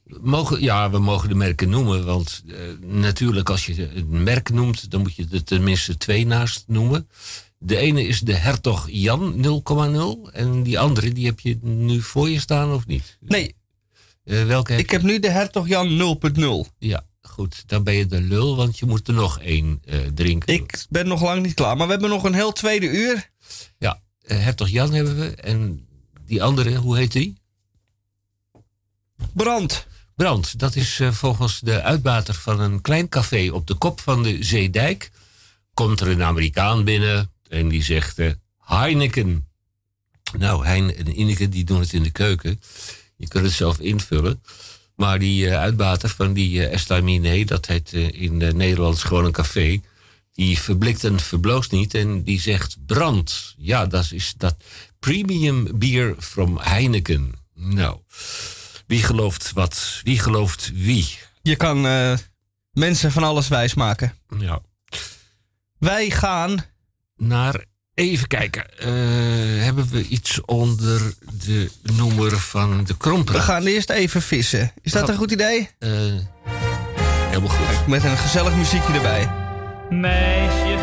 mogen, 0.05 0.63
ja, 0.63 0.91
we 0.91 0.99
mogen 0.99 1.29
de 1.29 1.35
merken 1.35 1.69
noemen, 1.69 2.05
want 2.05 2.43
eh, 2.49 2.57
natuurlijk 2.81 3.51
als 3.51 3.67
je 3.67 3.95
een 3.95 4.23
merk 4.23 4.51
noemt, 4.51 4.91
dan 4.91 5.01
moet 5.01 5.15
je 5.15 5.27
er 5.33 5.45
tenminste 5.45 5.97
twee 5.97 6.27
naast 6.27 6.65
noemen. 6.67 7.09
De 7.65 7.77
ene 7.77 8.07
is 8.07 8.21
de 8.21 8.35
Hertog 8.35 8.89
Jan 8.91 9.35
0,0 10.27 10.33
en 10.33 10.63
die 10.63 10.79
andere, 10.79 11.13
die 11.13 11.27
heb 11.27 11.41
je 11.41 11.59
nu 11.63 12.01
voor 12.01 12.31
je 12.31 12.41
staan 12.41 12.73
of 12.73 12.87
niet? 12.87 13.17
Nee, 13.21 13.55
Eh, 14.25 14.45
welke 14.45 14.73
heb 14.73 14.81
ik 14.81 14.91
heb 14.91 15.03
nu 15.03 15.19
de 15.19 15.31
Hertog 15.31 15.69
Jan 15.69 15.97
0.0. 15.97 16.67
Ja, 16.79 17.05
goed, 17.23 17.63
dan 17.67 17.85
ben 17.85 17.95
je 17.95 18.07
de 18.07 18.21
lul, 18.21 18.57
want 18.57 18.79
je 18.79 18.87
moet 18.87 19.09
er 19.09 19.15
nog 19.15 19.41
één 19.41 19.83
eh, 19.85 19.99
drinken. 20.15 20.55
Ik 20.55 20.87
ben 20.89 21.07
nog 21.09 21.23
lang 21.23 21.43
niet 21.43 21.55
klaar, 21.55 21.77
maar 21.77 21.87
we 21.87 21.93
hebben 21.93 22.11
nog 22.11 22.25
een 22.25 22.35
heel 22.35 22.53
tweede 22.53 22.87
uur. 22.91 23.31
Ja, 23.79 24.01
eh, 24.21 24.39
Hertog 24.39 24.69
Jan 24.69 24.93
hebben 24.93 25.19
we 25.19 25.35
en 25.35 25.87
die 26.27 26.43
andere, 26.43 26.77
hoe 26.77 26.97
heet 26.97 27.13
die? 27.13 27.39
Brand. 29.33 29.87
Brand, 30.17 30.59
dat 30.59 30.77
is 30.77 31.01
volgens 31.11 31.61
de 31.61 31.83
uitbater 31.83 32.35
van 32.35 32.61
een 32.61 32.81
klein 32.81 33.09
café 33.09 33.51
op 33.53 33.67
de 33.67 33.75
kop 33.75 34.01
van 34.01 34.23
de 34.23 34.45
Zeedijk. 34.45 35.11
Komt 35.75 36.01
er 36.01 36.09
een 36.09 36.23
Amerikaan 36.23 36.85
binnen 36.85 37.33
en 37.49 37.69
die 37.69 37.83
zegt 37.83 38.19
eh, 38.19 38.31
Heineken. 38.59 39.49
Nou, 40.39 40.67
Hein 40.67 40.97
en 40.97 41.21
Ineke 41.21 41.49
die 41.49 41.65
doen 41.65 41.81
het 41.81 41.93
in 41.93 42.03
de 42.03 42.11
keuken. 42.11 42.61
Je 43.17 43.29
kunt 43.29 43.45
het 43.45 43.53
zelf 43.53 43.79
invullen. 43.79 44.43
Maar 44.97 45.19
die 45.19 45.49
eh, 45.49 45.59
uitbater 45.59 46.09
van 46.09 46.33
die 46.33 46.67
Estaminet, 46.67 47.49
dat 47.49 47.67
heet 47.67 47.93
in 47.93 48.37
Nederlands 48.37 49.03
gewoon 49.03 49.25
een 49.25 49.33
café. 49.33 49.81
Die 50.33 50.59
verblikt 50.59 51.05
en 51.05 51.21
verbloost 51.21 51.71
niet 51.71 51.95
en 51.95 52.23
die 52.23 52.41
zegt 52.41 52.77
brand. 52.87 53.55
Ja, 53.57 53.87
dat 53.87 54.13
is 54.13 54.35
dat 54.37 54.57
premium 54.99 55.79
bier 55.79 56.15
from 56.19 56.59
Heineken. 56.59 57.33
Nou, 57.55 57.99
wie 58.87 59.03
gelooft 59.03 59.53
wat? 59.53 60.01
Wie 60.03 60.19
gelooft 60.19 60.71
wie? 60.75 61.19
Je 61.43 61.57
kan 61.57 61.81
mensen 62.73 63.13
van 63.13 63.23
alles 63.23 63.49
wijsmaken. 63.49 64.15
Ja. 64.39 64.63
Wij 65.79 66.11
gaan 66.11 66.65
Naar, 67.17 67.65
even 67.95 68.29
kijken. 68.29 68.79
eh, 68.79 68.89
hebben 69.65 69.89
we 69.91 70.09
iets 70.09 70.41
onder 70.45 71.01
de 71.45 71.71
noemer 71.83 72.39
van 72.39 72.77
de 72.79 72.85
We 72.93 72.97
krompraat? 72.97 73.43
gaan 73.43 73.65
eerst 73.67 73.91
even 73.91 74.23
vissen. 74.23 74.73
Is 74.83 74.93
dat 74.93 75.09
een 75.09 75.17
goed 75.17 75.31
idee? 75.31 75.69
Eh, 75.79 75.91
helemaal 77.29 77.49
goed. 77.57 77.87
Met 77.87 78.05
een 78.05 78.17
gezellig 78.17 78.55
muziekje 78.57 78.93
erbij. 78.93 79.31
Meisje, 79.91 80.79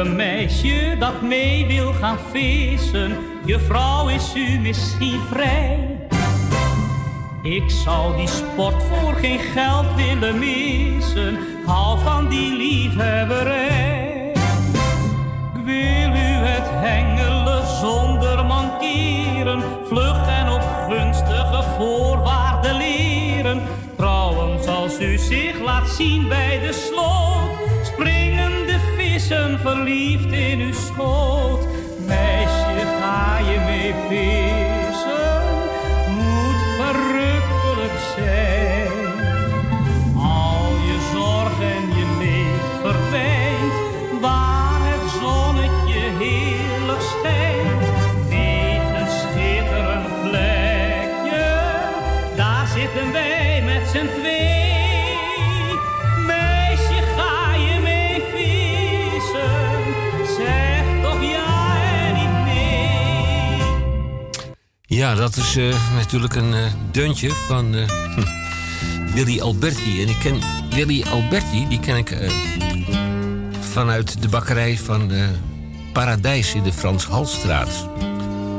een 0.00 0.16
meisje 0.16 0.96
dat 0.98 1.22
mee 1.22 1.66
wil 1.66 1.92
gaan 1.92 2.18
vissen. 2.30 3.16
Juffrouw, 3.44 4.08
is 4.08 4.34
u 4.34 4.58
misschien 4.58 5.20
vrij? 5.30 5.98
Ik 7.42 7.70
zou 7.70 8.16
die 8.16 8.28
sport 8.28 8.82
voor 8.82 9.14
geen 9.14 9.38
geld 9.38 9.94
willen 9.96 10.38
missen. 10.38 11.38
Hou 11.66 11.98
van 11.98 12.28
die 12.28 12.56
liefhebberij. 12.56 14.32
Ik 15.54 15.64
wil 15.64 16.10
u 16.10 16.30
het 16.46 16.68
hengelen 16.70 17.66
zonder 17.66 18.44
mankeren. 18.46 19.62
Vlug 19.86 20.28
en 20.28 20.48
op 20.48 20.62
gunstige 20.88 21.62
voorwaarden 21.76 22.76
leren. 22.76 23.62
Trouwens, 23.96 24.66
als 24.66 25.00
u 25.00 25.18
zich 25.18 25.60
laat 25.60 25.88
zien 25.88 26.28
bij 26.28 26.58
de 26.58 26.72
sloot, 26.72 27.19
vissen 29.30 29.58
verliefd 29.58 30.32
in 30.32 30.60
uw 30.60 30.72
schoot. 30.72 31.66
Meisje, 32.06 32.86
ga 33.00 33.38
je 33.38 33.60
mee 33.66 33.94
Ja, 65.00 65.14
dat 65.14 65.36
is 65.36 65.56
eh, 65.56 65.94
natuurlijk 65.94 66.34
een 66.34 66.54
eh, 66.54 66.60
deuntje 66.90 67.30
van 67.30 67.74
hm, 67.74 68.24
Willy 69.14 69.40
Alberti. 69.40 70.02
En 70.02 70.08
ik 70.08 70.18
ken 70.18 70.40
Willy 70.70 71.04
Alberti, 71.10 71.68
die 71.68 71.80
ken 71.80 71.96
ik 71.96 72.16
vanuit 73.60 74.22
de 74.22 74.28
bakkerij 74.28 74.78
van 74.78 75.10
Paradijs 75.92 76.54
in 76.54 76.62
de 76.62 76.72
Frans 76.72 77.04
Halstraat. 77.04 77.88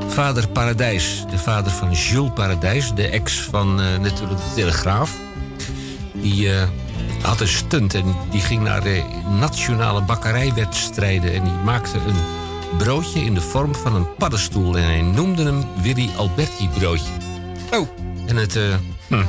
Vader 0.08 0.48
Paradijs, 0.48 1.26
de 1.30 1.38
vader 1.38 1.72
van 1.72 1.92
Jules 1.92 2.32
Paradijs, 2.34 2.94
de 2.94 3.08
ex 3.08 3.42
van 3.42 3.76
natuurlijk 3.76 4.38
de 4.38 4.52
Telegraaf. 4.56 5.12
Die 6.14 6.50
had 7.22 7.42
een 7.42 7.48
stunt 7.48 7.94
en 7.94 8.16
die 8.32 8.42
ging 8.42 8.64
naar 8.64 8.84
de 8.84 9.04
nationale 9.39 10.02
bakkerijwedstrijden. 10.02 11.34
En 11.34 11.44
die 11.44 11.54
maakte 11.64 11.98
een 11.98 12.41
broodje 12.78 13.19
in 13.19 13.34
de 13.34 13.41
vorm 13.41 13.76
van 13.76 13.95
een 13.95 14.15
paddenstoel. 14.15 14.78
En 14.78 14.84
hij 14.84 15.01
noemde 15.01 15.43
hem 15.43 15.65
Willy 15.82 16.09
Alberti 16.17 16.69
broodje. 16.69 17.11
Oh. 17.72 17.88
En 18.26 18.36
het, 18.36 18.55
eh, 18.55 18.63
hm, 19.07 19.24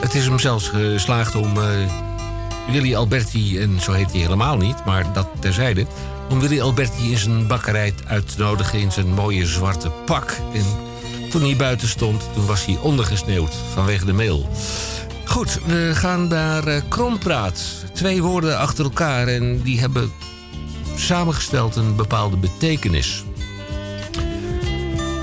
het 0.00 0.14
is 0.14 0.26
hem 0.26 0.38
zelfs 0.38 0.68
geslaagd 0.68 1.34
om 1.34 1.56
eh, 1.56 1.64
Willy 2.70 2.94
Alberti, 2.94 3.58
en 3.58 3.80
zo 3.80 3.92
heet 3.92 4.12
hij 4.12 4.20
helemaal 4.20 4.56
niet, 4.56 4.84
maar 4.84 5.12
dat 5.12 5.28
terzijde, 5.38 5.86
om 6.30 6.40
Willy 6.40 6.60
Alberti 6.60 7.10
in 7.10 7.18
zijn 7.18 7.46
bakkerij 7.46 7.94
uit 8.06 8.28
te 8.28 8.42
nodigen 8.42 8.78
in 8.78 8.92
zijn 8.92 9.14
mooie 9.14 9.46
zwarte 9.46 9.90
pak. 9.90 10.36
En 10.52 10.64
toen 11.30 11.42
hij 11.42 11.56
buiten 11.56 11.88
stond, 11.88 12.22
toen 12.34 12.46
was 12.46 12.66
hij 12.66 12.78
ondergesneeuwd 12.82 13.54
vanwege 13.72 14.04
de 14.04 14.12
mail. 14.12 14.48
Goed, 15.24 15.58
we 15.66 15.90
gaan 15.94 16.28
naar 16.28 16.66
eh, 16.66 16.82
Krompraat. 16.88 17.84
Twee 17.92 18.22
woorden 18.22 18.58
achter 18.58 18.84
elkaar 18.84 19.28
en 19.28 19.62
die 19.62 19.80
hebben 19.80 20.12
samengesteld 20.96 21.76
een 21.76 21.96
bepaalde 21.96 22.36
betekenis. 22.36 23.24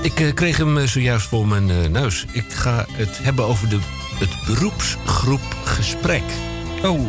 Ik 0.02 0.20
eh, 0.20 0.34
kreeg 0.34 0.56
hem 0.56 0.78
eh, 0.78 0.86
zojuist 0.86 1.26
voor 1.26 1.46
mijn 1.46 1.70
eh, 1.70 1.88
neus. 1.88 2.24
Ik 2.32 2.52
ga 2.52 2.86
het 2.92 3.18
hebben 3.22 3.44
over 3.44 3.68
de, 3.68 3.78
het 4.14 4.46
beroepsgroep 4.46 5.56
gesprek. 5.64 6.22
Oh. 6.84 7.00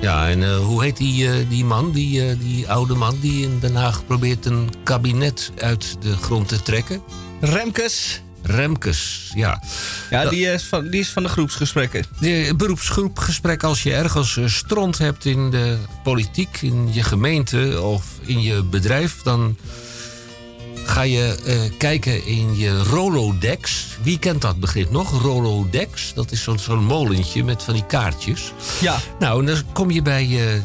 Ja, 0.00 0.28
en 0.28 0.56
hoe 0.56 0.82
heet 0.82 0.96
die, 0.96 1.46
die 1.46 1.64
man, 1.64 1.92
die, 1.92 2.36
die 2.36 2.70
oude 2.70 2.94
man... 2.94 3.18
die 3.20 3.42
in 3.42 3.58
Den 3.60 3.74
Haag 3.74 4.06
probeert 4.06 4.46
een 4.46 4.70
kabinet 4.82 5.52
uit 5.58 5.96
de 6.00 6.16
grond 6.16 6.48
te 6.48 6.62
trekken? 6.62 7.02
Remkes. 7.40 8.22
Remkes, 8.48 9.30
ja. 9.34 9.62
Ja, 10.10 10.28
die 10.28 10.46
is, 10.46 10.62
van, 10.64 10.88
die 10.88 11.00
is 11.00 11.08
van 11.08 11.22
de 11.22 11.28
groepsgesprekken. 11.28 12.04
De 12.18 12.54
beroepsgroepgesprek 12.56 13.62
als 13.62 13.82
je 13.82 13.94
ergens 13.94 14.36
eh, 14.36 14.46
stront 14.46 14.98
hebt 14.98 15.24
in 15.24 15.50
de 15.50 15.76
politiek, 16.02 16.62
in 16.62 16.88
je 16.92 17.02
gemeente 17.02 17.80
of 17.82 18.04
in 18.20 18.42
je 18.42 18.62
bedrijf, 18.62 19.22
dan 19.22 19.56
ga 20.84 21.02
je 21.02 21.36
eh, 21.44 21.78
kijken 21.78 22.26
in 22.26 22.56
je 22.56 22.82
Rolodex. 22.82 23.86
Wie 24.02 24.18
kent 24.18 24.42
dat 24.42 24.60
begrip 24.60 24.90
nog? 24.90 25.22
Rolodex, 25.22 26.14
dat 26.14 26.30
is 26.30 26.42
zo'n 26.42 26.58
zo'n 26.58 26.84
molentje 26.84 27.44
met 27.44 27.62
van 27.62 27.74
die 27.74 27.86
kaartjes. 27.86 28.52
Ja. 28.80 28.98
Nou, 29.18 29.40
en 29.40 29.46
dan 29.46 29.62
kom 29.72 29.90
je 29.90 30.02
bij, 30.02 30.24
eh, 30.24 30.62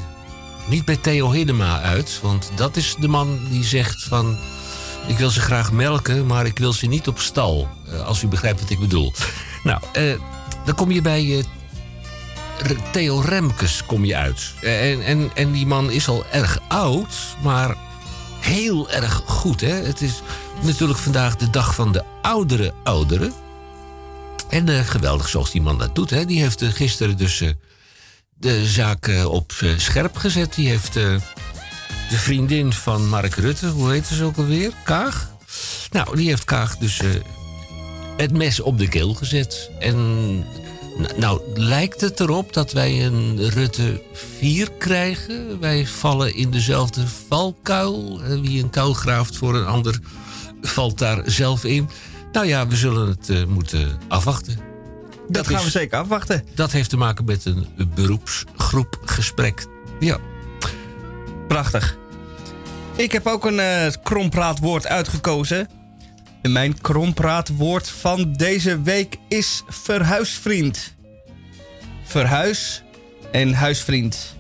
niet 0.70 0.86
bij 0.86 0.98
Theo 0.98 1.32
Hiddema 1.32 1.82
uit, 1.82 2.20
want 2.22 2.52
dat 2.56 2.76
is 2.76 2.96
de 3.00 3.08
man 3.08 3.40
die 3.50 3.64
zegt 3.64 4.04
van... 4.04 4.38
Ik 5.08 5.18
wil 5.18 5.30
ze 5.30 5.39
graag 5.39 5.72
melken, 5.72 6.26
maar 6.26 6.45
ik 6.45 6.58
wil 6.58 6.74
ze 6.74 6.86
niet 6.86 7.08
op 7.08 7.20
stal. 7.20 7.70
Eh, 7.88 8.06
als 8.06 8.22
u 8.22 8.28
begrijpt 8.28 8.60
wat 8.60 8.70
ik 8.70 8.80
bedoel. 8.80 9.14
Nou, 9.64 9.82
eh, 9.93 10.14
dan 10.66 10.76
kom 10.76 10.91
je 10.91 11.01
bij 11.01 11.38
eh, 11.38 12.78
Theo 12.91 13.20
Remkes 13.20 13.86
kom 13.86 14.06
je 14.06 14.16
uit. 14.16 14.54
En, 14.62 15.04
en, 15.06 15.32
en 15.34 15.51
die 15.51 15.66
man 15.66 15.91
is 15.91 16.08
al 16.08 16.26
erg 16.32 16.60
oud, 16.68 17.16
maar 17.43 17.76
heel 18.39 18.89
erg 18.91 19.22
goed. 19.26 19.62
Hè? 19.62 19.74
Het 19.74 20.01
is 20.01 20.22
natuurlijk 20.62 20.99
vandaag 20.99 21.36
de 21.36 21.49
dag 21.49 21.76
van 21.76 21.91
de 21.91 22.04
oudere 22.22 22.74
ouderen. 22.84 23.34
En 24.49 24.86
geweldig 24.86 25.30
zoals 25.30 25.51
die 25.51 25.62
man 25.62 25.78
dat 25.78 25.95
doet. 25.95 26.10
Hè? 26.10 26.26
Die 26.26 26.41
heeft 26.41 26.64
gisteren 26.64 27.18
dus 27.18 27.43
de 28.34 28.66
zaak 28.66 29.12
op 29.26 29.51
scherp 29.78 30.18
gezet. 30.18 30.54
Die 30.54 30.70
heeft 30.70 30.97
de 32.14 32.20
vriendin 32.20 32.74
van 32.74 33.09
Mark 33.09 33.36
Rutte, 33.36 33.68
hoe 33.68 33.91
heet 33.91 34.05
ze 34.05 34.24
ook 34.24 34.38
alweer? 34.38 34.72
Kaag? 34.84 35.32
Nou, 35.91 36.16
die 36.16 36.28
heeft 36.28 36.43
Kaag 36.43 36.78
dus 36.78 36.99
eh, 36.99 37.09
het 38.18 38.32
mes 38.32 38.59
op 38.59 38.78
de 38.78 38.88
keel 38.88 39.14
gezet. 39.14 39.72
En 39.80 39.97
nou 41.18 41.41
lijkt 41.53 42.01
het 42.01 42.20
erop 42.20 42.53
dat 42.53 42.72
wij 42.72 43.05
een 43.05 43.49
Rutte 43.49 44.01
4 44.39 44.72
krijgen. 44.72 45.59
Wij 45.59 45.88
vallen 45.88 46.36
in 46.36 46.51
dezelfde 46.51 47.07
valkuil. 47.28 48.22
Eh, 48.22 48.39
Wie 48.39 48.64
een 48.64 48.70
kuil 48.70 48.93
graaft 48.93 49.38
voor 49.38 49.55
een 49.55 49.68
ander 49.68 49.99
valt 50.61 50.97
daar 50.97 51.22
zelf 51.26 51.64
in. 51.64 51.89
Nou 52.32 52.47
ja, 52.47 52.68
we 52.68 52.76
zullen 52.76 53.07
het 53.07 53.30
eh, 53.30 53.45
moeten 53.45 53.99
afwachten. 54.07 54.57
Dat, 55.28 55.47
gaan 55.47 55.64
we 55.64 55.70
zeker 55.70 55.97
afwachten. 55.97 56.43
Dat 56.55 56.72
heeft 56.72 56.89
te 56.89 56.97
maken 56.97 57.26
met 57.26 57.45
een 57.45 57.68
beroepsgroepgesprek. 57.95 59.66
Ja. 59.99 60.18
Prachtig. 61.47 62.01
Ik 62.96 63.12
heb 63.12 63.28
ook 63.28 63.46
een 63.46 63.60
eh 63.60 63.91
krompraatwoord 64.04 64.88
uitgekozen. 64.88 65.68
En 66.41 66.52
mijn 66.52 66.82
krompraatwoord 66.82 67.89
van 67.89 68.34
deze 68.34 68.82
week 68.82 69.18
is 69.28 69.64
verhuisvriend. 69.68 70.94
Verhuis 72.04 72.84
en 73.32 73.54
huisvriend. 73.54 74.36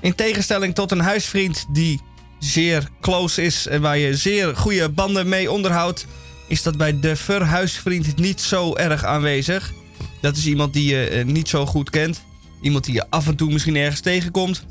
In 0.00 0.14
tegenstelling 0.14 0.74
tot 0.74 0.90
een 0.90 1.00
huisvriend 1.00 1.66
die 1.72 2.00
zeer 2.38 2.88
close 3.00 3.42
is 3.42 3.66
en 3.66 3.80
waar 3.80 3.98
je 3.98 4.16
zeer 4.16 4.56
goede 4.56 4.88
banden 4.88 5.28
mee 5.28 5.50
onderhoudt, 5.50 6.06
is 6.48 6.62
dat 6.62 6.76
bij 6.76 7.00
de 7.00 7.16
verhuisvriend 7.16 8.16
niet 8.16 8.40
zo 8.40 8.76
erg 8.76 9.04
aanwezig. 9.04 9.72
Dat 10.20 10.36
is 10.36 10.46
iemand 10.46 10.72
die 10.72 10.88
je 10.94 11.08
eh, 11.08 11.24
niet 11.24 11.48
zo 11.48 11.66
goed 11.66 11.90
kent. 11.90 12.22
Iemand 12.62 12.84
die 12.84 12.94
je 12.94 13.10
af 13.10 13.26
en 13.26 13.36
toe 13.36 13.52
misschien 13.52 13.76
ergens 13.76 14.00
tegenkomt. 14.00 14.64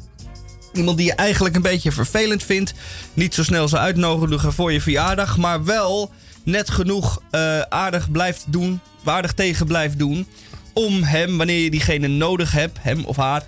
Iemand 0.74 0.98
die 0.98 1.06
je 1.06 1.14
eigenlijk 1.14 1.56
een 1.56 1.62
beetje 1.62 1.92
vervelend 1.92 2.44
vindt. 2.44 2.74
Niet 3.14 3.34
zo 3.34 3.44
snel 3.44 3.68
zou 3.68 3.82
uitnodigen 3.82 4.54
voor 4.54 4.72
je 4.72 4.82
verjaardag. 4.82 5.38
Maar 5.38 5.64
wel 5.64 6.12
net 6.44 6.70
genoeg 6.70 7.22
eh, 7.32 7.60
aardig 7.60 8.12
blijft 8.12 8.46
doen. 8.48 8.80
Waardig 9.04 9.34
tegen 9.34 9.66
blijft 9.66 10.00
doen. 10.00 10.28
Om 10.74 11.04
hem, 11.04 11.38
wanneer 11.38 11.64
je 11.64 11.72
diegene 11.72 12.08
nodig 12.08 12.52
hebt, 12.52 12.78
hem 12.82 13.06
of 13.06 13.16
haar. 13.16 13.44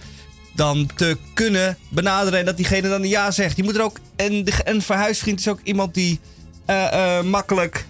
Dan 0.55 0.89
te 0.95 1.17
kunnen 1.33 1.77
benaderen. 1.89 2.39
En 2.39 2.45
dat 2.45 2.57
diegene 2.57 2.89
dan 2.89 3.07
ja 3.07 3.31
zegt. 3.31 3.57
Je 3.57 3.63
moet 3.63 3.75
er 3.75 3.83
ook. 3.83 3.99
En 4.15 4.45
een 4.63 4.81
verhuisvriend 4.81 5.39
is 5.39 5.47
ook 5.47 5.59
iemand 5.63 5.93
die 5.93 6.19
eh, 6.65 7.17
eh, 7.17 7.23
makkelijk 7.23 7.85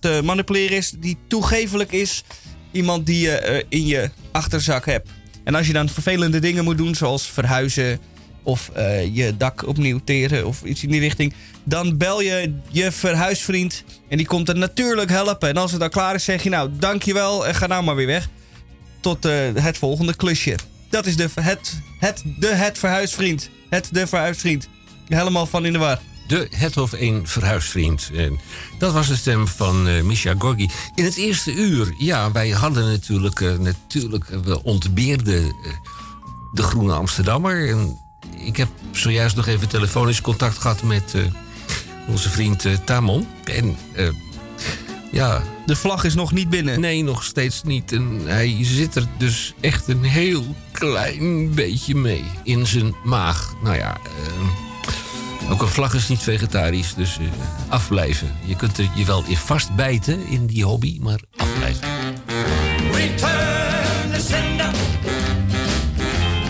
te 0.00 0.20
manipuleren 0.24 0.76
is. 0.76 0.94
Die 0.96 1.18
toegevelijk 1.26 1.92
is. 1.92 2.24
Iemand 2.72 3.06
die 3.06 3.20
je 3.20 3.66
in 3.68 3.86
je 3.86 4.10
achterzak 4.32 4.86
hebt. 4.86 5.08
En 5.44 5.54
als 5.54 5.66
je 5.66 5.72
dan 5.72 5.88
vervelende 5.88 6.38
dingen 6.38 6.64
moet 6.64 6.78
doen, 6.78 6.94
zoals 6.94 7.26
verhuizen 7.26 8.00
of 8.42 8.70
eh, 8.74 9.14
je 9.14 9.36
dak 9.36 9.66
opnieuw 9.66 10.00
teren 10.04 10.46
of 10.46 10.62
iets 10.62 10.82
in 10.82 10.90
die 10.90 11.00
richting, 11.00 11.34
dan 11.64 11.96
bel 11.96 12.20
je 12.20 12.54
je 12.70 12.92
verhuisvriend 12.92 13.84
en 14.08 14.16
die 14.16 14.26
komt 14.26 14.48
er 14.48 14.58
natuurlijk 14.58 15.10
helpen. 15.10 15.48
En 15.48 15.56
als 15.56 15.70
het 15.70 15.80
dan 15.80 15.90
klaar 15.90 16.14
is, 16.14 16.24
zeg 16.24 16.42
je 16.42 16.50
nou 16.50 16.70
dankjewel 16.78 17.46
en 17.46 17.54
ga 17.54 17.66
nou 17.66 17.84
maar 17.84 17.96
weer 17.96 18.06
weg. 18.06 18.28
Tot 19.00 19.24
eh, 19.24 19.32
het 19.54 19.78
volgende 19.78 20.14
klusje. 20.14 20.54
Dat 20.90 21.06
is 21.06 21.16
de, 21.16 21.28
het, 21.40 21.80
het, 21.98 22.22
de 22.38 22.54
het 22.54 22.78
verhuisvriend. 22.78 23.50
Het 23.70 23.88
de 23.90 24.06
verhuisvriend. 24.06 24.68
Helemaal 25.08 25.46
van 25.46 25.66
in 25.66 25.72
de 25.72 25.78
war. 25.78 26.00
De 26.26 26.48
Het 26.50 26.76
of 26.76 26.92
een 26.92 27.28
verhuisvriend. 27.28 28.10
En 28.14 28.40
dat 28.78 28.92
was 28.92 29.08
de 29.08 29.16
stem 29.16 29.48
van 29.48 29.88
eh 29.88 30.02
Misha 30.02 30.34
Gorgi. 30.38 30.70
In 30.94 31.04
het 31.04 31.16
eerste 31.16 31.54
uur, 31.54 31.94
ja, 31.98 32.32
wij 32.32 32.50
hadden 32.50 32.86
natuurlijk, 32.86 33.40
eh, 33.40 33.58
natuurlijk 33.58 34.28
eh, 34.28 34.38
we 34.38 34.62
ontbeerden 34.62 35.56
de 36.52 36.62
Groene 36.62 36.92
Amsterdammer. 36.92 37.68
En 37.68 37.98
ik 38.36 38.56
heb 38.56 38.68
zojuist 38.92 39.36
nog 39.36 39.46
even 39.46 39.68
telefonisch 39.68 40.20
contact 40.20 40.58
gehad 40.58 40.82
met 40.82 41.14
onze 42.06 42.30
vriend 42.30 42.66
Tamon. 42.84 43.26
En 43.44 43.76
ja, 45.12 45.42
De 45.66 45.76
vlag 45.76 46.04
is 46.04 46.14
nog 46.14 46.32
niet 46.32 46.50
binnen. 46.50 46.80
Nee, 46.80 47.02
nog 47.02 47.24
steeds 47.24 47.62
niet. 47.62 47.92
En 47.92 48.20
hij 48.24 48.58
zit 48.60 48.94
er 48.94 49.06
dus 49.18 49.54
echt 49.60 49.88
een 49.88 50.02
heel 50.02 50.56
klein 50.72 51.54
beetje 51.54 51.94
mee 51.94 52.24
in 52.42 52.66
zijn 52.66 52.94
maag. 53.04 53.54
Nou 53.62 53.76
ja, 53.76 53.96
ook 55.50 55.62
een 55.62 55.68
vlag 55.68 55.94
is 55.94 56.08
niet 56.08 56.22
vegetarisch, 56.22 56.94
dus 56.94 57.18
eh, 57.18 57.24
afblijven. 57.68 58.32
Je 58.44 58.56
kunt 58.56 58.78
er 58.78 58.88
je 58.94 59.04
wel 59.04 59.24
in 59.26 59.36
vastbijten 59.36 60.26
in 60.26 60.46
die 60.46 60.64
hobby, 60.64 60.98
maar 61.00 61.20
afblijven. 61.36 61.88
Return 62.92 64.10
to 64.12 64.20
sender. 64.20 64.70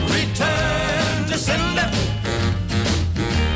Return 0.06 1.24
to 1.30 1.36
sender. 1.36 1.88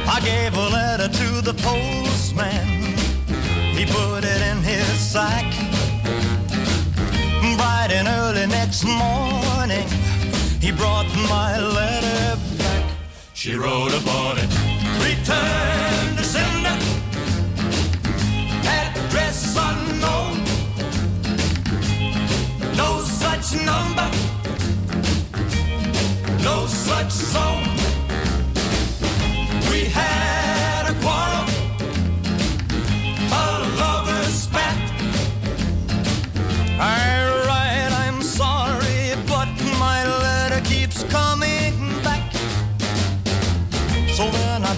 I 0.06 0.20
gave 0.20 0.58
a 0.58 0.68
letter 0.68 1.10
to 1.10 1.42
the 1.42 1.54
postman. 1.54 2.66
He 3.74 3.84
put 3.86 4.24
it 4.24 4.40
in 4.52 4.62
his 4.62 5.10
sack. 5.10 5.44
Bright 7.56 7.92
and 7.92 8.08
early 8.08 8.46
next 8.46 8.84
morning, 8.84 9.88
he 10.60 10.72
brought 10.72 11.06
my 11.28 11.58
letter 11.60 12.38
back. 12.56 12.84
She 13.34 13.54
wrote 13.54 13.94
upon 13.94 14.38
it. 14.38 14.77
Return 15.08 16.16
to 16.16 16.22
sender. 16.22 16.76
Address 18.68 19.56
unknown. 19.56 20.44
No 22.76 23.00
such 23.00 23.54
number, 23.64 24.08
no 26.44 26.66
such 26.66 27.10
zone. 27.10 27.74
We 29.70 29.86
had 29.86 30.37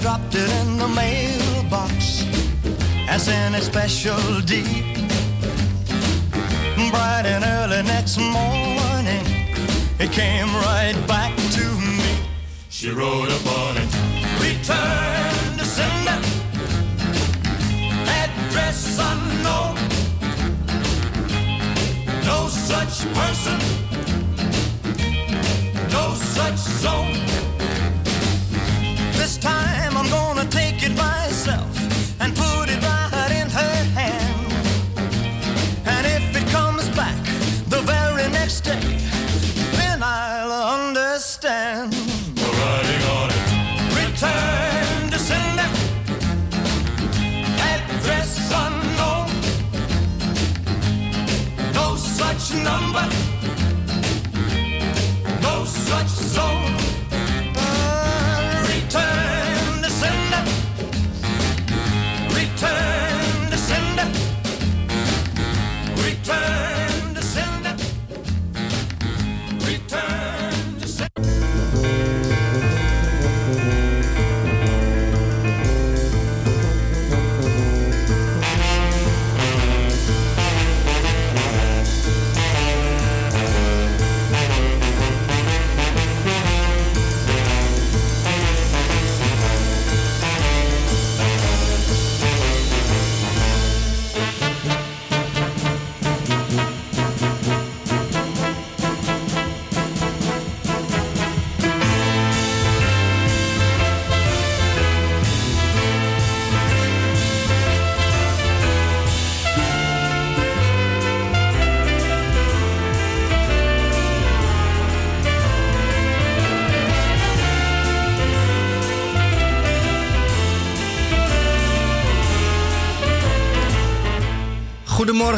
dropped 0.01 0.35
it 0.35 0.51
in 0.61 0.79
the 0.79 0.89
mailbox 0.89 2.25
as 3.09 3.29
in 3.29 3.55
a 3.55 3.61
special 3.61 4.41
deed 4.41 4.91
bright 6.91 7.25
and 7.27 7.45
early 7.45 7.83
next 7.83 8.19
morning, 8.19 9.25
it 9.99 10.11
came 10.11 10.49
right 10.69 10.97
back 11.07 11.37
to 11.57 11.65
me. 11.97 12.19
She 12.69 12.91
wrote 12.91 13.31
upon 13.39 13.77
it, 13.77 13.91
return 14.41 15.59
to 15.59 15.65
sender, 15.65 16.19
address 18.23 18.99
unknown. 19.11 19.75
No 22.25 22.49
such 22.49 22.95
person, 23.19 23.59
no 25.97 26.15
such 26.15 26.59
zone. 26.85 27.21
This 29.19 29.37
time 29.37 29.90
I'm 30.01 30.09
gonna 30.09 30.47
take 30.47 30.83
it 30.83 30.97
myself 30.97 31.77
and 32.23 32.35
put 32.35 32.71
it 32.71 32.83
right 32.83 33.33
in 33.39 33.51
her 33.51 33.77
hand. 34.01 34.53
And 35.85 36.07
if 36.07 36.35
it 36.41 36.49
comes 36.49 36.89
back 36.97 37.23
the 37.69 37.83
very 37.83 38.27
next 38.31 38.63
day, 38.63 38.97
then 39.77 40.03
I'll 40.03 40.53
understand. 40.79 41.93
Writing 41.93 43.03
on 43.19 43.29
it. 43.29 43.45
Return 44.01 45.11
to 45.11 45.19
sender. 45.19 45.69
Address 47.71 48.51
unknown. 48.65 49.29
No 51.75 51.97
such 51.97 52.55
number. 52.55 53.30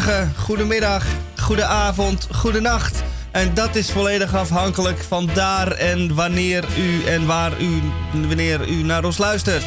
Goedemorgen, 0.02 0.42
goedemiddag, 0.42 1.04
goedenavond, 1.36 2.28
goedenacht. 2.30 3.02
En 3.30 3.54
dat 3.54 3.74
is 3.74 3.90
volledig 3.90 4.34
afhankelijk 4.34 4.98
van 4.98 5.30
daar 5.34 5.72
en 5.72 6.14
wanneer 6.14 6.64
u 6.78 7.04
en 7.04 7.26
waar 7.26 7.60
u, 7.60 7.80
wanneer 8.26 8.68
u 8.68 8.82
naar 8.82 9.04
ons 9.04 9.18
luistert. 9.18 9.64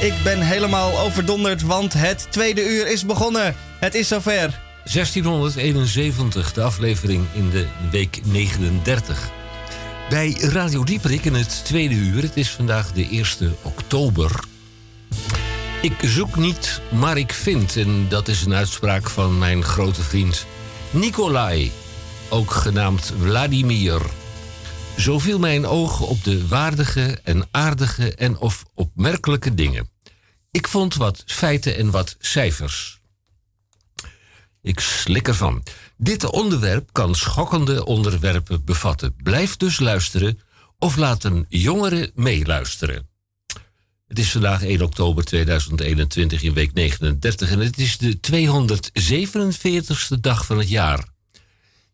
Ik 0.00 0.12
ben 0.24 0.40
helemaal 0.40 0.98
overdonderd, 0.98 1.62
want 1.62 1.92
het 1.92 2.26
tweede 2.30 2.68
uur 2.68 2.86
is 2.86 3.06
begonnen. 3.06 3.54
Het 3.78 3.94
is 3.94 4.08
zover. 4.08 4.60
1671, 4.92 6.52
de 6.52 6.62
aflevering 6.62 7.24
in 7.32 7.50
de 7.50 7.66
week 7.90 8.20
39. 8.24 9.30
Bij 10.08 10.36
Radio 10.40 10.84
Dieperik 10.84 11.24
in 11.24 11.34
het 11.34 11.60
tweede 11.64 11.94
uur. 11.94 12.22
Het 12.22 12.36
is 12.36 12.50
vandaag 12.50 12.92
de 12.92 13.08
1 13.10 13.56
oktober. 13.62 14.49
Ik 15.82 15.98
zoek 16.02 16.36
niet, 16.36 16.80
maar 16.90 17.18
ik 17.18 17.32
vind. 17.32 17.76
En 17.76 18.08
dat 18.08 18.28
is 18.28 18.44
een 18.44 18.54
uitspraak 18.54 19.10
van 19.10 19.38
mijn 19.38 19.64
grote 19.64 20.02
vriend 20.02 20.46
Nikolai. 20.90 21.72
Ook 22.28 22.50
genaamd 22.50 23.12
Vladimir. 23.18 24.02
Zo 24.98 25.18
viel 25.18 25.38
mijn 25.38 25.66
oog 25.66 26.00
op 26.00 26.24
de 26.24 26.48
waardige 26.48 27.20
en 27.24 27.48
aardige 27.50 28.14
en 28.14 28.38
of 28.38 28.64
opmerkelijke 28.74 29.54
dingen. 29.54 29.90
Ik 30.50 30.68
vond 30.68 30.94
wat 30.94 31.22
feiten 31.26 31.76
en 31.76 31.90
wat 31.90 32.16
cijfers. 32.18 33.00
Ik 34.62 34.80
slik 34.80 35.28
ervan. 35.28 35.62
Dit 35.96 36.24
onderwerp 36.24 36.92
kan 36.92 37.14
schokkende 37.14 37.84
onderwerpen 37.84 38.64
bevatten. 38.64 39.14
Blijf 39.22 39.56
dus 39.56 39.78
luisteren 39.78 40.40
of 40.78 40.96
laat 40.96 41.24
een 41.24 41.46
jongere 41.48 42.10
meeluisteren. 42.14 43.09
Het 44.10 44.18
is 44.18 44.30
vandaag 44.30 44.62
1 44.62 44.82
oktober 44.82 45.24
2021 45.24 46.42
in 46.42 46.54
week 46.54 46.72
39 46.72 47.50
en 47.50 47.58
het 47.58 47.78
is 47.78 47.98
de 47.98 48.18
247ste 48.30 50.20
dag 50.20 50.46
van 50.46 50.58
het 50.58 50.68
jaar. 50.68 51.04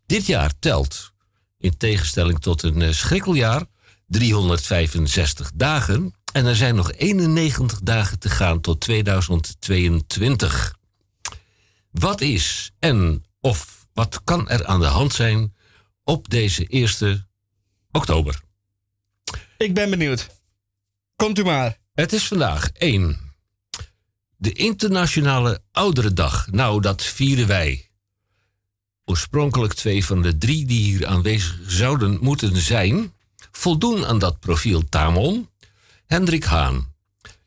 Dit 0.06 0.26
jaar 0.26 0.52
telt, 0.58 1.12
in 1.58 1.76
tegenstelling 1.76 2.40
tot 2.40 2.62
een 2.62 2.82
eh, 2.82 2.92
schrikkeljaar, 2.92 3.64
365 4.06 5.50
dagen 5.54 6.14
en 6.32 6.46
er 6.46 6.56
zijn 6.56 6.74
nog 6.74 6.92
91 6.92 7.80
dagen 7.80 8.18
te 8.18 8.28
gaan 8.28 8.60
tot 8.60 8.80
2022. 8.80 10.76
Wat 11.90 12.20
is 12.20 12.72
en 12.78 13.24
of 13.40 13.86
wat 13.92 14.20
kan 14.24 14.48
er 14.48 14.66
aan 14.66 14.80
de 14.80 14.86
hand 14.86 15.12
zijn 15.12 15.54
op 16.04 16.30
deze 16.30 16.66
1 16.66 17.28
oktober. 17.92 18.40
Ik 19.58 19.74
ben 19.74 19.90
benieuwd. 19.90 20.28
Komt 21.16 21.38
u 21.38 21.44
maar. 21.44 21.84
Het 21.96 22.12
is 22.12 22.26
vandaag 22.26 22.70
1. 22.72 23.16
De 24.36 24.52
Internationale 24.52 25.60
Ouderendag. 25.72 26.46
Nou, 26.50 26.80
dat 26.80 27.02
vieren 27.02 27.46
wij. 27.46 27.88
Oorspronkelijk 29.04 29.74
twee 29.74 30.04
van 30.04 30.22
de 30.22 30.38
drie 30.38 30.66
die 30.66 30.80
hier 30.80 31.06
aanwezig 31.06 31.58
zouden 31.66 32.18
moeten 32.20 32.56
zijn, 32.56 33.12
voldoen 33.50 34.06
aan 34.06 34.18
dat 34.18 34.40
profiel 34.40 34.88
Tamon, 34.88 35.48
Hendrik 36.06 36.44
Haan. 36.44 36.94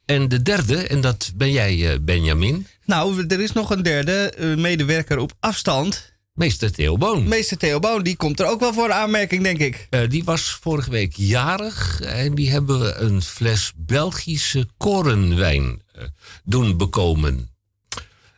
En 0.05 0.27
de 0.27 0.41
derde, 0.41 0.87
en 0.87 1.01
dat 1.01 1.31
ben 1.35 1.51
jij, 1.51 1.91
eh, 1.91 1.99
Benjamin, 2.01 2.67
Nou, 2.85 3.27
er 3.27 3.39
is 3.39 3.51
nog 3.51 3.69
een 3.69 3.83
derde 3.83 4.29
eh, 4.29 4.55
medewerker 4.55 5.17
op 5.17 5.33
afstand. 5.39 6.08
Meester 6.39 6.71
Theo 6.71 6.97
Boon. 6.97 7.27
Meester 7.27 7.57
Theo 7.57 7.79
Boon, 7.79 8.03
die 8.03 8.15
komt 8.15 8.39
er 8.39 8.45
ook 8.45 8.59
wel 8.59 8.73
voor 8.73 8.91
aanmerking, 8.91 9.43
denk 9.43 9.59
ik. 9.59 9.87
Eh, 9.89 10.09
die 10.09 10.23
was 10.23 10.57
vorige 10.61 10.89
week 10.89 11.13
jarig 11.15 12.01
en 12.01 12.35
die 12.35 12.49
hebben 12.49 12.79
we 12.79 12.95
een 12.95 13.21
fles 13.21 13.73
Belgische 13.75 14.67
korenwijn 14.77 15.81
eh, 15.91 16.03
doen 16.43 16.77
bekomen. 16.77 17.49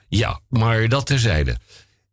Ja, 0.07 0.39
maar 0.49 0.89
dat 0.89 1.05
terzijde. 1.05 1.57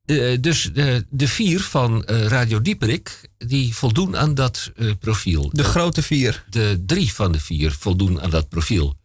Eh, 0.04 0.36
dus 0.40 0.70
de 1.08 1.28
vier 1.28 1.60
van 1.60 2.04
Radio 2.04 2.60
Dieperik, 2.60 3.28
die 3.38 3.74
voldoen 3.74 4.16
aan 4.16 4.34
dat 4.34 4.72
profiel. 5.00 5.50
De 5.52 5.64
grote 5.64 6.02
vier. 6.02 6.44
De 6.50 6.82
drie 6.86 7.12
van 7.12 7.32
de 7.32 7.40
vier 7.40 7.72
voldoen 7.72 8.20
aan 8.20 8.30
dat 8.30 8.48
profiel. 8.48 8.96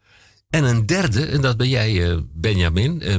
En 0.49 0.63
een 0.63 0.85
derde, 0.85 1.25
en 1.25 1.41
dat 1.41 1.57
ben 1.57 1.69
jij, 1.69 2.23
Benjamin, 2.33 3.01
eh 3.01 3.17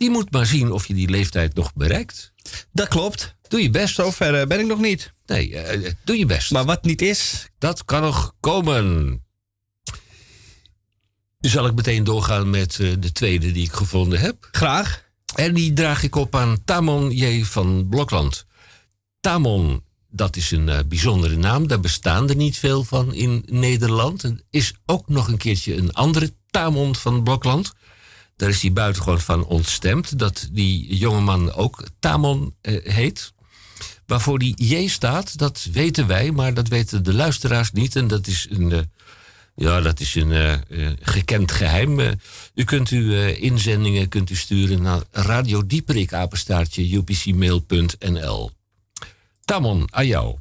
Die 0.00 0.10
moet 0.10 0.32
maar 0.32 0.46
zien 0.46 0.72
of 0.72 0.86
je 0.86 0.94
die 0.94 1.08
leeftijd 1.08 1.54
nog 1.54 1.72
bereikt. 1.74 2.32
Dat 2.72 2.88
klopt. 2.88 3.36
Doe 3.48 3.62
je 3.62 3.70
best. 3.70 3.94
Zover 3.94 4.34
eh, 4.40 4.46
ben 4.46 4.60
ik 4.60 4.66
nog 4.66 4.78
niet. 4.80 5.12
Nee, 5.26 5.56
eh, 5.56 5.90
doe 6.04 6.18
je 6.18 6.26
best. 6.26 6.50
Maar 6.50 6.64
wat 6.64 6.84
niet 6.84 7.02
is, 7.02 7.48
Dat 7.58 7.84
kan 7.84 8.02
nog 8.02 8.34
komen. 8.40 9.22
Zal 11.40 11.66
ik 11.66 11.74
meteen 11.74 12.04
doorgaan 12.04 12.50
met 12.50 12.78
eh, 12.80 12.92
de 12.98 13.12
tweede 13.12 13.52
die 13.52 13.64
ik 13.64 13.72
gevonden 13.72 14.20
heb. 14.20 14.48
graag. 14.50 15.08
En 15.34 15.54
die 15.54 15.72
draag 15.72 16.02
ik 16.02 16.14
op 16.14 16.36
aan 16.36 16.64
Tamon 16.64 17.10
J. 17.10 17.44
van 17.44 17.86
Blokland. 17.88 18.46
Tamon, 19.20 19.84
dat 20.10 20.36
is 20.36 20.50
een 20.50 20.68
eh, 20.68 20.78
bijzondere 20.88 21.36
naam. 21.36 21.66
Daar 21.66 21.80
bestaan 21.80 22.28
er 22.28 22.36
niet 22.36 22.58
veel 22.58 22.84
van 22.84 23.14
in 23.14 23.42
Nederland. 23.46 24.22
Er 24.22 24.40
is 24.50 24.74
ook 24.86 25.08
nog 25.08 25.28
een 25.28 25.38
keertje 25.38 25.76
een 25.76 25.92
andere 25.92 26.34
Tamon 26.50 26.96
van 26.96 27.22
Blokland. 27.22 27.72
Daar 28.40 28.48
is 28.48 28.62
hij 28.62 28.72
buitengewoon 28.72 29.20
van 29.20 29.44
ontstemd. 29.44 30.18
Dat 30.18 30.48
die 30.52 30.96
jongeman 30.96 31.52
ook 31.52 31.84
Tamon 31.98 32.54
eh, 32.60 32.84
heet. 32.84 33.32
Waarvoor 34.06 34.38
die 34.38 34.64
J 34.64 34.88
staat, 34.88 35.38
dat 35.38 35.68
weten 35.72 36.06
wij, 36.06 36.30
maar 36.30 36.54
dat 36.54 36.68
weten 36.68 37.02
de 37.02 37.14
luisteraars 37.14 37.72
niet. 37.72 37.96
En 37.96 38.08
dat 38.08 38.26
is 38.26 38.46
een, 38.50 38.72
eh, 38.72 38.80
ja, 39.54 39.80
dat 39.80 40.00
is 40.00 40.14
een 40.14 40.32
eh, 40.32 40.90
gekend 41.00 41.52
geheim. 41.52 42.00
Eh, 42.00 42.10
u 42.54 42.64
kunt 42.64 42.88
uw 42.88 43.12
inzendingen 43.26 44.08
kunt 44.08 44.30
u 44.30 44.36
sturen 44.36 44.82
naar 44.82 45.02
apenstaartje, 46.10 46.96
upcmail.nl. 46.96 48.50
Tamon, 49.44 49.88
aan 49.90 50.06
jou. 50.06 50.36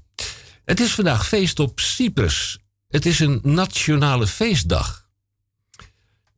Het 0.66 0.80
is 0.80 0.92
vandaag 0.92 1.28
feest 1.28 1.60
op 1.60 1.80
Cyprus. 1.80 2.60
Het 2.88 3.06
is 3.06 3.20
een 3.20 3.40
nationale 3.44 4.28
feestdag. 4.28 5.09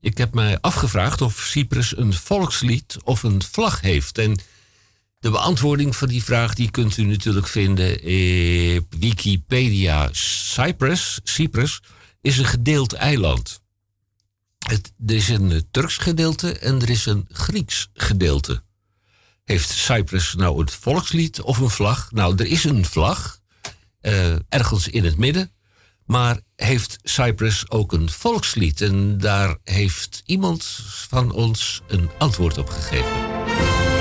Ik 0.02 0.18
heb 0.18 0.34
mij 0.34 0.58
afgevraagd 0.62 1.22
of 1.22 1.40
Cyprus 1.40 1.98
een 1.98 2.14
volkslied 2.14 2.98
of 3.04 3.24
een 3.24 3.44
vlag 3.44 3.82
heeft. 3.82 4.18
En 4.18 4.40
de 5.20 5.30
beantwoording 5.30 5.96
van 5.96 6.08
die 6.08 6.24
vraag 6.24 6.54
die 6.54 6.72
kunt 6.72 6.98
u 6.98 7.04
natuurlijk 7.04 7.48
vinden 7.48 7.94
op 8.78 8.94
Wikipedia. 9.00 10.10
Cyprus, 10.12 11.20
Cyprus 11.24 11.82
is 12.22 12.38
een 12.38 12.46
gedeeld 12.46 12.94
eiland. 12.94 13.62
Het, 14.68 14.94
er 15.06 15.16
is 15.16 15.30
een 15.30 15.52
eh, 15.52 15.60
Turks 15.72 15.98
gedeelte 15.98 16.60
en 16.60 16.82
er 16.82 16.90
is 16.90 17.06
een 17.06 17.26
Grieks 17.30 17.90
gedeelte. 17.94 18.64
Heeft 19.44 19.70
Cyprus 19.70 20.34
nou 20.36 20.62
een 20.62 20.70
volkslied 20.70 21.42
of 21.42 21.58
een 21.58 21.70
vlag? 21.70 22.12
Nou, 22.12 22.36
er 22.36 22.46
is 22.46 22.64
een 22.64 22.86
vlag, 22.86 23.40
eh, 24.00 24.36
ergens 24.50 24.88
in 24.88 25.04
het 25.04 25.18
midden. 25.18 25.52
Maar 26.12 26.40
heeft 26.56 27.00
Cyprus 27.04 27.70
ook 27.70 27.92
een 27.94 28.10
volkslied? 28.10 28.82
En 28.82 29.18
daar 29.18 29.58
heeft 29.64 30.22
iemand 30.26 30.80
van 31.08 31.32
ons 31.32 31.82
een 31.88 32.10
antwoord 32.18 32.58
op 32.58 32.70
gegeven. 32.70 34.01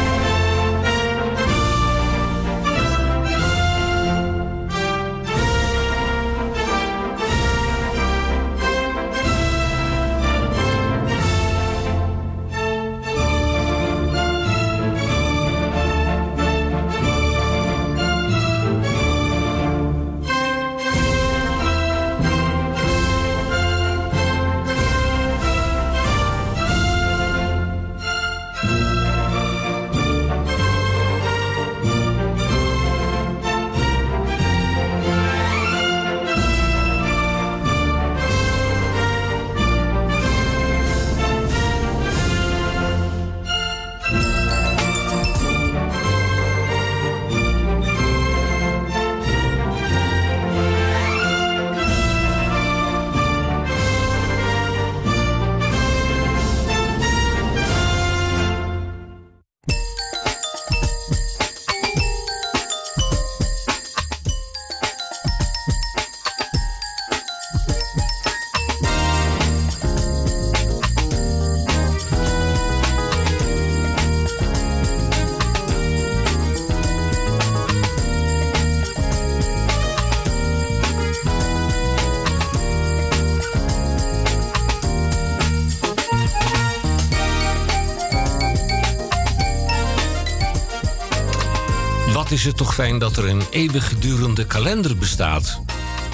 Dat 92.81 93.17
er 93.17 93.29
een 93.29 93.43
eeuwigdurende 93.51 94.47
kalender 94.47 94.97
bestaat. 94.97 95.61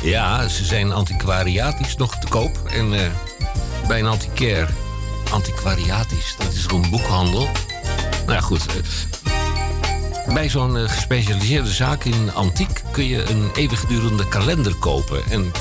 Ja, 0.02 0.48
ze 0.48 0.64
zijn 0.64 0.92
antiquariatisch 0.92 1.96
nog 1.96 2.18
te 2.18 2.28
koop. 2.28 2.60
En 2.68 2.92
eh, 2.92 3.10
bij 3.88 3.98
een 3.98 4.06
antiquair, 4.06 4.68
antiquariatisch, 5.30 6.34
dat 6.38 6.52
is 6.52 6.66
een 6.66 6.90
boekhandel. 6.90 7.48
Nou 8.10 8.32
ja, 8.32 8.40
goed. 8.40 8.66
eh, 8.66 10.34
bij 10.34 10.48
zo'n 10.48 10.76
eh, 10.76 10.88
gespecialiseerde 10.88 11.70
zaak 11.70 12.04
in 12.04 12.34
antiek 12.34 12.82
kun 12.90 13.06
je 13.06 13.30
een 13.30 13.50
eeuwigdurende 13.54 14.28
kalender 14.28 14.74
kopen. 14.74 15.22
En 15.30 15.52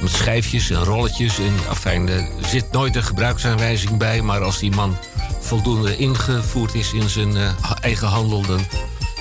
met 0.00 0.10
schijfjes 0.10 0.70
en 0.70 0.84
rolletjes. 0.84 1.38
En 1.38 1.54
afijn, 1.68 2.08
er 2.08 2.28
zit 2.40 2.72
nooit 2.72 2.96
een 2.96 3.04
gebruiksaanwijzing 3.04 3.96
bij. 3.96 4.22
Maar 4.22 4.42
als 4.42 4.58
die 4.58 4.70
man 4.70 4.96
voldoende 5.40 5.96
ingevoerd 5.96 6.74
is 6.74 6.92
in 6.92 7.08
zijn 7.08 7.36
eigen 7.80 8.08
handel, 8.08 8.42
dan 8.42 8.60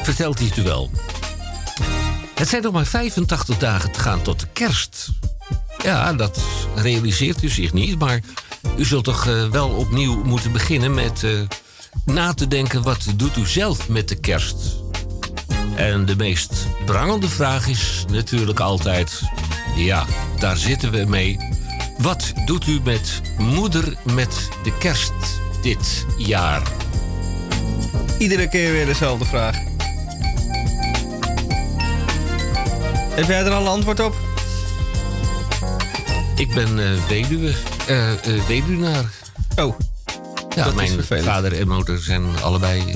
vertelt 0.03 0.39
hij 0.39 0.47
het 0.47 0.57
u 0.57 0.63
wel. 0.63 0.89
Het 2.35 2.47
zijn 2.47 2.61
nog 2.61 2.73
maar 2.73 2.85
85 2.85 3.57
dagen 3.57 3.91
te 3.91 3.99
gaan 3.99 4.21
tot 4.21 4.39
de 4.39 4.47
kerst. 4.53 5.09
Ja, 5.83 6.13
dat 6.13 6.39
realiseert 6.75 7.43
u 7.43 7.49
zich 7.49 7.73
niet, 7.73 7.99
maar 7.99 8.19
u 8.77 8.85
zult 8.85 9.03
toch 9.03 9.27
eh, 9.27 9.49
wel 9.49 9.69
opnieuw 9.69 10.23
moeten 10.23 10.51
beginnen 10.51 10.93
met 10.93 11.23
eh, 11.23 11.31
na 12.05 12.33
te 12.33 12.47
denken 12.47 12.83
wat 12.83 13.05
doet 13.15 13.37
u 13.37 13.45
zelf 13.45 13.89
met 13.89 14.07
de 14.07 14.15
kerst. 14.15 14.55
En 15.75 16.05
de 16.05 16.15
meest 16.15 16.53
prangende 16.85 17.29
vraag 17.29 17.67
is 17.67 18.05
natuurlijk 18.11 18.59
altijd, 18.59 19.21
ja, 19.75 20.05
daar 20.39 20.57
zitten 20.57 20.91
we 20.91 21.05
mee. 21.07 21.37
Wat 21.97 22.33
doet 22.45 22.67
u 22.67 22.79
met 22.83 23.21
moeder 23.37 23.97
met 24.03 24.49
de 24.63 24.77
kerst 24.77 25.13
dit 25.61 26.05
jaar? 26.17 26.61
Iedere 28.17 28.49
keer 28.49 28.71
weer 28.71 28.85
dezelfde 28.85 29.25
vraag. 29.25 29.70
Heb 33.11 33.27
jij 33.27 33.43
er 33.45 33.51
al 33.51 33.61
een 33.61 33.67
antwoord 33.67 33.99
op? 33.99 34.15
Ik 36.35 36.53
ben 36.53 36.79
eh, 36.79 37.07
weduwe, 37.07 37.53
eh 37.87 38.11
eh, 38.13 38.45
weduwnaar. 38.47 39.05
Oh, 39.55 39.79
Ja, 40.55 40.63
Dat 40.63 40.75
mijn 40.75 41.03
vader 41.23 41.59
en 41.59 41.67
moeder 41.67 41.99
zijn 41.99 42.23
allebei 42.41 42.95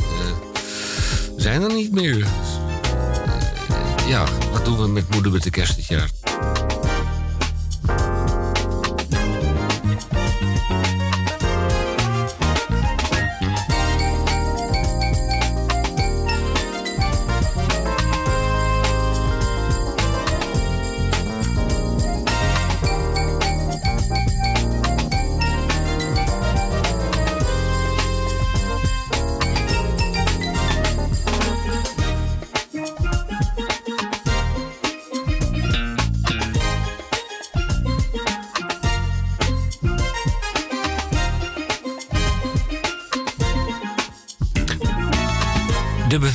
zijn 1.38 1.61
er 1.61 1.74
niet 1.74 1.91
meer. 1.91 2.26
Ja, 4.07 4.24
wat 4.51 4.66
doen 4.66 4.78
we 4.78 4.88
met 4.88 5.09
moeder 5.09 5.32
met 5.32 5.43
de 5.43 5.49
kerst 5.49 5.76
dit 5.76 5.86
jaar? 5.86 6.09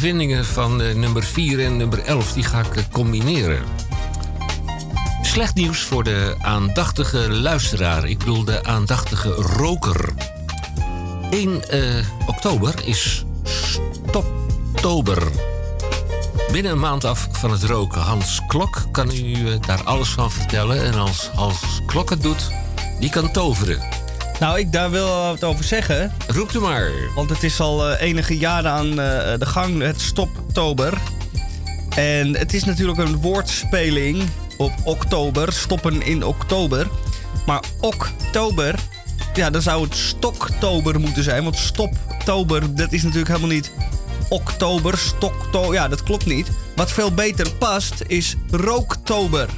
Bevindingen 0.01 0.44
van 0.44 0.82
eh, 0.82 0.94
nummer 0.94 1.22
4 1.22 1.64
en 1.64 1.76
nummer 1.76 1.98
11 1.98 2.32
die 2.32 2.42
ga 2.42 2.61
ik 2.61 2.76
eh, 2.76 2.82
combineren. 2.92 3.62
Slecht 5.22 5.55
nieuws 5.55 5.82
voor 5.82 6.05
de 6.05 6.34
aandachtige 6.38 7.30
luisteraar. 7.30 8.09
Ik 8.09 8.18
bedoel 8.18 8.44
de 8.44 8.64
aandachtige 8.64 9.28
roker. 9.30 10.12
1 11.30 11.68
eh, 11.70 12.05
oktober 12.26 12.74
is 12.84 13.24
stoptober. 13.42 15.22
Binnen 16.53 16.72
een 16.72 16.80
maand 16.80 17.05
af 17.05 17.28
van 17.32 17.51
het 17.51 17.62
roken. 17.62 18.01
Hans 18.01 18.40
Klok 18.46 18.82
kan 18.92 19.11
u 19.11 19.59
daar 19.59 19.82
alles 19.84 20.09
van 20.09 20.30
vertellen. 20.30 20.84
En 20.84 20.94
als 20.94 21.30
Hans 21.34 21.82
Klok 21.86 22.11
het 22.11 22.22
doet, 22.22 22.51
die 23.01 23.11
kan 23.11 23.32
toveren. 23.32 23.99
Nou, 24.41 24.59
ik 24.59 24.72
daar 24.72 24.91
wil 24.91 25.07
wat 25.07 25.45
over 25.45 25.64
zeggen. 25.64 26.12
Roep 26.26 26.53
u 26.53 26.59
maar. 26.59 26.91
Want 27.14 27.30
het 27.30 27.43
is 27.43 27.61
al 27.61 27.88
eh, 27.88 28.01
enige 28.09 28.38
jaren 28.38 28.70
aan 28.70 28.88
eh, 28.91 29.38
de 29.38 29.47
gang, 29.47 29.82
het 29.82 30.01
Stoptober. 30.01 30.99
En 31.97 32.36
het 32.36 32.55
is 32.55 32.64
natuurlijk 32.64 32.99
een 32.99 33.16
woordspeling 33.16 34.22
op 34.57 34.72
oktober, 34.84 35.53
stoppen 35.53 36.03
in 36.03 36.24
oktober. 36.24 36.86
Maar 37.47 37.62
oktober, 37.80 38.74
ja, 39.34 39.51
dan 39.51 39.62
zou 39.62 39.84
het 39.84 39.97
stoktober 39.97 41.01
moeten 41.01 41.24
zijn. 41.24 41.45
Want 41.45 41.57
stoptober, 41.57 42.74
dat 42.74 42.93
is 42.93 43.03
natuurlijk 43.03 43.28
helemaal 43.30 43.55
niet 43.55 43.72
oktober, 44.28 44.99
stoktober. 44.99 45.72
Ja, 45.72 45.88
dat 45.88 46.03
klopt 46.03 46.26
niet. 46.26 46.51
Wat 46.76 46.93
veel 46.93 47.14
beter 47.14 47.53
past, 47.53 47.95
is 48.07 48.36
rooktober. 48.51 49.49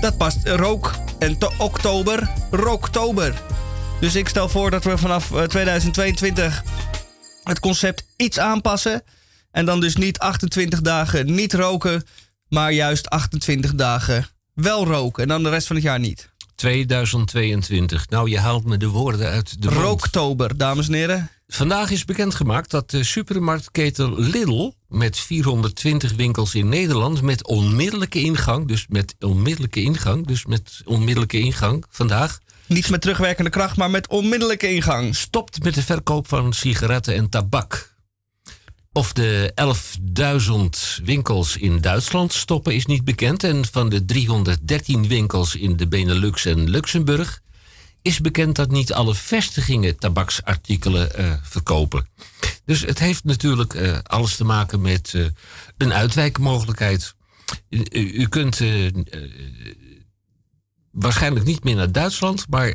Dat 0.00 0.16
past 0.16 0.38
rook 0.44 0.94
en 1.18 1.38
to- 1.38 1.52
oktober, 1.58 2.30
rooktober. 2.50 3.34
Dus 4.00 4.14
ik 4.14 4.28
stel 4.28 4.48
voor 4.48 4.70
dat 4.70 4.84
we 4.84 4.98
vanaf 4.98 5.32
eh, 5.32 5.42
2022 5.42 6.62
het 7.44 7.60
concept 7.60 8.04
iets 8.16 8.38
aanpassen. 8.38 9.02
En 9.50 9.64
dan 9.64 9.80
dus 9.80 9.96
niet 9.96 10.18
28 10.18 10.80
dagen 10.80 11.34
niet 11.34 11.52
roken, 11.52 12.04
maar 12.48 12.72
juist 12.72 13.08
28 13.08 13.74
dagen 13.74 14.26
wel 14.54 14.86
roken. 14.86 15.22
En 15.22 15.28
dan 15.28 15.42
de 15.42 15.48
rest 15.48 15.66
van 15.66 15.76
het 15.76 15.84
jaar 15.84 15.98
niet. 15.98 16.30
2022. 16.54 18.08
Nou, 18.08 18.30
je 18.30 18.38
haalt 18.38 18.64
me 18.64 18.76
de 18.76 18.88
woorden 18.88 19.28
uit 19.28 19.62
de 19.62 19.70
mond. 19.70 19.80
Rooktober, 19.80 20.56
dames 20.56 20.86
en 20.86 20.94
heren. 20.94 21.30
Vandaag 21.46 21.90
is 21.90 22.04
bekendgemaakt 22.04 22.70
dat 22.70 22.90
de 22.90 23.04
supermarktketen 23.04 24.20
Lidl... 24.20 24.70
met 24.88 25.18
420 25.18 26.12
winkels 26.12 26.54
in 26.54 26.68
Nederland 26.68 27.22
met 27.22 27.46
onmiddellijke 27.46 28.20
ingang... 28.20 28.68
dus 28.68 28.86
met 28.88 29.14
onmiddellijke 29.18 29.82
ingang, 29.82 30.26
dus 30.26 30.46
met 30.46 30.80
onmiddellijke 30.84 31.38
ingang 31.38 31.84
vandaag... 31.88 32.38
Niet 32.70 32.90
met 32.90 33.00
terugwerkende 33.00 33.50
kracht, 33.50 33.76
maar 33.76 33.90
met 33.90 34.08
onmiddellijke 34.08 34.68
ingang. 34.74 35.16
stopt 35.16 35.62
met 35.62 35.74
de 35.74 35.82
verkoop 35.82 36.28
van 36.28 36.52
sigaretten 36.52 37.14
en 37.14 37.28
tabak. 37.28 37.94
Of 38.92 39.12
de 39.12 39.52
11.000 41.00 41.04
winkels 41.04 41.56
in 41.56 41.80
Duitsland 41.80 42.32
stoppen 42.32 42.74
is 42.74 42.86
niet 42.86 43.04
bekend. 43.04 43.44
En 43.44 43.64
van 43.72 43.88
de 43.88 44.04
313 44.04 45.08
winkels 45.08 45.54
in 45.56 45.76
de 45.76 45.88
Benelux 45.88 46.44
en 46.44 46.70
Luxemburg 46.70 47.40
is 48.02 48.20
bekend 48.20 48.56
dat 48.56 48.70
niet 48.70 48.92
alle 48.92 49.14
vestigingen 49.14 49.98
tabaksartikelen 49.98 51.14
eh, 51.14 51.32
verkopen. 51.42 52.08
Dus 52.64 52.80
het 52.80 52.98
heeft 52.98 53.24
natuurlijk 53.24 53.74
eh, 53.74 53.98
alles 54.02 54.36
te 54.36 54.44
maken 54.44 54.80
met 54.80 55.12
eh, 55.14 55.24
een 55.76 55.92
uitwijkmogelijkheid. 55.92 57.14
U, 57.68 57.84
u- 57.92 58.26
kunt 58.28 58.60
waarschijnlijk 60.90 61.46
niet 61.46 61.64
meer 61.64 61.74
naar 61.74 61.92
Duitsland, 61.92 62.46
maar 62.48 62.74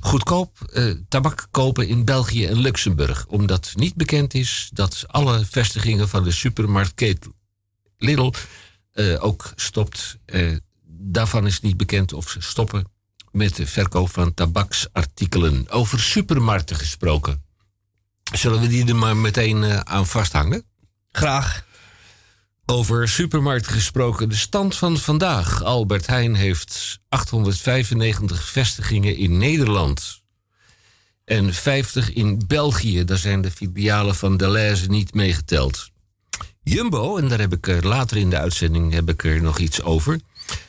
goedkoop 0.00 0.70
eh, 0.72 0.94
tabak 1.08 1.48
kopen 1.50 1.88
in 1.88 2.04
België 2.04 2.46
en 2.46 2.58
Luxemburg. 2.58 3.26
Omdat 3.26 3.72
niet 3.74 3.94
bekend 3.94 4.34
is 4.34 4.70
dat 4.72 5.04
alle 5.06 5.44
vestigingen 5.44 6.08
van 6.08 6.24
de 6.24 6.30
supermarktketen 6.30 7.32
Lidl 7.98 8.32
eh, 8.92 9.24
ook 9.24 9.52
stopt. 9.56 10.18
Eh, 10.24 10.56
daarvan 10.86 11.46
is 11.46 11.60
niet 11.60 11.76
bekend 11.76 12.12
of 12.12 12.28
ze 12.28 12.40
stoppen 12.40 12.84
met 13.30 13.56
de 13.56 13.66
verkoop 13.66 14.10
van 14.10 14.34
tabaksartikelen. 14.34 15.68
Over 15.68 16.00
supermarkten 16.00 16.76
gesproken. 16.76 17.42
Zullen 18.32 18.60
we 18.60 18.68
die 18.68 18.88
er 18.88 18.96
maar 18.96 19.16
meteen 19.16 19.86
aan 19.86 20.06
vasthangen? 20.06 20.64
Graag. 21.12 21.66
Over 22.70 23.08
supermarkt 23.08 23.66
gesproken, 23.66 24.28
de 24.28 24.36
stand 24.36 24.76
van 24.76 24.96
vandaag. 24.96 25.62
Albert 25.62 26.06
Heijn 26.06 26.34
heeft 26.34 26.98
895 27.08 28.48
vestigingen 28.48 29.16
in 29.16 29.38
Nederland. 29.38 30.22
En 31.24 31.54
50 31.54 32.12
in 32.12 32.42
België. 32.46 33.04
Daar 33.04 33.18
zijn 33.18 33.40
de 33.40 33.50
filialen 33.50 34.14
van 34.14 34.36
Deleuze 34.36 34.86
niet 34.86 35.14
meegeteld. 35.14 35.90
Jumbo, 36.62 37.16
en 37.16 37.28
daar 37.28 37.38
heb 37.38 37.52
ik 37.52 37.66
er 37.66 37.86
later 37.86 38.16
in 38.16 38.30
de 38.30 38.38
uitzending 38.38 38.92
heb 38.92 39.08
ik 39.08 39.24
er 39.24 39.42
nog 39.42 39.58
iets 39.58 39.82
over... 39.82 40.20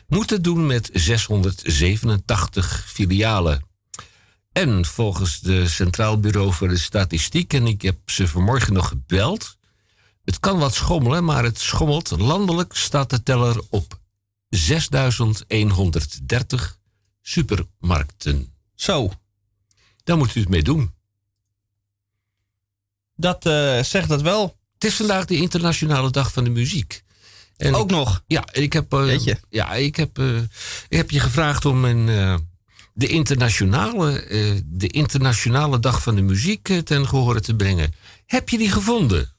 moet 0.07 0.29
het 0.29 0.43
doen 0.43 0.65
met 0.65 0.89
687 0.93 2.83
filialen. 2.87 3.63
En 4.51 4.85
volgens 4.85 5.39
de 5.39 5.67
Centraal 5.67 6.19
Bureau 6.19 6.53
voor 6.53 6.67
de 6.67 6.77
Statistiek... 6.77 7.53
en 7.53 7.67
ik 7.67 7.81
heb 7.81 7.97
ze 8.05 8.27
vanmorgen 8.27 8.73
nog 8.73 8.87
gebeld... 8.87 9.57
Het 10.29 10.39
kan 10.39 10.59
wat 10.59 10.73
schommelen, 10.73 11.23
maar 11.23 11.43
het 11.43 11.59
schommelt. 11.59 12.09
Landelijk 12.19 12.73
staat 12.75 13.09
de 13.09 13.23
teller 13.23 13.61
op 13.69 13.99
6130 14.49 16.77
supermarkten. 17.21 18.53
Zo, 18.75 19.11
Daar 20.03 20.17
moet 20.17 20.35
u 20.35 20.39
het 20.39 20.49
mee 20.49 20.63
doen. 20.63 20.93
dat 23.15 23.45
eh, 23.45 23.83
zegt 23.83 24.09
dat 24.09 24.21
wel. 24.21 24.57
Het 24.73 24.83
is 24.83 24.95
vandaag 24.95 25.25
de 25.25 25.35
internationale 25.35 26.11
dag 26.11 26.33
van 26.33 26.43
de 26.43 26.49
muziek. 26.49 27.03
En 27.57 27.75
Ook 27.75 27.89
ik- 27.89 27.95
nog. 27.95 28.23
Ja, 28.27 28.43
ik 28.51 28.73
heb, 28.73 28.91
Jeetje. 28.91 29.39
ja, 29.49 29.73
ik 29.73 29.95
heb, 29.95 30.17
eh, 30.19 30.37
ik 30.89 30.97
heb 30.97 31.11
je 31.11 31.19
gevraagd 31.19 31.65
om 31.65 31.85
een, 31.85 32.05
de, 32.93 33.07
internationale, 33.07 34.23
de 34.65 34.87
internationale 34.87 35.79
dag 35.79 36.03
van 36.03 36.15
de 36.15 36.21
muziek 36.21 36.81
ten 36.83 37.07
gehore 37.07 37.41
te 37.41 37.55
brengen. 37.55 37.93
Heb 38.25 38.49
je 38.49 38.57
die 38.57 38.71
gevonden? 38.71 39.33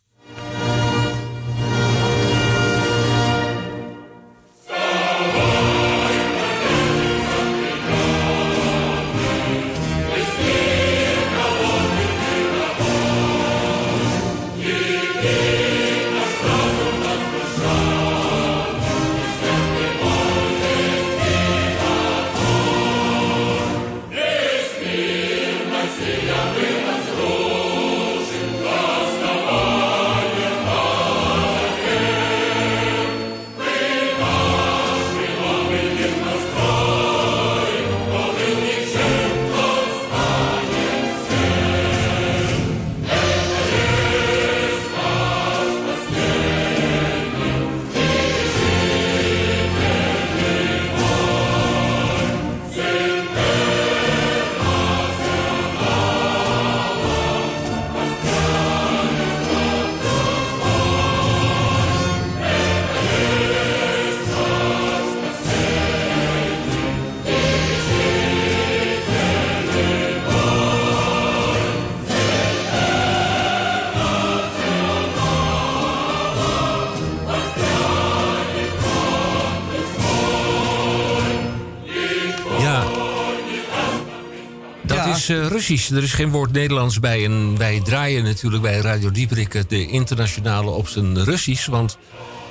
Russisch. 85.70 85.96
Er 85.96 86.02
is 86.02 86.12
geen 86.12 86.30
woord 86.30 86.52
Nederlands 86.52 87.00
bij. 87.00 87.24
En 87.24 87.58
wij 87.58 87.80
draaien 87.84 88.24
natuurlijk 88.24 88.62
bij 88.62 88.78
Radio 88.78 89.10
Dieprik 89.10 89.68
de 89.68 89.86
internationale 89.86 90.70
op 90.70 90.88
zijn 90.88 91.24
Russisch. 91.24 91.66
Want 91.66 91.98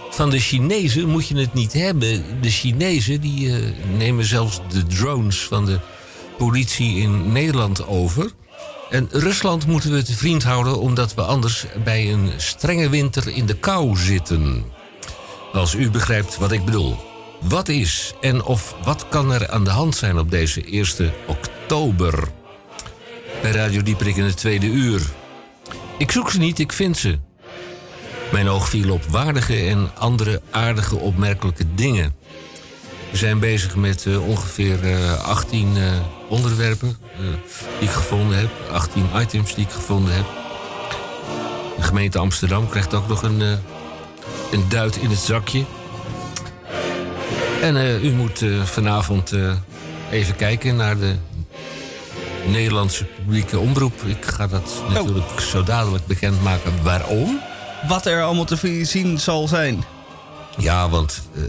van 0.10 0.30
de 0.30 0.40
Chinezen 0.40 1.10
moet 1.10 1.28
je 1.28 1.38
het 1.38 1.54
niet 1.54 1.74
hebben. 1.74 2.24
De 2.42 2.50
Chinezen 2.50 3.22
die, 3.22 3.56
eh, 3.56 3.62
nemen 3.98 4.26
zelfs 4.26 4.60
de 4.70 4.84
drones 4.84 5.40
van 5.40 5.66
de 5.66 5.80
politie 6.38 6.96
in 6.96 7.32
Nederland 7.32 7.88
over. 7.88 8.32
En 8.90 9.08
Rusland 9.12 9.68
moeten 9.68 9.92
we 9.92 10.04
te 10.04 10.18
vriend 10.18 10.44
houden 10.44 10.80
omdat 10.80 11.14
we 11.14 11.22
anders 11.22 11.66
bij 11.84 12.12
een 12.12 12.32
strenge 12.38 12.90
winter 12.90 13.28
in 13.28 13.46
de 13.46 13.56
kou 13.56 13.98
zitten. 13.98 14.64
Als 15.54 15.74
u 15.74 15.90
begrijpt 15.90 16.38
wat 16.38 16.52
ik 16.52 16.66
bedoel. 16.66 16.96
Wat 17.42 17.68
is 17.68 18.14
en 18.22 18.44
of 18.44 18.76
wat 18.84 19.06
kan 19.10 19.32
er 19.32 19.50
aan 19.50 19.64
de 19.64 19.70
hand 19.70 19.96
zijn 19.96 20.20
op 20.20 20.32
deze 20.32 20.76
1 20.76 21.14
oktober? 21.28 22.38
Bij 23.42 23.52
Radio 23.52 23.82
Dieprik 23.84 24.16
in 24.16 24.24
het 24.24 24.38
tweede 24.38 24.66
uur. 24.66 25.02
Ik 25.98 26.12
zoek 26.12 26.32
ze 26.32 26.40
niet, 26.40 26.60
ik 26.60 26.72
vind 26.72 26.98
ze. 26.98 27.20
Mijn 28.32 28.48
oog 28.48 28.70
viel 28.70 28.94
op 28.94 29.04
waardige 29.04 29.56
en 29.56 29.92
andere 29.98 30.42
aardige 30.52 30.96
opmerkelijke 30.96 31.64
dingen. 31.76 32.16
We 33.12 33.18
zijn 33.18 33.40
bezig 33.40 33.76
met 33.76 34.06
eh, 34.06 34.28
ongeveer 34.28 34.84
eh, 34.84 35.24
18 35.24 35.78
eh, 35.78 35.84
onderwerpen 36.30 36.98
eh, 37.12 37.20
die 37.80 37.88
ik 37.88 37.94
gevonden 37.94 38.38
heb. 38.38 38.50
18 38.72 39.06
items 39.16 39.56
die 39.56 39.66
ik 39.66 39.72
gevonden 39.72 40.16
heb. 40.16 40.26
De 41.78 41.84
gemeente 41.84 42.20
Amsterdam 42.20 42.70
krijgt 42.70 42.94
ook 42.94 43.08
nog 43.08 43.24
een, 43.24 43.40
een 44.52 44.70
duit 44.70 44.96
in 44.96 45.10
het 45.10 45.20
zakje. 45.20 45.66
En 47.62 48.06
u 48.06 48.12
moet 48.12 48.46
vanavond 48.64 49.34
even 50.12 50.36
kijken 50.36 50.76
naar 50.76 50.98
de 50.98 51.16
Nederlandse 52.52 53.06
publieke 53.06 53.60
omroep. 53.60 54.02
Ik 54.06 54.26
ga 54.26 54.48
dat 54.48 54.84
natuurlijk 54.90 55.40
zo 55.40 55.64
dadelijk 55.64 56.06
bekendmaken 56.06 56.84
waarom. 56.84 57.40
Wat 57.88 58.06
er 58.06 58.24
allemaal 58.24 58.46
te 58.46 58.86
zien 58.86 59.20
zal 59.20 59.48
zijn. 59.48 59.84
Ja, 60.58 60.90
want 60.90 61.22
eh, 61.36 61.42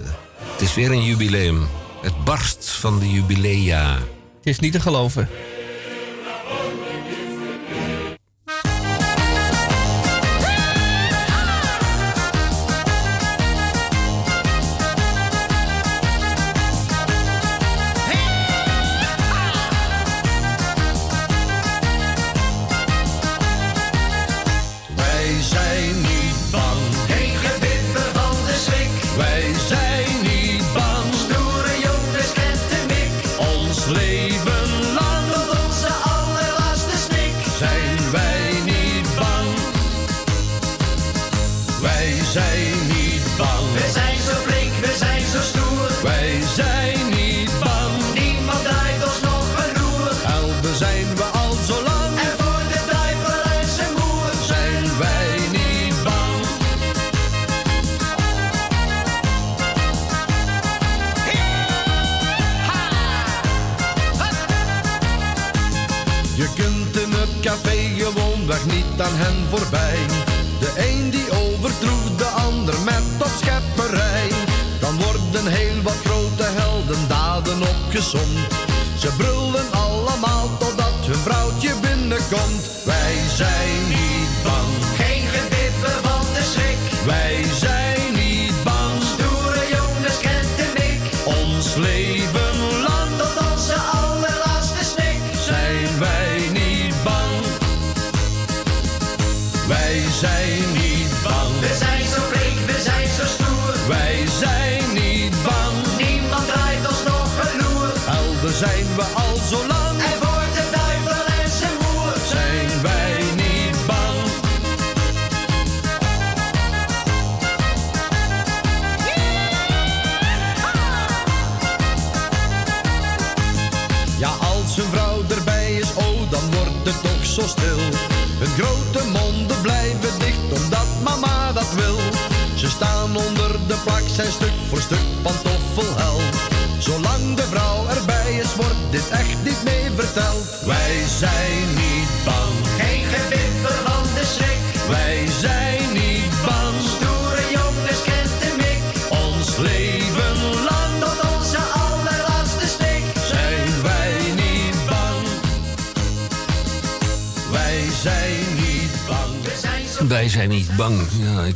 het 0.52 0.60
is 0.60 0.74
weer 0.74 0.90
een 0.90 1.04
jubileum. 1.04 1.66
Het 2.02 2.24
barst 2.24 2.68
van 2.70 2.98
de 2.98 3.10
jubilea. 3.10 3.92
Het 3.92 4.02
is 4.42 4.58
niet 4.58 4.72
te 4.72 4.80
geloven. 4.80 5.28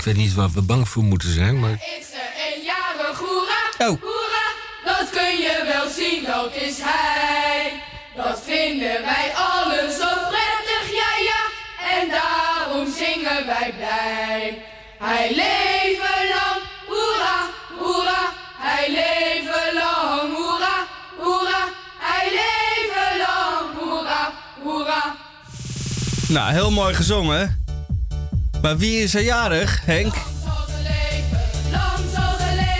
Weet 0.04 0.16
niet 0.16 0.34
waar 0.34 0.50
we 0.50 0.62
bang 0.62 0.88
voor 0.88 1.02
moeten 1.02 1.32
zijn, 1.32 1.60
maar 1.60 1.70
Is 1.70 2.06
er 2.12 2.30
een 2.46 2.62
jarig 2.62 3.18
hoera? 3.18 3.90
Oh. 3.90 4.00
Hoera, 4.00 4.46
dat 4.84 5.10
kun 5.10 5.36
je 5.36 5.64
wel 5.72 5.90
zien, 5.90 6.24
dat 6.24 6.54
is 6.54 6.78
hij. 6.80 7.82
Dat 8.16 8.42
vinden 8.44 9.02
wij 9.02 9.32
allen 9.34 9.92
zo 9.92 10.08
prettig, 10.28 10.84
ja 11.00 11.10
ja. 11.30 11.42
En 11.98 12.08
daarom 12.08 12.92
zingen 12.92 13.46
wij 13.46 13.74
blij. 13.76 14.64
Hij 14.98 15.28
leven 15.28 16.28
lang, 16.34 16.60
hoera, 16.86 17.36
hoera. 17.78 18.32
Hij 18.58 18.90
leven 18.90 19.74
lang, 19.74 20.34
hoera, 20.36 20.86
hoera. 21.18 21.64
Hij 21.98 22.28
leven 22.30 23.18
lang, 23.18 23.78
hoera, 23.78 24.32
hoera. 24.62 25.16
Nou, 26.28 26.52
heel 26.52 26.70
mooi 26.70 26.94
gezongen. 26.94 27.63
Maar 28.64 28.76
wie 28.78 29.02
is 29.02 29.14
er 29.14 29.22
jarig, 29.22 29.80
Henk? 29.84 30.14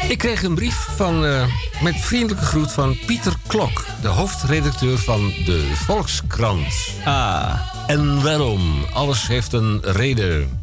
Ik 0.09 0.19
kreeg 0.19 0.43
een 0.43 0.55
brief 0.55 0.75
van, 0.75 1.25
eh, 1.27 1.47
met 1.83 1.97
vriendelijke 1.97 2.45
groet 2.45 2.73
van 2.73 2.99
Pieter 3.07 3.33
Klok, 3.47 3.87
de 4.01 4.09
hoofdredacteur 4.09 4.99
van 4.99 5.29
de 5.29 5.73
Volkskrant. 5.75 6.89
Ah, 7.05 7.61
En 7.87 8.23
waarom? 8.23 8.85
Alles 8.93 9.27
heeft 9.27 9.53
een 9.53 9.81
reden. 9.83 10.61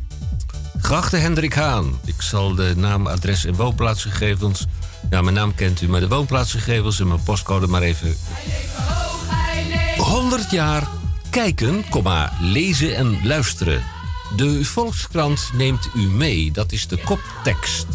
Geachte 0.78 1.18
Hendrik 1.18 1.54
Haan, 1.54 2.00
ik 2.06 2.22
zal 2.22 2.56
de 2.56 2.74
naam, 2.76 3.08
adres 3.08 3.46
en 3.46 3.56
woonplaatsgegevens. 3.56 4.66
Ja, 5.10 5.22
mijn 5.22 5.36
naam 5.36 5.56
kent 5.56 5.82
u, 5.82 5.90
maar 5.90 6.00
de 6.00 6.08
woonplaatsgegevens 6.08 7.00
en 7.00 7.08
mijn 7.08 7.24
postcode 7.24 7.68
maar 7.68 7.82
even. 7.82 8.16
Hoog, 8.76 9.20
hij 9.28 9.66
leeft. 9.68 10.10
100 10.10 10.52
jaar 10.52 10.88
kijken, 11.30 11.84
lezen 12.40 12.96
en 12.96 13.20
luisteren. 13.24 13.84
De 14.36 14.66
Volkskrant 14.66 15.50
neemt 15.54 15.90
u 15.96 16.00
mee, 16.00 16.52
dat 16.52 16.72
is 16.72 16.88
de 16.88 16.98
koptekst. 16.98 17.88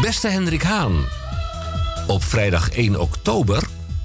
Beste 0.00 0.28
Hendrik 0.28 0.62
Haan, 0.62 1.04
op 2.06 2.24
vrijdag 2.24 2.70
1 2.70 3.00
oktober 3.00 3.62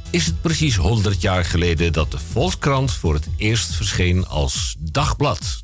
is 0.09 0.25
het 0.25 0.41
precies 0.41 0.75
100 0.75 1.21
jaar 1.21 1.45
geleden 1.45 1.93
dat 1.93 2.11
de 2.11 2.17
Volkskrant 2.31 2.91
voor 2.91 3.13
het 3.13 3.27
eerst 3.37 3.75
verscheen 3.75 4.27
als 4.27 4.75
dagblad. 4.79 5.63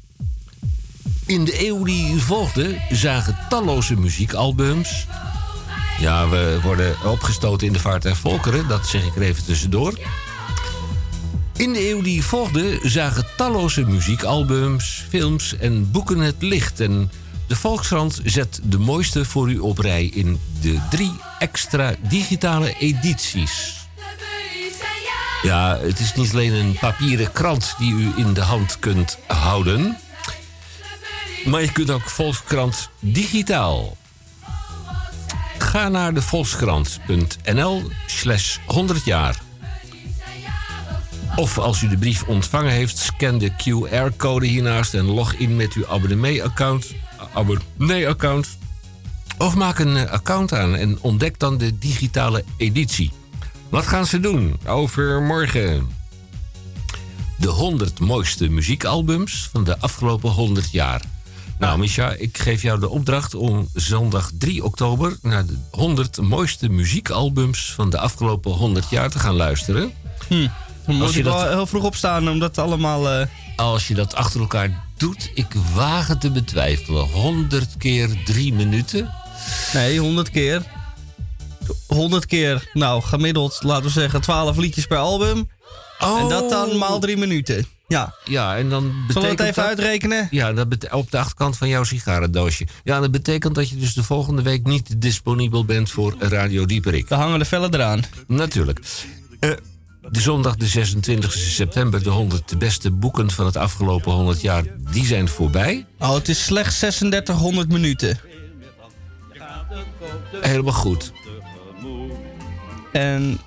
In 1.25 1.45
de 1.45 1.67
eeuw 1.67 1.83
die 1.83 2.21
volgde 2.21 2.81
zagen 2.89 3.37
talloze 3.49 3.95
muziekalbums. 3.95 5.05
Ja, 5.99 6.29
we 6.29 6.59
worden 6.63 6.95
opgestoten 7.05 7.67
in 7.67 7.73
de 7.73 7.79
vaart 7.79 8.01
der 8.01 8.15
volkeren, 8.15 8.67
dat 8.67 8.87
zeg 8.87 9.05
ik 9.05 9.15
er 9.15 9.21
even 9.21 9.45
tussendoor. 9.45 9.99
In 11.57 11.73
de 11.73 11.89
eeuw 11.89 12.01
die 12.01 12.23
volgde 12.23 12.79
zagen 12.83 13.25
talloze 13.37 13.85
muziekalbums, 13.85 15.05
films 15.09 15.57
en 15.57 15.91
boeken 15.91 16.19
het 16.19 16.35
licht. 16.39 16.79
En 16.79 17.11
de 17.47 17.55
Volkskrant 17.55 18.21
zet 18.23 18.59
de 18.63 18.77
mooiste 18.77 19.25
voor 19.25 19.51
u 19.51 19.59
op 19.59 19.77
rij 19.77 20.05
in 20.05 20.39
de 20.61 20.79
drie 20.89 21.13
extra 21.39 21.95
digitale 22.09 22.75
edities. 22.79 23.73
Ja, 25.41 25.77
het 25.77 25.99
is 25.99 26.13
niet 26.13 26.31
alleen 26.31 26.53
een 26.53 26.77
papieren 26.79 27.31
krant 27.31 27.75
die 27.77 27.93
u 27.93 28.11
in 28.15 28.33
de 28.33 28.41
hand 28.41 28.79
kunt 28.79 29.17
houden. 29.27 29.97
Maar 31.45 31.61
je 31.61 31.71
kunt 31.71 31.89
ook 31.89 32.09
Volkskrant 32.09 32.89
digitaal. 32.99 33.97
Ga 35.57 35.89
naar 35.89 36.13
de 36.13 36.21
volkskrant.nl 36.21 37.91
slash 38.05 38.57
100 38.65 39.05
jaar. 39.05 39.44
Of 41.35 41.57
als 41.57 41.81
u 41.81 41.87
de 41.87 41.97
brief 41.97 42.23
ontvangen 42.23 42.71
heeft, 42.71 42.97
scan 42.97 43.37
de 43.37 43.51
QR-code 43.51 44.45
hiernaast 44.45 44.93
en 44.93 45.05
log 45.05 45.33
in 45.33 45.55
met 45.55 45.73
uw 45.73 45.87
abonnee-account. 45.87 46.93
Abonnee-account. 47.33 48.57
Of 49.37 49.55
maak 49.55 49.79
een 49.79 49.97
eh, 49.97 50.11
account 50.11 50.53
aan 50.53 50.75
en 50.75 50.97
ontdek 51.01 51.39
dan 51.39 51.57
de 51.57 51.77
digitale 51.77 52.43
editie. 52.57 53.11
Wat 53.69 53.87
gaan 53.87 54.05
ze 54.05 54.19
doen? 54.19 54.59
Overmorgen. 54.65 55.87
De 57.37 57.47
100 57.47 57.99
mooiste 57.99 58.49
muziekalbums 58.49 59.49
van 59.51 59.63
de 59.63 59.79
afgelopen 59.79 60.29
100 60.29 60.71
jaar. 60.71 61.01
Nou, 61.59 61.79
Misha, 61.79 62.11
ik 62.11 62.37
geef 62.37 62.61
jou 62.61 62.79
de 62.79 62.89
opdracht 62.89 63.35
om 63.35 63.67
zondag 63.73 64.31
3 64.37 64.63
oktober 64.63 65.17
naar 65.21 65.45
de 65.45 65.57
100 65.71 66.21
mooiste 66.21 66.69
muziekalbums 66.69 67.73
van 67.73 67.89
de 67.89 67.97
afgelopen 67.99 68.51
100 68.51 68.89
jaar 68.89 69.09
te 69.09 69.19
gaan 69.19 69.35
luisteren. 69.35 69.93
Dan 70.85 70.95
moet 70.95 71.13
je 71.13 71.23
wel 71.23 71.37
dat- 71.37 71.47
heel 71.47 71.67
vroeg 71.67 71.83
opstaan 71.83 72.29
om 72.29 72.39
dat 72.39 72.57
allemaal... 72.57 73.09
eh, 73.09 73.27
Als 73.55 73.87
je 73.87 73.93
dat 73.93 74.15
achter 74.15 74.39
elkaar 74.39 74.83
doet, 74.97 75.31
ik 75.33 75.53
waag 75.73 76.07
het 76.07 76.21
te 76.21 76.31
betwijfelen. 76.31 77.03
100 77.09 77.77
keer 77.77 78.09
3 78.25 78.53
minuten. 78.53 79.11
Nee, 79.73 79.99
100 79.99 80.29
keer. 80.31 80.63
100 81.87 82.25
keer, 82.25 82.69
nou, 82.73 83.01
gemiddeld, 83.03 83.57
laten 83.63 83.83
we 83.85 83.89
zeggen, 83.91 84.21
12 84.21 84.57
liedjes 84.57 84.85
per 84.85 84.97
album. 84.97 85.49
En 85.99 86.27
dat 86.29 86.49
dan 86.49 86.77
maal 86.77 86.99
3 86.99 87.17
minuten. 87.17 87.65
Ja. 87.87 88.15
Ja, 88.23 88.57
en 88.57 88.69
dan 88.69 88.81
Zullen 88.83 89.01
we 89.07 89.13
betekent 89.13 89.39
het 89.39 89.47
even 89.47 89.53
dat- 89.61 89.65
uitrekenen? 89.71 90.27
Ja, 90.31 90.53
dat 90.53 90.91
op 90.91 91.11
de 91.11 91.17
achterkant 91.19 91.57
van 91.57 91.67
jouw 91.67 91.83
sigarendoosje. 91.83 92.67
Ja, 92.83 92.99
dat 92.99 93.11
betekent 93.11 93.55
dat 93.55 93.69
je 93.69 93.75
dus 93.77 93.93
de 93.93 94.03
volgende 94.03 94.41
week 94.41 94.65
niet 94.67 95.01
disponibel 95.01 95.65
bent 95.65 95.91
voor 95.91 96.15
Radio 96.19 96.65
Dieperik. 96.65 97.07
Dan 97.07 97.19
hangen 97.19 97.39
de 97.39 97.45
vellen 97.45 97.73
eraan. 97.73 98.01
Natuurlijk. 98.27 98.79
Eh, 99.39 99.49
de 100.09 100.21
zondag 100.21 100.55
de 100.55 100.67
26 100.67 101.33
september, 101.33 102.03
de 102.03 102.09
100 102.09 102.57
beste 102.57 102.91
boeken 102.91 103.31
van 103.31 103.45
het 103.45 103.57
afgelopen 103.57 104.11
100 104.11 104.41
jaar, 104.41 104.63
die 104.91 105.05
zijn 105.05 105.27
voorbij. 105.27 105.85
Oh, 105.99 106.13
het 106.13 106.29
is 106.29 106.43
slechts 106.43 106.79
3600 106.79 107.69
minuten. 107.69 108.19
Helemaal 110.41 110.73
goed. 110.73 111.11
En 112.91 113.39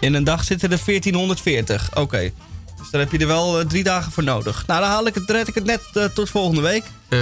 in 0.00 0.14
een 0.14 0.24
dag 0.24 0.44
zitten 0.44 0.70
er 0.70 0.80
1440. 0.84 1.96
Oké. 1.96 2.32
Dus 2.78 2.90
daar 2.90 3.00
heb 3.00 3.12
je 3.12 3.18
er 3.18 3.26
wel 3.26 3.60
eh, 3.60 3.66
drie 3.66 3.84
dagen 3.84 4.12
voor 4.12 4.22
nodig. 4.22 4.66
Nou, 4.66 4.80
dan 4.80 4.88
haal 4.90 5.06
ik 5.06 5.14
het, 5.14 5.30
red 5.30 5.48
ik 5.48 5.54
het 5.54 5.64
net 5.64 5.82
eh, 5.92 6.04
tot 6.04 6.30
volgende 6.30 6.60
week. 6.60 6.84
Eh, 7.08 7.18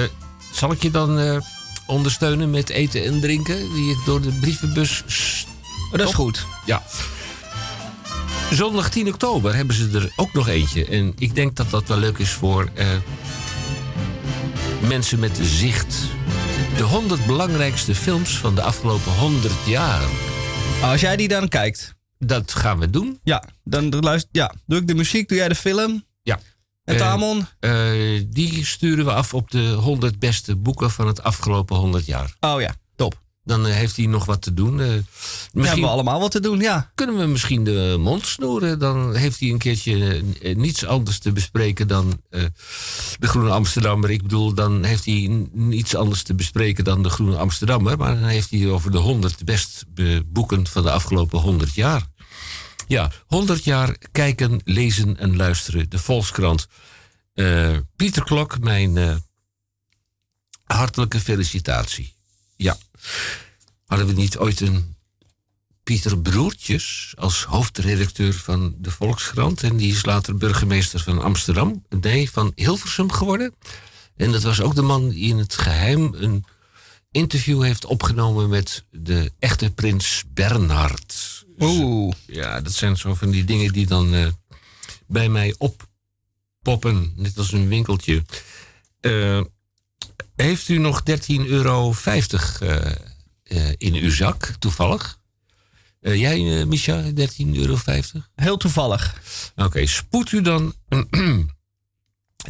zal 0.52 0.72
ik 0.72 0.82
je 0.82 0.90
dan 0.90 1.42
ondersteunen 1.86 2.50
met 2.50 2.68
eten 2.68 3.04
en 3.04 3.20
drinken, 3.20 3.72
die 3.74 3.90
ik 3.90 3.98
door 4.04 4.20
de 4.20 4.32
brievenbus 4.40 5.04
Dat 5.90 6.08
is 6.08 6.14
goed. 6.14 6.46
Ja. 6.66 6.82
Zondag 8.50 8.90
10 8.90 9.08
oktober 9.08 9.54
hebben 9.54 9.76
ze 9.76 9.90
er 9.92 10.12
ook 10.16 10.32
nog 10.32 10.48
eentje. 10.48 10.84
En 10.86 11.12
ik 11.18 11.34
denk 11.34 11.56
dat 11.56 11.70
dat 11.70 11.88
wel 11.88 11.98
leuk 11.98 12.18
is 12.18 12.30
voor 12.30 12.68
eh, 12.74 12.86
mensen 14.88 15.18
met 15.18 15.38
zicht. 15.42 15.94
De 16.76 16.82
100 16.82 17.26
belangrijkste 17.26 17.94
films 17.94 18.38
van 18.38 18.54
de 18.54 18.62
afgelopen 18.62 19.12
100 19.12 19.52
jaar. 19.66 20.02
Als 20.82 21.00
jij 21.00 21.16
die 21.16 21.28
dan 21.28 21.48
kijkt. 21.48 21.94
Dat 22.18 22.52
gaan 22.54 22.78
we 22.78 22.90
doen. 22.90 23.18
Ja, 23.22 23.44
dan 23.64 23.88
luister, 24.00 24.28
ja, 24.32 24.54
doe 24.66 24.78
ik 24.78 24.86
de 24.86 24.94
muziek, 24.94 25.28
doe 25.28 25.38
jij 25.38 25.48
de 25.48 25.54
film. 25.54 26.04
Ja. 26.22 26.38
En 26.84 26.94
Eh, 26.94 27.00
Tamon? 27.00 27.46
eh, 27.60 27.72
die 28.28 28.66
sturen 28.66 29.04
we 29.04 29.12
af 29.12 29.34
op 29.34 29.50
de 29.50 29.68
100 29.68 30.18
beste 30.18 30.56
boeken 30.56 30.90
van 30.90 31.06
het 31.06 31.22
afgelopen 31.22 31.76
100 31.76 32.06
jaar. 32.06 32.34
Oh 32.40 32.60
ja. 32.60 32.74
Dan 33.50 33.66
eh, 33.66 33.74
heeft 33.74 33.96
hij 33.96 34.06
nog 34.06 34.24
wat 34.24 34.42
te 34.42 34.54
doen. 34.54 34.80
Eh, 34.80 34.86
misschien 34.86 35.04
hebben 35.52 35.80
we 35.80 35.86
allemaal 35.86 36.20
wat 36.20 36.30
te 36.30 36.40
doen, 36.40 36.60
ja. 36.60 36.90
kunnen 36.94 37.18
we 37.18 37.26
misschien 37.26 37.64
de 37.64 37.96
mond 37.98 38.26
snoeren. 38.26 38.78
Dan 38.78 39.14
heeft 39.14 39.40
hij 39.40 39.48
een 39.48 39.58
keertje 39.58 40.22
eh, 40.42 40.56
niets 40.56 40.84
anders 40.84 41.18
te 41.18 41.32
bespreken 41.32 41.88
dan 41.88 42.20
eh, 42.30 42.44
de 43.18 43.26
Groene 43.26 43.50
Amsterdammer. 43.50 44.10
Ik 44.10 44.22
bedoel, 44.22 44.54
dan 44.54 44.84
heeft 44.84 45.04
hij 45.04 45.46
niets 45.52 45.94
anders 45.94 46.22
te 46.22 46.34
bespreken 46.34 46.84
dan 46.84 47.02
de 47.02 47.10
Groene 47.10 47.36
Amsterdammer. 47.36 47.96
Maar 47.98 48.14
dan 48.14 48.24
heeft 48.28 48.50
hij 48.50 48.68
over 48.68 48.90
de 48.90 48.98
100 48.98 49.44
best 49.44 49.84
be- 49.88 50.22
boeken 50.26 50.66
van 50.66 50.82
de 50.82 50.90
afgelopen 50.90 51.38
100 51.38 51.74
jaar. 51.74 52.06
Ja, 52.88 53.12
100 53.26 53.64
jaar 53.64 53.96
kijken, 54.12 54.60
lezen 54.64 55.16
en 55.18 55.36
luisteren. 55.36 55.90
De 55.90 55.98
Volkskrant. 55.98 56.66
Eh, 57.34 57.76
Pieter 57.96 58.24
Klok, 58.24 58.60
mijn 58.60 58.96
eh, 58.96 59.16
hartelijke 60.64 61.20
felicitatie. 61.20 62.14
Ja. 62.56 62.76
Hadden 63.86 64.06
we 64.06 64.12
niet 64.12 64.38
ooit 64.38 64.60
een 64.60 64.94
Pieter 65.82 66.18
Broertjes 66.18 67.12
als 67.16 67.44
hoofdredacteur 67.44 68.34
van 68.34 68.74
de 68.78 68.90
Volkskrant. 68.90 69.62
En 69.62 69.76
die 69.76 69.92
is 69.92 70.04
later 70.04 70.36
burgemeester 70.36 71.00
van 71.00 71.22
Amsterdam. 71.22 71.84
Nee, 72.00 72.30
van 72.30 72.52
Hilversum 72.54 73.12
geworden. 73.12 73.54
En 74.16 74.32
dat 74.32 74.42
was 74.42 74.60
ook 74.60 74.74
de 74.74 74.82
man 74.82 75.08
die 75.08 75.28
in 75.28 75.38
het 75.38 75.54
geheim 75.54 76.14
een 76.14 76.44
interview 77.10 77.62
heeft 77.62 77.84
opgenomen 77.84 78.48
met 78.48 78.84
de 78.90 79.32
echte 79.38 79.70
prins 79.70 80.24
Bernhard. 80.28 81.44
Oeh. 81.58 82.14
Ja, 82.26 82.60
dat 82.60 82.72
zijn 82.72 82.96
zo 82.96 83.14
van 83.14 83.30
die 83.30 83.44
dingen 83.44 83.72
die 83.72 83.86
dan 83.86 84.14
eh, 84.14 84.26
bij 85.06 85.28
mij 85.28 85.54
oppoppen. 85.58 87.12
Net 87.16 87.38
als 87.38 87.52
een 87.52 87.68
winkeltje. 87.68 88.22
Eh, 89.00 89.40
heeft 90.40 90.68
u 90.68 90.78
nog 90.78 91.02
13,50 91.10 91.16
euro 91.46 91.94
eh, 92.04 92.92
eh, 93.42 93.72
in 93.76 93.94
uw 93.94 94.10
zak, 94.10 94.54
toevallig? 94.58 95.18
Eh, 96.00 96.20
jij, 96.20 96.64
Micha, 96.64 97.02
13,50 97.02 97.12
euro? 97.52 97.78
Heel 98.34 98.56
toevallig. 98.56 99.20
Oké, 99.56 99.86
spoed 99.86 100.32
u 100.32 100.40
dan 100.40 100.74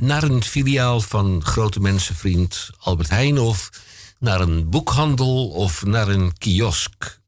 naar 0.00 0.22
een 0.22 0.42
filiaal 0.42 1.00
van 1.00 1.44
grote 1.44 1.80
mensenvriend 1.80 2.70
Albert 2.78 3.10
Heijn... 3.10 3.38
of 3.38 3.70
naar 4.18 4.40
een 4.40 4.70
boekhandel 4.70 5.48
of 5.48 5.84
naar 5.84 6.08
een 6.08 6.38
kiosk. 6.38 7.20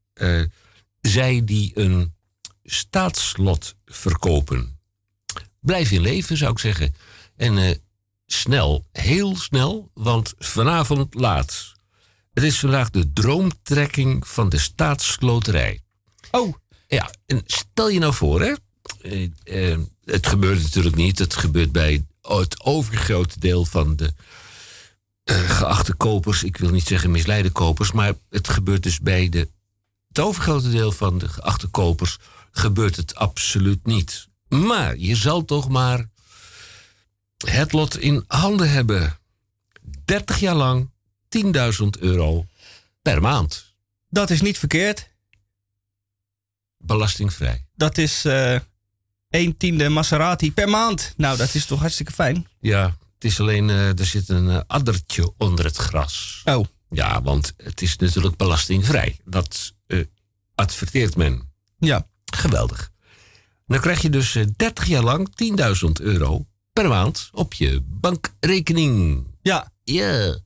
Zij 1.01 1.45
die 1.45 1.71
een 1.75 2.15
staatslot 2.65 3.75
verkopen. 3.85 4.79
Blijf 5.61 5.91
in 5.91 6.01
leven, 6.01 6.37
zou 6.37 6.53
ik 6.53 6.59
zeggen. 6.59 6.95
En 7.37 7.83
snel, 8.33 8.87
heel 8.93 9.37
snel, 9.37 9.91
want 9.95 10.35
vanavond 10.39 11.15
laat. 11.15 11.73
Het 12.33 12.45
is 12.45 12.59
vandaag 12.59 12.91
de 12.91 13.13
droomtrekking 13.13 14.29
van 14.29 14.49
de 14.49 14.59
staatsloterij. 14.59 15.81
Oh. 16.31 16.55
Ja, 16.87 17.11
en 17.27 17.43
stel 17.47 17.89
je 17.89 17.99
nou 17.99 18.15
voor, 18.15 18.41
hè. 18.41 18.53
eh, 19.01 19.73
eh, 19.73 19.79
het 20.05 20.27
gebeurt 20.27 20.63
natuurlijk 20.63 20.97
niet. 20.97 21.19
Het 21.19 21.35
gebeurt 21.35 21.73
bij 21.73 22.05
het 22.21 22.65
overgrote 22.65 23.41
deel 23.41 23.65
van 23.65 23.97
de 23.97 24.13
eh, 25.25 25.51
geachte 25.51 25.95
kopers. 25.95 26.43
Ik 26.43 26.57
wil 26.57 26.71
niet 26.71 26.87
zeggen 26.87 27.11
misleide 27.11 27.51
kopers, 27.51 27.93
maar 27.93 28.15
het 28.31 28.49
gebeurt 28.49 28.83
dus 28.83 29.01
bij 29.01 29.29
de, 29.29 29.49
het 30.09 30.19
overgrote 30.19 30.71
deel 30.71 30.93
van 30.93 31.19
de 31.19 31.29
geachte 31.29 31.67
kopers 31.67 32.19
gebeurt 32.51 32.97
het 32.97 33.15
absoluut 33.15 33.87
niet. 33.87 34.29
Maar 34.49 34.97
je 34.97 35.17
zal 35.17 35.45
toch 35.45 35.69
maar 35.69 36.11
het 37.47 37.73
lot 37.73 37.99
in 37.99 38.25
handen 38.27 38.71
hebben. 38.71 39.19
30 40.05 40.41
jaar 40.41 40.55
lang 40.55 40.91
10.000 41.29 41.49
euro 41.99 42.47
per 43.03 43.21
maand. 43.21 43.75
Dat 44.09 44.31
is 44.31 44.41
niet 44.41 44.59
verkeerd. 44.59 45.11
Belastingvrij. 46.79 47.67
Dat 47.75 47.99
is 47.99 48.25
eh 48.25 48.59
1 49.31 49.57
tiende 49.57 49.89
Maserati 49.89 50.53
per 50.53 50.69
maand. 50.69 51.15
Nou, 51.17 51.37
dat 51.37 51.55
is 51.55 51.67
toch 51.67 51.81
hartstikke 51.81 52.13
fijn. 52.13 52.47
Ja, 52.61 52.97
het 53.15 53.25
is 53.25 53.41
alleen, 53.41 53.71
eh, 53.71 53.99
er 53.99 54.07
zit 54.07 54.29
een 54.29 54.51
eh, 54.51 54.61
addertje 54.67 55.33
onder 55.39 55.65
het 55.65 55.77
gras. 55.77 56.43
Oh. 56.45 56.65
Ja, 56.91 57.23
want 57.23 57.53
het 57.57 57.83
is 57.83 57.97
natuurlijk 57.97 58.37
belastingvrij. 58.37 59.19
Dat 59.25 59.75
adverteert 60.55 61.17
men. 61.17 61.53
Ja. 61.79 62.07
Geweldig. 62.35 62.91
Dan 63.67 63.81
krijg 63.81 64.03
je 64.03 64.11
dus 64.11 64.35
eh, 64.35 64.45
30 64.57 64.87
jaar 64.87 65.03
lang 65.03 65.29
10.000 65.85 65.91
euro 66.01 66.47
per 66.73 66.89
maand 66.89 67.29
op 67.33 67.53
je 67.55 67.81
bankrekening. 67.87 69.27
Ja. 69.43 69.73
Ja. 69.85 70.39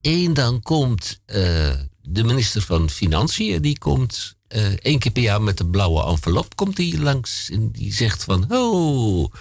En 0.00 0.34
dan 0.34 0.62
komt 0.62 1.20
eh, 1.26 1.74
de 2.02 2.24
minister 2.24 2.62
van 2.62 2.90
Financiën, 2.90 3.62
die 3.62 3.78
komt 3.78 4.36
eh, 4.50 4.72
één 4.72 4.98
keer 4.98 5.12
per 5.12 5.22
jaar 5.22 5.42
met 5.42 5.60
een 5.60 5.70
blauwe 5.70 6.04
envelop 6.04 6.56
komt 6.56 6.76
die 6.76 7.00
langs 7.00 7.50
en 7.50 7.70
die 7.70 7.92
zegt 7.92 8.24
van, 8.24 8.52
oh, 8.52 9.32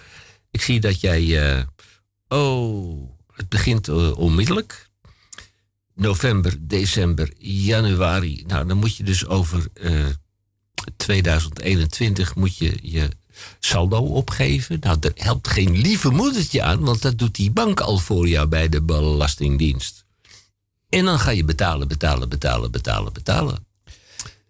ik 0.52 0.62
zie 0.62 0.80
dat 0.80 1.00
jij, 1.00 1.52
eh, 1.52 1.64
oh, 2.28 3.10
het 3.34 3.50
begint 3.50 3.90
onmiddellijk. 4.14 4.90
November, 5.94 6.56
december, 6.60 7.34
januari. 7.38 8.44
Nou, 8.48 8.68
dan 8.68 8.78
moet 8.78 8.96
je 8.96 9.04
dus 9.04 9.26
over 9.26 9.68
eh, 9.74 10.06
2021 10.98 12.36
moet 12.36 12.58
je 12.58 12.78
je 12.82 13.10
saldo 13.60 13.98
opgeven. 13.98 14.78
Nou, 14.80 14.99
daar 14.99 15.11
helpt 15.16 15.48
geen 15.48 15.78
lieve 15.78 16.10
moedertje 16.10 16.64
aan, 16.64 16.80
want 16.80 17.02
dat 17.02 17.18
doet 17.18 17.36
die 17.36 17.52
bank 17.52 17.80
al 17.80 17.98
voor 17.98 18.28
jou 18.28 18.48
bij 18.48 18.70
de 18.70 18.82
Belastingdienst. 18.82 20.06
En 20.90 21.06
dan 21.06 21.20
ga 21.20 21.32
je 21.32 21.44
betalen, 21.44 21.88
betalen, 21.88 22.30
betalen, 22.30 22.72
betalen, 22.72 23.14
betalen. 23.14 23.68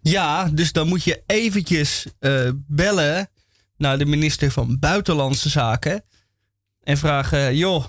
Ja, 0.02 0.48
dus 0.48 0.72
dan 0.72 0.88
moet 0.88 1.04
je 1.04 1.22
eventjes 1.26 2.06
eh, 2.18 2.50
bellen 2.54 3.30
naar 3.76 3.98
de 3.98 4.06
minister 4.06 4.50
van 4.50 4.78
Buitenlandse 4.78 5.48
Zaken. 5.48 6.04
En 6.82 6.98
vragen, 6.98 7.56
joh, 7.56 7.84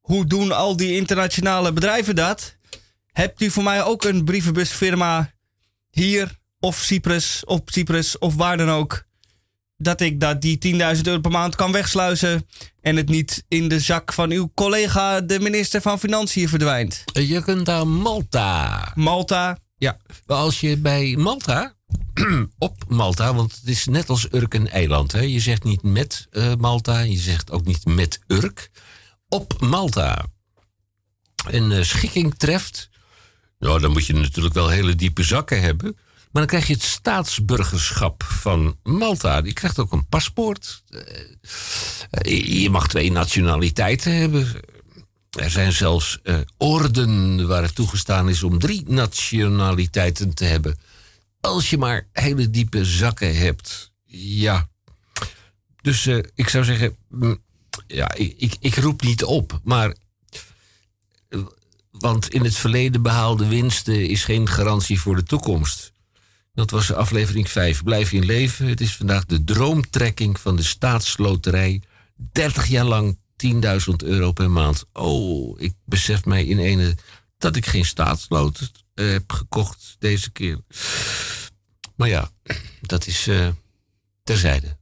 hoe 0.00 0.26
doen 0.26 0.52
al 0.52 0.76
die 0.76 0.96
internationale 0.96 1.72
bedrijven 1.72 2.14
dat? 2.14 2.56
Hebt 3.12 3.40
u 3.40 3.50
voor 3.50 3.62
mij 3.62 3.82
ook 3.82 4.04
een 4.04 4.24
brievenbusfirma 4.24 5.32
hier 5.90 6.38
of 6.60 6.76
Cyprus, 6.76 7.44
op 7.44 7.70
Cyprus 7.70 8.18
of 8.18 8.34
waar 8.34 8.56
dan 8.56 8.70
ook? 8.70 9.04
Dat 9.84 10.00
ik 10.00 10.20
dat 10.20 10.42
die 10.42 10.58
10.000 10.96 11.00
euro 11.02 11.20
per 11.20 11.30
maand 11.30 11.54
kan 11.54 11.72
wegsluizen 11.72 12.46
en 12.80 12.96
het 12.96 13.08
niet 13.08 13.44
in 13.48 13.68
de 13.68 13.80
zak 13.80 14.12
van 14.12 14.30
uw 14.30 14.50
collega, 14.54 15.20
de 15.20 15.40
minister 15.40 15.80
van 15.80 15.98
Financiën, 15.98 16.48
verdwijnt. 16.48 17.04
Je 17.12 17.42
kunt 17.42 17.66
daar 17.66 17.86
Malta. 17.86 18.92
Malta. 18.94 19.58
Ja, 19.76 19.96
als 20.26 20.60
je 20.60 20.76
bij 20.76 21.16
Malta, 21.18 21.74
op 22.58 22.84
Malta, 22.88 23.34
want 23.34 23.54
het 23.54 23.68
is 23.68 23.86
net 23.86 24.08
als 24.08 24.26
Urk 24.32 24.54
een 24.54 24.68
eiland. 24.68 25.12
Hè? 25.12 25.20
Je 25.20 25.40
zegt 25.40 25.64
niet 25.64 25.82
met 25.82 26.26
eh, 26.30 26.54
Malta, 26.58 26.98
je 27.00 27.18
zegt 27.18 27.50
ook 27.50 27.64
niet 27.64 27.84
met 27.84 28.20
Urk. 28.26 28.70
Op 29.28 29.60
Malta 29.60 30.26
een 31.50 31.72
eh, 31.72 31.82
schikking 31.82 32.34
treft, 32.34 32.90
nou, 33.58 33.80
dan 33.80 33.92
moet 33.92 34.06
je 34.06 34.14
natuurlijk 34.14 34.54
wel 34.54 34.68
hele 34.68 34.94
diepe 34.94 35.22
zakken 35.22 35.60
hebben. 35.60 35.96
Maar 36.34 36.42
dan 36.42 36.46
krijg 36.46 36.66
je 36.66 36.72
het 36.72 36.82
staatsburgerschap 36.82 38.22
van 38.22 38.78
Malta. 38.82 39.40
Je 39.44 39.52
krijgt 39.52 39.78
ook 39.78 39.92
een 39.92 40.06
paspoort. 40.06 40.82
Eh, 42.10 42.62
je 42.62 42.70
mag 42.70 42.88
twee 42.88 43.12
nationaliteiten 43.12 44.16
hebben. 44.16 44.46
Er 45.38 45.50
zijn 45.50 45.72
zelfs 45.72 46.18
eh, 46.22 46.38
orden 46.56 47.46
waar 47.46 47.62
het 47.62 47.74
toegestaan 47.74 48.28
is 48.28 48.42
om 48.42 48.58
drie 48.58 48.82
nationaliteiten 48.86 50.34
te 50.34 50.44
hebben. 50.44 50.78
Als 51.40 51.70
je 51.70 51.78
maar 51.78 52.06
hele 52.12 52.50
diepe 52.50 52.84
zakken 52.84 53.36
hebt. 53.36 53.92
Ja. 54.06 54.68
Dus 55.82 56.06
eh, 56.06 56.18
ik 56.34 56.48
zou 56.48 56.64
zeggen, 56.64 56.96
mm, 57.08 57.42
ja, 57.86 58.14
ik, 58.14 58.34
ik, 58.36 58.56
ik 58.60 58.74
roep 58.76 59.02
niet 59.02 59.24
op, 59.24 59.60
maar. 59.64 59.94
eh, 61.28 61.40
Want 61.90 62.28
in 62.28 62.44
het 62.44 62.56
verleden 62.56 63.02
behaalde 63.02 63.46
winsten 63.48 64.08
is 64.08 64.24
geen 64.24 64.48
garantie 64.48 65.00
voor 65.00 65.16
de 65.16 65.22
toekomst. 65.22 65.92
Dat 66.54 66.70
was 66.70 66.92
aflevering 66.92 67.50
5. 67.50 67.82
Blijf 67.82 68.12
in 68.12 68.24
leven. 68.24 68.66
Het 68.66 68.80
is 68.80 68.96
vandaag 68.96 69.24
de 69.24 69.44
droomtrekking 69.44 70.40
van 70.40 70.56
de 70.56 70.62
staatsloterij. 70.62 71.82
30 72.32 72.66
jaar 72.66 72.84
lang 72.84 73.18
10.000 73.36 73.58
euro 73.96 74.32
per 74.32 74.50
maand. 74.50 74.84
Oh, 74.92 75.60
ik 75.60 75.74
besef 75.84 76.24
mij 76.24 76.44
in 76.44 76.58
ene 76.58 76.96
dat 77.38 77.56
ik 77.56 77.66
geen 77.66 77.84
staatsloot 77.84 78.72
eh, 78.94 79.10
heb 79.10 79.32
gekocht 79.32 79.96
deze 79.98 80.30
keer. 80.30 80.58
Maar 81.96 82.08
ja, 82.08 82.30
dat 82.80 83.06
is 83.06 83.26
eh, 83.26 83.48
terzijde. 84.22 84.76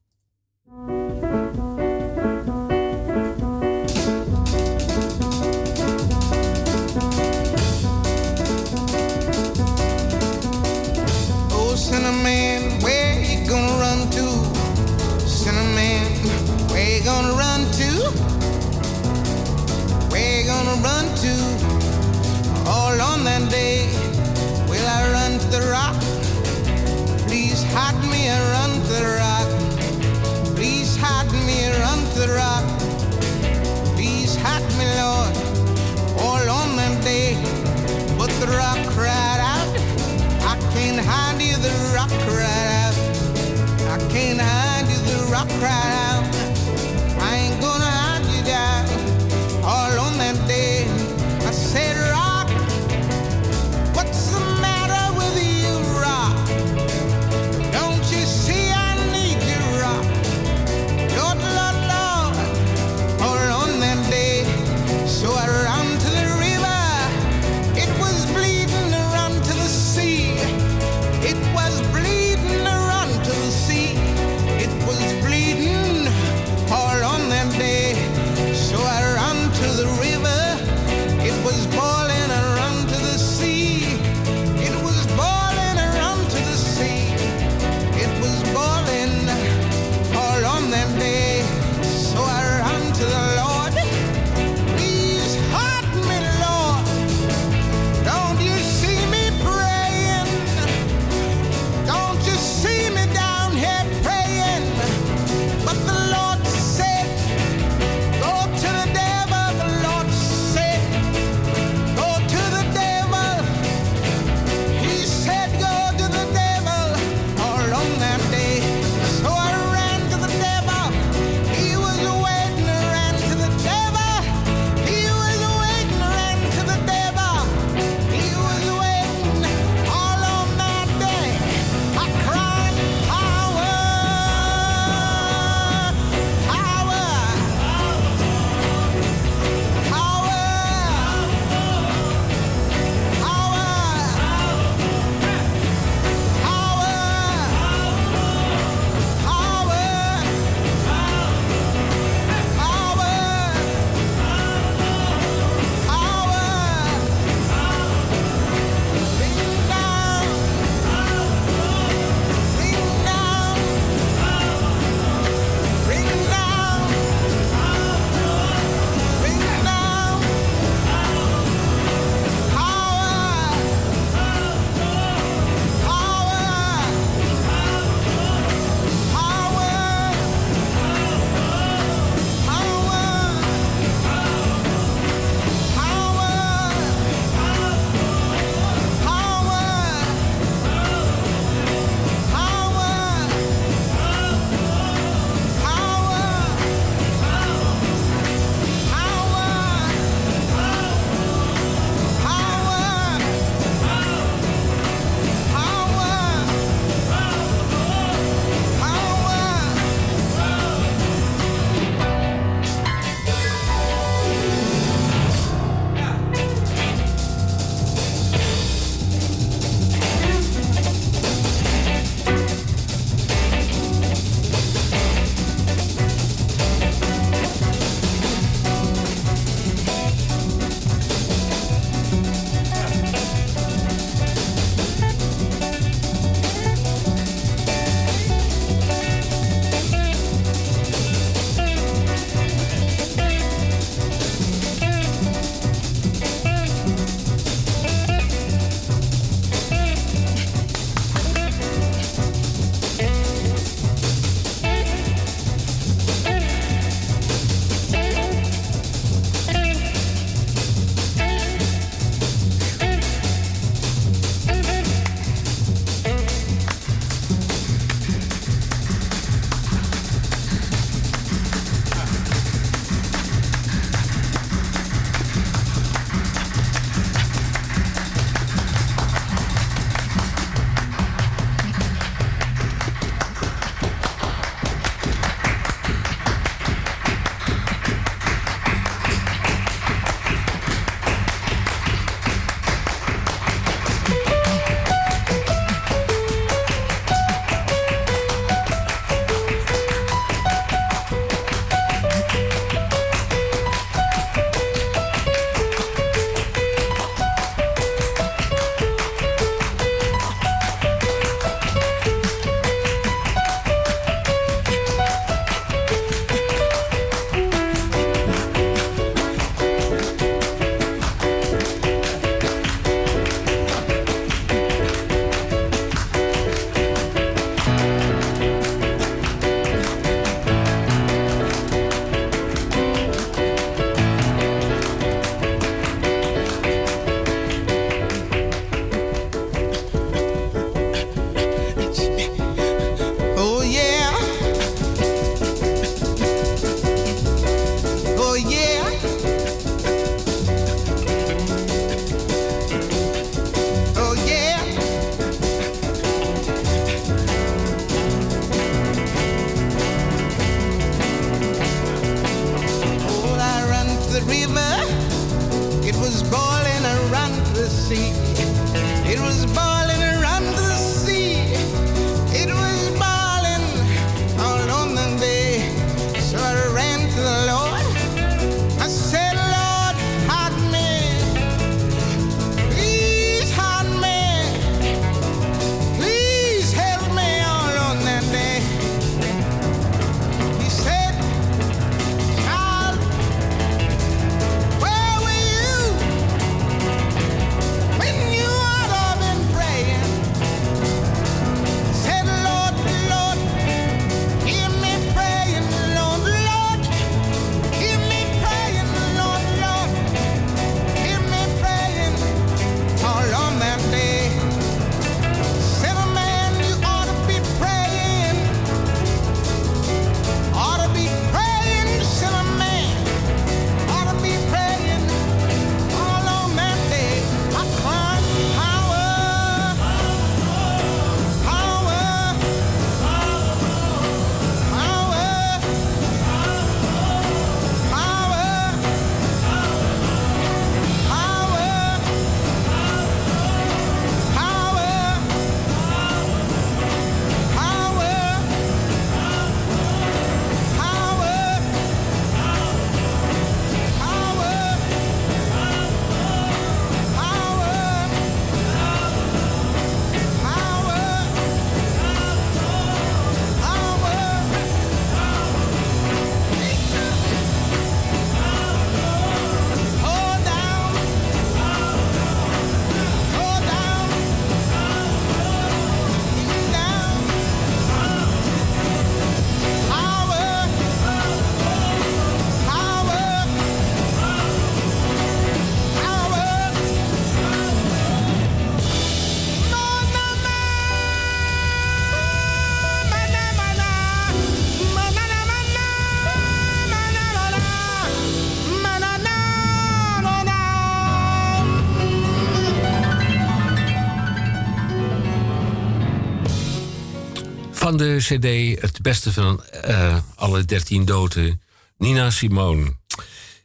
De 508.02 508.16
CD 508.18 508.80
Het 508.80 509.02
Beste 509.02 509.32
van 509.32 509.64
eh, 509.64 510.16
alle 510.34 510.64
dertien 510.64 511.04
doden. 511.04 511.60
Nina 511.98 512.30
Simone. 512.30 512.96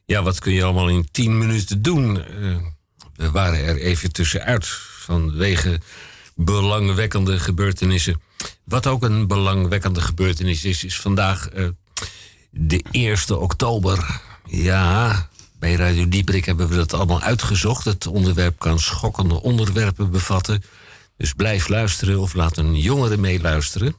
Ja, 0.06 0.24
wat 0.24 0.40
kun 0.40 0.54
je 0.54 0.64
allemaal 0.64 0.90
in 0.90 1.08
tien 1.12 1.38
minuten 1.38 1.82
doen? 1.82 2.24
Eh, 2.24 2.58
we 3.16 3.32
waren 3.32 3.64
er 3.64 3.78
even 3.78 4.12
tussenuit 4.12 4.68
vanwege 5.00 5.80
belangwekkende 6.36 7.40
gebeurtenissen. 7.40 8.22
Wat 8.64 8.88
ook 8.88 9.04
een 9.04 9.28
belangwekkende 9.28 10.02
gebeurtenis 10.02 10.64
is, 10.64 10.84
is 10.84 11.00
vandaag 11.00 11.50
eh, 11.50 11.68
de 12.50 12.84
1 12.92 13.40
oktober. 13.40 14.22
Ja, 14.46 15.30
bij 15.60 15.74
Radio 15.74 16.08
Dieperik 16.08 16.46
hebben 16.46 16.68
we 16.68 16.76
dat 16.76 16.94
allemaal 16.94 17.22
uitgezocht. 17.22 17.86
Het 17.86 18.08
onderwerp 18.08 18.60
kan 18.60 18.80
schokkende 18.80 19.42
onderwerpen 19.42 20.12
bevatten. 20.12 20.64
Dus 21.18 21.34
blijf 21.34 21.68
luisteren 21.68 22.20
of 22.20 22.34
laat 22.34 22.58
een 22.58 22.76
jongere 22.76 23.18
meeluisteren. 23.18 23.96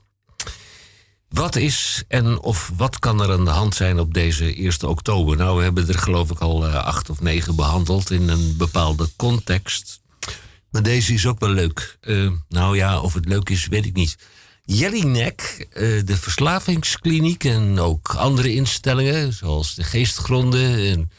Wat 1.28 1.56
is 1.56 2.04
en 2.08 2.40
of 2.40 2.70
wat 2.76 2.98
kan 2.98 3.22
er 3.22 3.32
aan 3.32 3.44
de 3.44 3.50
hand 3.50 3.74
zijn 3.74 3.98
op 3.98 4.14
deze 4.14 4.54
1 4.54 4.88
oktober? 4.88 5.36
Nou, 5.36 5.56
we 5.56 5.62
hebben 5.62 5.88
er 5.88 5.98
geloof 5.98 6.30
ik 6.30 6.38
al 6.38 6.66
eh, 6.66 6.74
acht 6.74 7.10
of 7.10 7.20
negen 7.20 7.56
behandeld 7.56 8.10
in 8.10 8.28
een 8.28 8.56
bepaalde 8.56 9.08
context. 9.16 10.00
Maar 10.70 10.82
deze 10.82 11.14
is 11.14 11.26
ook 11.26 11.40
wel 11.40 11.50
leuk. 11.50 11.98
Eh, 12.00 12.30
nou 12.48 12.76
ja, 12.76 13.00
of 13.00 13.14
het 13.14 13.28
leuk 13.28 13.48
is, 13.48 13.66
weet 13.66 13.86
ik 13.86 13.94
niet. 13.94 14.16
Jellinek, 14.62 15.66
eh, 15.72 15.82
de 16.04 16.16
verslavingskliniek 16.16 17.44
en 17.44 17.78
ook 17.78 18.14
andere 18.14 18.54
instellingen, 18.54 19.32
zoals 19.32 19.74
de 19.74 19.84
Geestgronden 19.84 20.90
en 20.90 21.10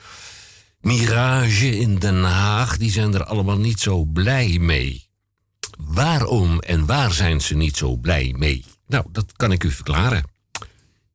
Mirage 0.82 1.78
in 1.80 1.96
Den 1.96 2.24
Haag, 2.24 2.78
die 2.78 2.92
zijn 2.92 3.14
er 3.14 3.24
allemaal 3.24 3.58
niet 3.58 3.80
zo 3.80 4.06
blij 4.06 4.58
mee. 4.60 5.08
Waarom 5.78 6.60
en 6.60 6.86
waar 6.86 7.14
zijn 7.14 7.42
ze 7.42 7.56
niet 7.56 7.78
zo 7.78 7.96
blij 7.96 8.34
mee? 8.38 8.66
Nou, 8.90 9.06
dat 9.12 9.34
kan 9.34 9.52
ik 9.52 9.64
u 9.64 9.72
verklaren. 9.72 10.24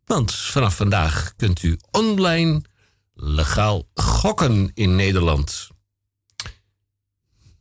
Want 0.05 0.35
vanaf 0.35 0.77
vandaag 0.77 1.33
kunt 1.37 1.63
u 1.63 1.79
online 1.91 2.63
legaal 3.15 3.89
gokken 3.95 4.71
in 4.75 4.97
Nederland. 4.97 5.69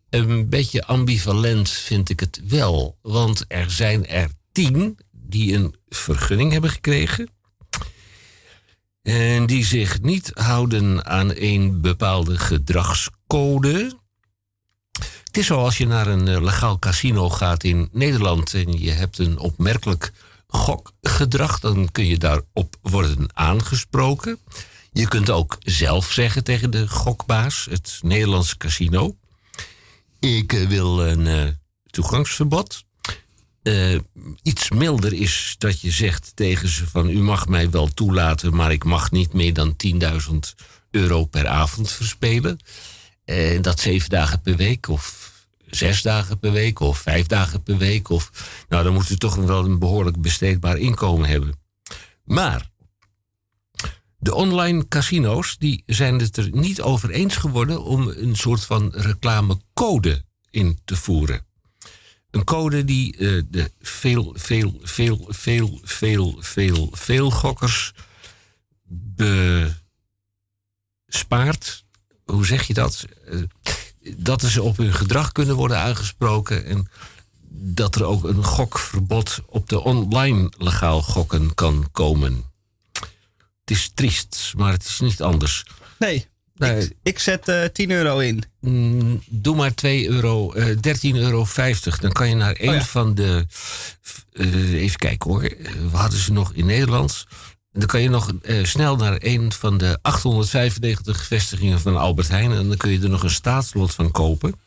Een 0.09 0.49
beetje 0.49 0.85
ambivalent 0.85 1.69
vind 1.69 2.09
ik 2.09 2.19
het 2.19 2.41
wel, 2.47 2.97
want 3.01 3.45
er 3.47 3.71
zijn 3.71 4.07
er 4.07 4.29
tien 4.51 4.99
die 5.11 5.53
een 5.53 5.75
vergunning 5.87 6.51
hebben 6.51 6.69
gekregen. 6.69 7.29
En 9.01 9.45
die 9.45 9.65
zich 9.65 10.01
niet 10.01 10.31
houden 10.33 11.05
aan 11.05 11.31
een 11.35 11.81
bepaalde 11.81 12.37
gedragscode. 12.37 14.01
Het 15.33 15.41
is 15.41 15.47
zoals 15.47 15.77
je 15.77 15.87
naar 15.87 16.07
een 16.07 16.27
eh, 16.27 16.41
legaal 16.41 16.79
casino 16.79 17.29
gaat 17.29 17.63
in 17.63 17.89
Nederland 17.91 18.53
en 18.53 18.79
je 18.79 18.91
hebt 18.91 19.17
een 19.17 19.37
opmerkelijk 19.37 20.11
gokgedrag, 20.47 21.59
dan 21.59 21.91
kun 21.91 22.05
je 22.05 22.17
daarop 22.17 22.75
worden 22.81 23.29
aangesproken. 23.33 24.39
Je 24.91 25.07
kunt 25.07 25.29
ook 25.29 25.57
zelf 25.59 26.11
zeggen 26.11 26.43
tegen 26.43 26.71
de 26.71 26.87
gokbaas, 26.87 27.67
het 27.69 27.99
Nederlandse 28.01 28.57
casino: 28.57 29.15
Ik 30.19 30.53
eh, 30.53 30.67
wil 30.67 31.07
een 31.07 31.27
eh, 31.27 31.47
toegangsverbod. 31.89 32.83
Iets 34.41 34.69
milder 34.71 35.13
is 35.13 35.55
dat 35.57 35.81
je 35.81 35.91
zegt 35.91 36.31
tegen 36.35 36.69
ze 36.69 36.87
van 36.87 37.09
u 37.09 37.19
mag 37.19 37.47
mij 37.47 37.69
wel 37.69 37.87
toelaten, 37.87 38.55
maar 38.55 38.71
ik 38.71 38.83
mag 38.83 39.11
niet 39.11 39.33
meer 39.33 39.53
dan 39.53 39.75
10.000 39.87 40.37
euro 40.91 41.25
per 41.25 41.47
avond 41.47 41.91
verspelen. 41.91 42.59
En 43.25 43.61
dat 43.61 43.79
zeven 43.79 44.09
dagen 44.09 44.41
per 44.41 44.55
week 44.55 44.87
of 44.87 45.22
zes 45.75 46.01
dagen 46.01 46.39
per 46.39 46.51
week 46.51 46.79
of 46.79 46.97
vijf 46.97 47.27
dagen 47.27 47.63
per 47.63 47.77
week. 47.77 48.09
Of, 48.09 48.31
nou, 48.69 48.83
dan 48.83 48.93
moet 48.93 49.09
u 49.09 49.15
toch 49.15 49.35
wel 49.35 49.65
een 49.65 49.79
behoorlijk 49.79 50.21
besteedbaar 50.21 50.77
inkomen 50.77 51.29
hebben. 51.29 51.59
Maar 52.23 52.71
de 54.17 54.33
online 54.33 54.87
casino's 54.87 55.57
die 55.57 55.83
zijn 55.85 56.19
het 56.19 56.37
er 56.37 56.49
niet 56.51 56.81
over 56.81 57.09
eens 57.09 57.35
geworden 57.35 57.83
om 57.83 58.07
een 58.07 58.35
soort 58.35 58.63
van 58.63 58.91
reclamecode 58.95 60.23
in 60.49 60.79
te 60.85 60.95
voeren. 60.95 61.45
Een 62.31 62.43
code 62.43 62.85
die 62.85 63.17
eh, 63.17 63.41
de 63.49 63.71
veel, 63.81 64.33
veel, 64.37 64.79
veel, 64.81 65.27
veel, 65.29 65.79
veel, 65.83 66.37
veel, 66.39 66.89
veel 66.91 67.31
gokkers 67.31 67.93
bespaart. 71.05 71.85
Hoe 72.25 72.45
zeg 72.45 72.67
je 72.67 72.73
dat? 72.73 73.05
Eh, 73.25 73.41
dat 74.17 74.41
ze 74.41 74.61
op 74.61 74.77
hun 74.77 74.93
gedrag 74.93 75.31
kunnen 75.31 75.55
worden 75.55 75.77
aangesproken. 75.77 76.65
En 76.65 76.87
dat 77.49 77.95
er 77.95 78.03
ook 78.03 78.23
een 78.23 78.43
gokverbod 78.43 79.39
op 79.47 79.69
de 79.69 79.83
online 79.83 80.51
legaal 80.57 81.01
gokken 81.01 81.53
kan 81.53 81.87
komen. 81.91 82.43
Het 83.65 83.71
is 83.77 83.91
triest, 83.93 84.53
maar 84.57 84.71
het 84.71 84.85
is 84.85 84.99
niet 84.99 85.21
anders. 85.21 85.65
Nee. 85.99 86.27
Ik 87.03 87.19
zet 87.19 87.47
eh 87.47 87.63
10 87.65 87.91
euro 87.91 88.19
in. 88.19 88.43
Mm, 88.59 89.21
doe 89.29 89.55
maar 89.55 89.73
2 89.73 90.07
euro, 90.09 90.51
eh 90.53 90.65
13,50 90.65 91.13
euro. 91.13 91.45
Dan 91.99 92.11
kan 92.11 92.29
je 92.29 92.35
naar 92.35 92.55
een 92.59 92.69
Oh 92.69 92.75
ja. 92.75 92.83
van 92.83 93.15
de. 93.15 93.45
eh, 94.33 94.73
even 94.73 94.97
kijken 94.99 95.29
hoor. 95.31 95.43
Eh, 95.43 95.71
We 95.91 95.97
hadden 95.97 96.19
ze 96.19 96.31
nog 96.31 96.53
in 96.53 96.65
Nederland. 96.65 97.25
Dan 97.73 97.87
kan 97.87 98.01
je 98.01 98.09
nog 98.09 98.31
eh, 98.41 98.65
snel 98.65 98.95
naar 98.95 99.17
een 99.19 99.51
van 99.51 99.77
de 99.77 99.99
895 100.01 101.25
vestigingen 101.25 101.79
van 101.79 101.97
Albert 101.97 102.27
Heijn. 102.27 102.51
En 102.51 102.67
dan 102.67 102.77
kun 102.77 102.91
je 102.91 102.99
er 103.01 103.09
nog 103.09 103.23
een 103.23 103.29
staatslot 103.29 103.93
van 103.93 104.11
kopen. 104.11 104.59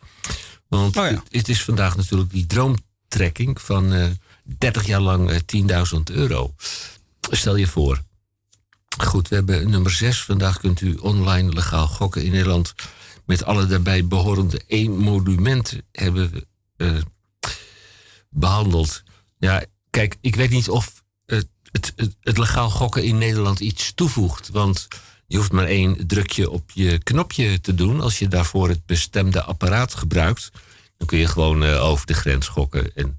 Want 0.69 0.97
Oh 0.97 1.05
ja. 1.05 1.11
het, 1.11 1.23
het 1.31 1.49
is 1.49 1.63
vandaag 1.63 1.97
natuurlijk 1.97 2.31
die 2.31 2.47
droomtrekking 2.47 3.61
van 3.61 3.93
eh 3.93 4.07
30 4.59 4.87
jaar 4.87 5.01
lang 5.01 5.31
eh, 5.31 5.85
10.000 5.95 6.03
euro. 6.05 6.55
Stel 7.31 7.57
je 7.57 7.67
voor. 7.67 8.03
Goed, 8.99 9.29
we 9.29 9.35
hebben 9.35 9.71
nummer 9.71 9.91
6. 9.91 10.23
Vandaag 10.23 10.59
kunt 10.59 10.81
u 10.81 10.95
online 10.95 11.53
legaal 11.53 11.87
gokken 11.87 12.25
in 12.25 12.31
Nederland. 12.31 12.75
Met 13.25 13.45
alle 13.45 13.67
daarbij 13.67 14.07
behorende 14.07 14.61
één 14.67 14.97
monument 14.97 15.81
hebben 15.93 16.31
we 16.31 16.47
eh, 16.77 17.03
behandeld. 18.31 19.03
Ja, 19.39 19.65
kijk, 19.91 20.17
ik 20.21 20.37
weet 20.37 20.51
niet 20.51 20.69
of 20.69 21.05
het, 21.85 22.39
legaal 22.39 22.71
gokken 22.71 23.05
in 23.05 23.19
Nederland 23.19 23.61
iets 23.61 23.93
toevoegt. 23.95 24.49
Want 24.49 24.89
je 25.27 25.37
hoeft 25.37 25.53
maar 25.53 25.67
één 25.67 26.07
drukje 26.07 26.51
op 26.51 26.71
je 26.75 26.99
knopje 26.99 27.61
te 27.61 27.75
doen. 27.75 28.01
Als 28.01 28.19
je 28.19 28.29
daarvoor 28.29 28.69
het 28.69 28.87
bestemde 28.87 29.43
apparaat 29.43 29.95
gebruikt, 29.95 30.51
dan 30.97 31.07
kun 31.07 31.19
je 31.19 31.27
gewoon 31.27 31.65
eh, 31.65 31.85
over 31.85 32.07
de 32.07 32.15
grens 32.15 32.49
gokken. 32.49 32.91
En 32.95 33.19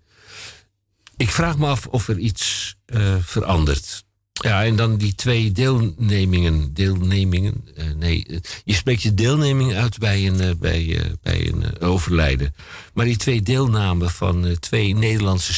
ik 1.18 1.30
vraag 1.30 1.58
me 1.58 1.68
af 1.68 1.88
of 1.88 2.08
er 2.08 2.18
iets 2.18 2.76
eh, 2.86 3.16
verandert. 3.22 4.06
Ja, 4.32 4.66
en 4.66 4.76
dan 4.76 4.98
die 4.98 5.16
twee 5.16 5.52
deelnemingen. 5.52 6.74
Deelnemingen? 6.74 7.68
eh, 7.76 7.86
nee, 7.96 8.42
je 8.64 8.74
spreekt 8.74 9.02
je 9.02 9.14
deelneming 9.14 9.74
uit 9.74 9.98
bij 9.98 10.28
een, 10.28 10.58
bij, 10.58 11.02
bij 11.22 11.48
een 11.48 11.80
overlijden. 11.80 12.56
Maar 12.94 13.06
die 13.06 13.18
twee 13.18 13.42
deelnamen 13.42 14.10
van 14.10 14.58
twee 14.60 14.96
Nederlandse 14.96 15.54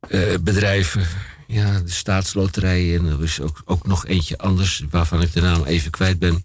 staatsschokbedrijven. 0.00 0.42
bedrijven. 0.44 1.06
ja, 1.46 1.80
de 1.80 1.90
staatsloterij 1.90 2.96
en 2.96 3.06
er 3.06 3.22
is 3.22 3.40
ook, 3.40 3.62
ook 3.64 3.86
nog 3.86 4.06
eentje 4.06 4.38
anders 4.38 4.84
waarvan 4.90 5.22
ik 5.22 5.32
de 5.32 5.40
naam 5.40 5.64
even 5.64 5.90
kwijt 5.90 6.18
ben. 6.18 6.44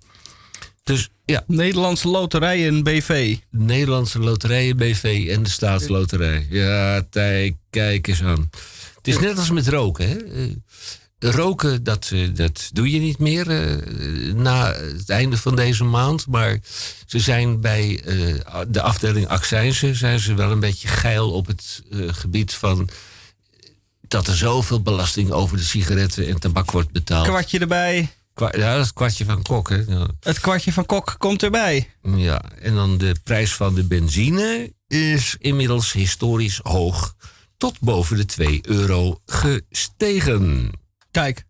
Dus 0.84 1.10
ja, 1.26 1.44
Nederlandse 1.48 2.07
Loterijen 2.07 2.84
BV. 2.84 3.38
Nederlandse 3.52 4.19
Loterijen 4.19 4.77
BV 4.77 5.27
en 5.30 5.44
de 5.44 5.49
Staatsloterij. 5.49 6.48
Ja, 6.49 7.02
tij, 7.10 7.57
kijk 7.69 8.07
eens 8.07 8.23
aan. 8.23 8.49
Het 8.95 9.07
is 9.07 9.19
net 9.19 9.38
als 9.38 9.52
met 9.52 9.68
roken. 9.68 10.10
Hè? 10.10 10.18
Eh, 10.18 10.49
roken, 11.19 11.84
dat, 11.84 12.10
eh, 12.14 12.30
dat 12.34 12.69
doe 12.73 12.91
je 12.91 12.99
niet 12.99 13.19
meer 13.19 13.49
eh, 13.49 14.34
na 14.34 14.73
het 14.73 15.10
einde 15.10 15.38
van 15.38 15.56
deze 15.56 15.84
maand. 15.84 16.27
Maar 16.27 16.60
ze 17.06 17.19
zijn 17.19 17.61
bij 17.61 18.02
eh, 18.03 18.60
de 18.68 18.82
afdeling 18.82 19.27
accijnzen... 19.27 19.95
zijn 19.95 20.19
ze 20.19 20.34
wel 20.34 20.52
een 20.52 20.60
beetje 20.60 20.88
geil 20.88 21.32
op 21.32 21.48
het 21.48 21.84
eh, 21.91 21.99
gebied 22.07 22.53
van... 22.53 22.90
dat 24.07 24.27
er 24.27 24.36
zoveel 24.36 24.82
belasting 24.82 25.32
over 25.32 25.57
de 25.57 25.64
sigaretten 25.64 26.27
en 26.27 26.40
tabak 26.40 26.72
wordt 26.72 26.91
betaald. 26.91 27.27
Kwartje 27.27 27.60
erbij. 27.60 28.10
Kwa- 28.34 28.53
ja, 28.57 28.72
dat 28.72 28.80
is 28.80 28.86
het 28.86 28.94
kwartje 28.95 29.26
van 29.26 29.41
Kok, 29.41 29.69
hè? 29.69 29.76
Ja. 29.88 30.07
Het 30.19 30.40
kwartje 30.40 30.73
van 30.73 30.86
Kok 30.86 31.15
komt 31.18 31.44
erbij. 31.44 31.90
Ja, 32.15 32.41
en 32.61 32.76
dan 32.76 32.98
de 32.98 33.15
prijs 33.23 33.53
van 33.53 33.76
de 33.76 33.84
benzine 33.84 34.73
is 34.88 35.36
inmiddels 35.40 35.91
historisch 35.91 36.60
hoog. 36.64 37.15
Tot 37.57 37.80
boven 37.80 38.18
de 38.18 38.26
2 38.26 38.60
euro 38.61 39.19
gestegen. 39.26 40.69
Kijk, 41.11 41.44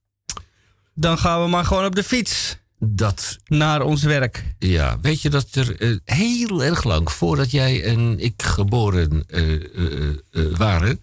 dan 0.93 1.17
gaan 1.17 1.41
we 1.41 1.47
maar 1.49 1.65
gewoon 1.65 1.85
op 1.85 1.95
de 1.95 2.03
fiets 2.03 2.57
Dat, 2.79 3.37
naar 3.45 3.81
ons 3.81 4.03
werk. 4.03 4.43
ja, 4.59 4.97
weet 5.01 5.21
je 5.21 5.29
dat 5.29 5.47
er 5.55 5.79
eh, 5.81 5.95
heel 6.03 6.63
erg 6.63 6.83
lang 6.83 7.11
voordat 7.11 7.51
jij 7.51 7.83
en 7.83 8.19
ik 8.19 8.43
geboren 8.43 9.23
eh, 9.27 9.53
eh, 9.53 10.57
waren, 10.57 11.01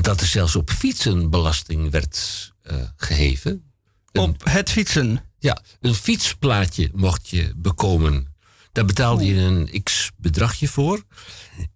dat 0.00 0.20
er 0.20 0.26
zelfs 0.26 0.56
op 0.56 0.70
fietsen 0.70 1.30
belasting 1.30 1.90
werd 1.90 2.52
eh, 2.62 2.76
geheven. 2.96 3.72
Een- 4.12 4.22
Op 4.22 4.44
het 4.44 4.70
fietsen. 4.70 5.20
Ja, 5.38 5.62
een 5.80 5.94
fietsplaatje 5.94 6.90
mocht 6.94 7.28
je 7.28 7.52
bekomen. 7.56 8.32
Daar 8.72 8.84
betaalde 8.84 9.24
je 9.26 9.34
een 9.40 9.82
x 9.82 10.10
bedragje 10.16 10.68
voor. 10.68 11.02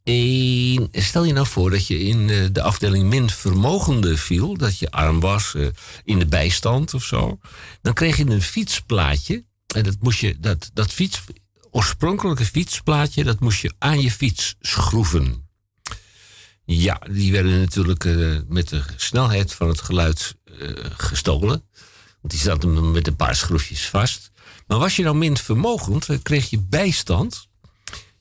En 0.05 0.89
stel 0.93 1.25
je 1.25 1.33
nou 1.33 1.47
voor 1.47 1.71
dat 1.71 1.87
je 1.87 2.01
in 2.01 2.31
eh, 2.31 2.45
de 2.53 2.63
afdeling 2.63 3.09
min 3.09 3.31
vermogende 3.31 4.17
viel, 4.17 4.57
dat 4.57 4.79
je 4.79 4.91
arm 4.91 5.21
was, 5.21 5.55
eh, 5.55 5.67
in 6.05 6.19
de 6.19 6.27
bijstand 6.27 6.95
of 6.95 7.05
zo. 7.05 7.39
Dan 7.83 7.93
kreeg 7.95 8.17
je 8.17 8.27
een 8.27 8.43
fietsplaatje. 8.43 9.45
En 9.75 9.83
dat 9.83 9.97
moest 10.01 10.19
je, 10.21 10.37
dat, 10.41 10.71
dat 10.75 10.93
fiets, 10.93 11.21
oorspronkelijke 11.71 12.45
fietsplaatje, 12.45 13.25
dat 13.25 13.41
moest 13.41 13.61
je 13.61 13.73
aan 13.79 14.01
je 14.01 14.11
fiets 14.11 14.55
schroeven. 14.61 15.48
Ja, 16.71 17.01
die 17.11 17.33
werden 17.33 17.59
natuurlijk 17.59 18.05
eh, 18.05 18.37
met 18.49 18.69
de 18.69 18.83
snelheid 18.97 19.55
van 19.55 19.69
het 19.69 19.81
geluid 19.81 20.37
eh, 20.45 20.71
gestolen. 20.97 21.69
Want 22.21 22.33
die 22.33 22.39
zaten 22.39 22.91
met 22.91 23.07
een 23.07 23.17
paar 23.17 23.37
schroefjes 23.37 23.89
vast. 23.89 24.31
Maar 24.67 24.79
was 24.79 24.97
je 24.97 25.03
nou 25.03 25.17
min 25.17 25.37
vermogend, 25.37 26.09
eh, 26.09 26.19
kreeg 26.23 26.51
je 26.51 26.61
bijstand. 26.61 27.47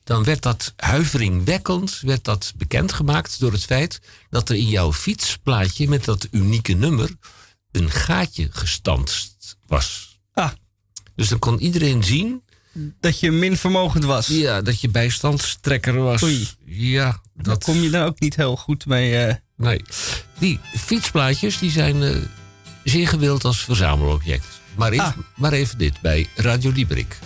Dan 0.04 0.24
werd 0.24 0.42
dat 0.42 0.74
huiveringwekkend 0.76 2.00
werd 2.00 2.24
dat 2.24 2.54
bekendgemaakt 2.58 3.40
door 3.40 3.52
het 3.52 3.66
feit 3.66 4.00
dat 4.30 4.50
er 4.50 4.56
in 4.56 4.68
jouw 4.70 4.94
fietsplaatje 4.94 5.88
met 5.88 6.06
dat 6.06 6.28
unieke 6.32 6.74
nummer 6.74 7.10
een 7.72 7.92
gaatje 7.92 8.48
gestanst 8.52 9.58
was. 9.66 10.20
Ah, 10.34 10.52
Dus 11.16 11.28
dan 11.28 11.40
kon 11.40 11.60
iedereen 11.60 12.04
zien 12.04 12.44
dat 13.00 13.20
je 13.20 13.32
min 13.32 13.58
vermogend 13.58 14.04
was. 14.04 14.28
ja, 14.28 14.62
dat 14.62 14.82
je 14.82 14.90
bijstandstrekker 14.90 15.96
was. 15.96 16.24
Oei. 16.24 16.48
Ja, 16.66 17.04
Daar 17.06 17.22
dat 17.44 17.64
kom 17.64 17.76
je 17.82 17.90
dan 17.90 18.04
ook 18.06 18.20
niet 18.20 18.36
heel 18.36 18.56
goed 18.56 18.86
mee. 18.86 19.16
eh. 19.18 19.36
Nee. 19.58 19.82
Die 20.40 20.60
fietsplaatjes 20.78 21.58
die 21.60 21.72
zijn 21.72 22.04
eh, 22.04 22.16
zeer 22.84 23.08
gewild 23.08 23.44
als 23.46 23.64
verzamelobject. 23.64 24.46
Maar, 24.76 25.00
Ah. 25.00 25.12
maar 25.36 25.54
even 25.54 25.78
dit 25.78 26.02
bij 26.02 26.28
Radio 26.36 26.72
Liberik. 26.72 27.20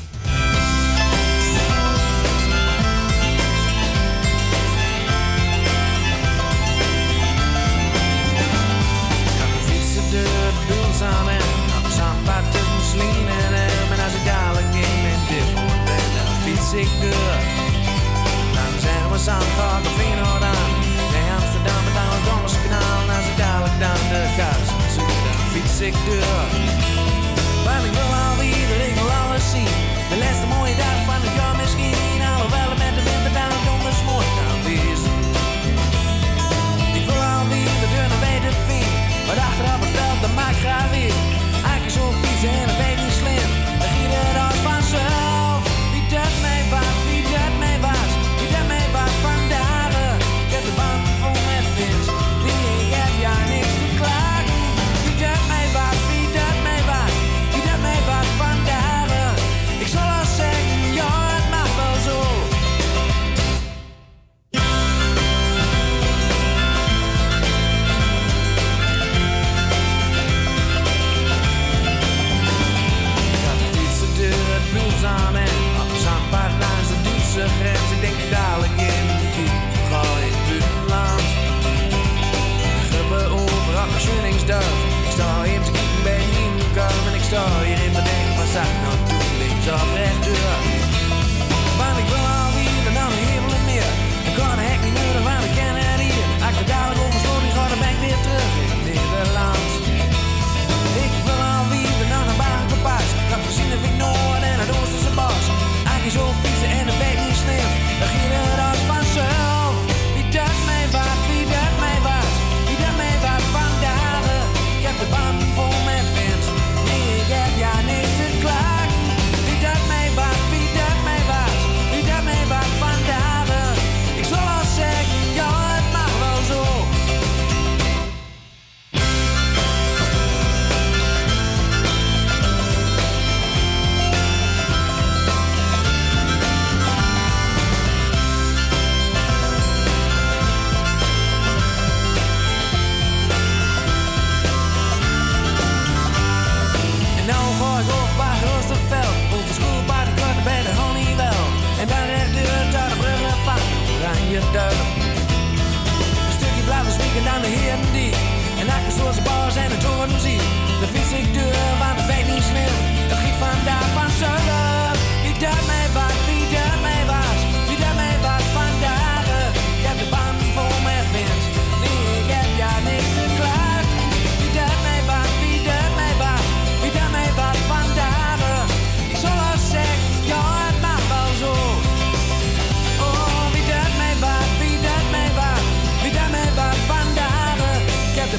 Dan 25.81 25.93
fiets 25.93 26.60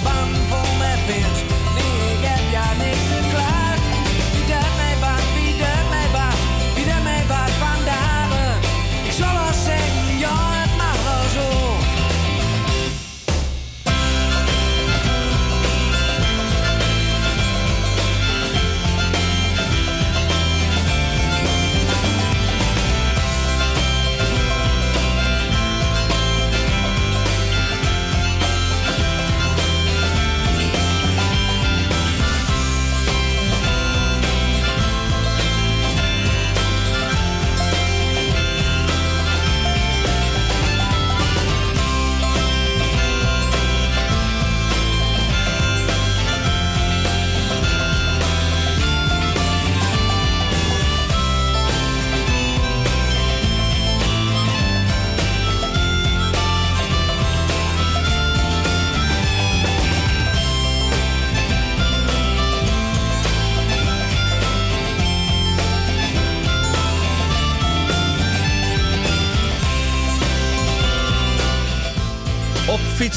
bang 0.04 0.34
for 0.50 0.66
my 0.78 0.96
bitch 1.06 1.51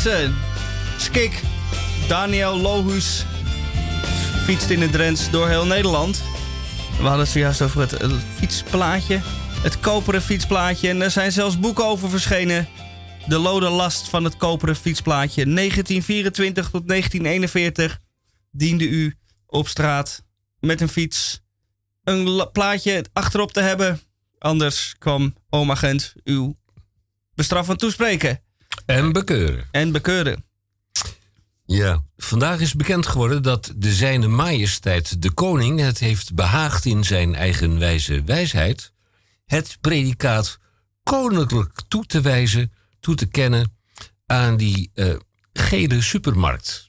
fietsen. 0.05 0.35
Skik, 0.97 1.41
Daniel 2.07 2.57
Lohus 2.57 3.25
fietst 4.43 4.69
in 4.69 4.81
het 4.81 4.91
Drents 4.91 5.29
door 5.29 5.47
heel 5.47 5.65
Nederland. 5.65 6.23
We 6.97 7.01
hadden 7.01 7.19
het 7.19 7.29
zojuist 7.29 7.61
over 7.61 7.81
het 7.81 8.13
fietsplaatje. 8.35 9.19
Het 9.63 9.79
koperen 9.79 10.21
fietsplaatje. 10.21 10.89
En 10.89 11.01
er 11.01 11.11
zijn 11.11 11.31
zelfs 11.31 11.59
boeken 11.59 11.85
over 11.85 12.09
verschenen. 12.09 12.67
De 13.27 13.37
lode 13.37 13.69
last 13.69 14.09
van 14.09 14.23
het 14.23 14.37
koperen 14.37 14.75
fietsplaatje. 14.75 15.43
1924 15.45 16.69
tot 16.69 16.87
1941 16.87 17.99
diende 18.51 18.87
u 18.87 19.15
op 19.45 19.67
straat 19.67 20.23
met 20.59 20.81
een 20.81 20.89
fiets 20.89 21.41
een 22.03 22.29
la- 22.29 22.45
plaatje 22.45 23.05
achterop 23.13 23.51
te 23.51 23.61
hebben. 23.61 23.99
Anders 24.39 24.95
kwam 24.97 25.35
oma 25.49 25.75
Gent 25.75 26.13
uw 26.23 26.55
bestraffend 27.35 27.79
toespreken. 27.79 28.44
En 28.85 29.11
bekeuren. 29.11 29.67
En 29.71 29.91
bekeuren. 29.91 30.43
Ja, 31.65 32.03
vandaag 32.17 32.59
is 32.59 32.73
bekend 32.73 33.07
geworden 33.07 33.43
dat 33.43 33.73
de 33.75 33.93
zijne 33.93 34.27
majesteit 34.27 35.21
de 35.21 35.31
koning 35.31 35.79
het 35.79 35.99
heeft 35.99 36.33
behaagd 36.33 36.85
in 36.85 37.03
zijn 37.03 37.35
eigen 37.35 37.79
wijze 37.79 38.23
wijsheid 38.23 38.91
het 39.45 39.77
predicaat 39.81 40.59
koninklijk 41.03 41.81
toe 41.87 42.05
te 42.05 42.21
wijzen, 42.21 42.71
toe 42.99 43.15
te 43.15 43.25
kennen 43.25 43.75
aan 44.25 44.57
die 44.57 44.91
eh, 44.93 45.15
gele 45.53 46.01
supermarkt. 46.01 46.87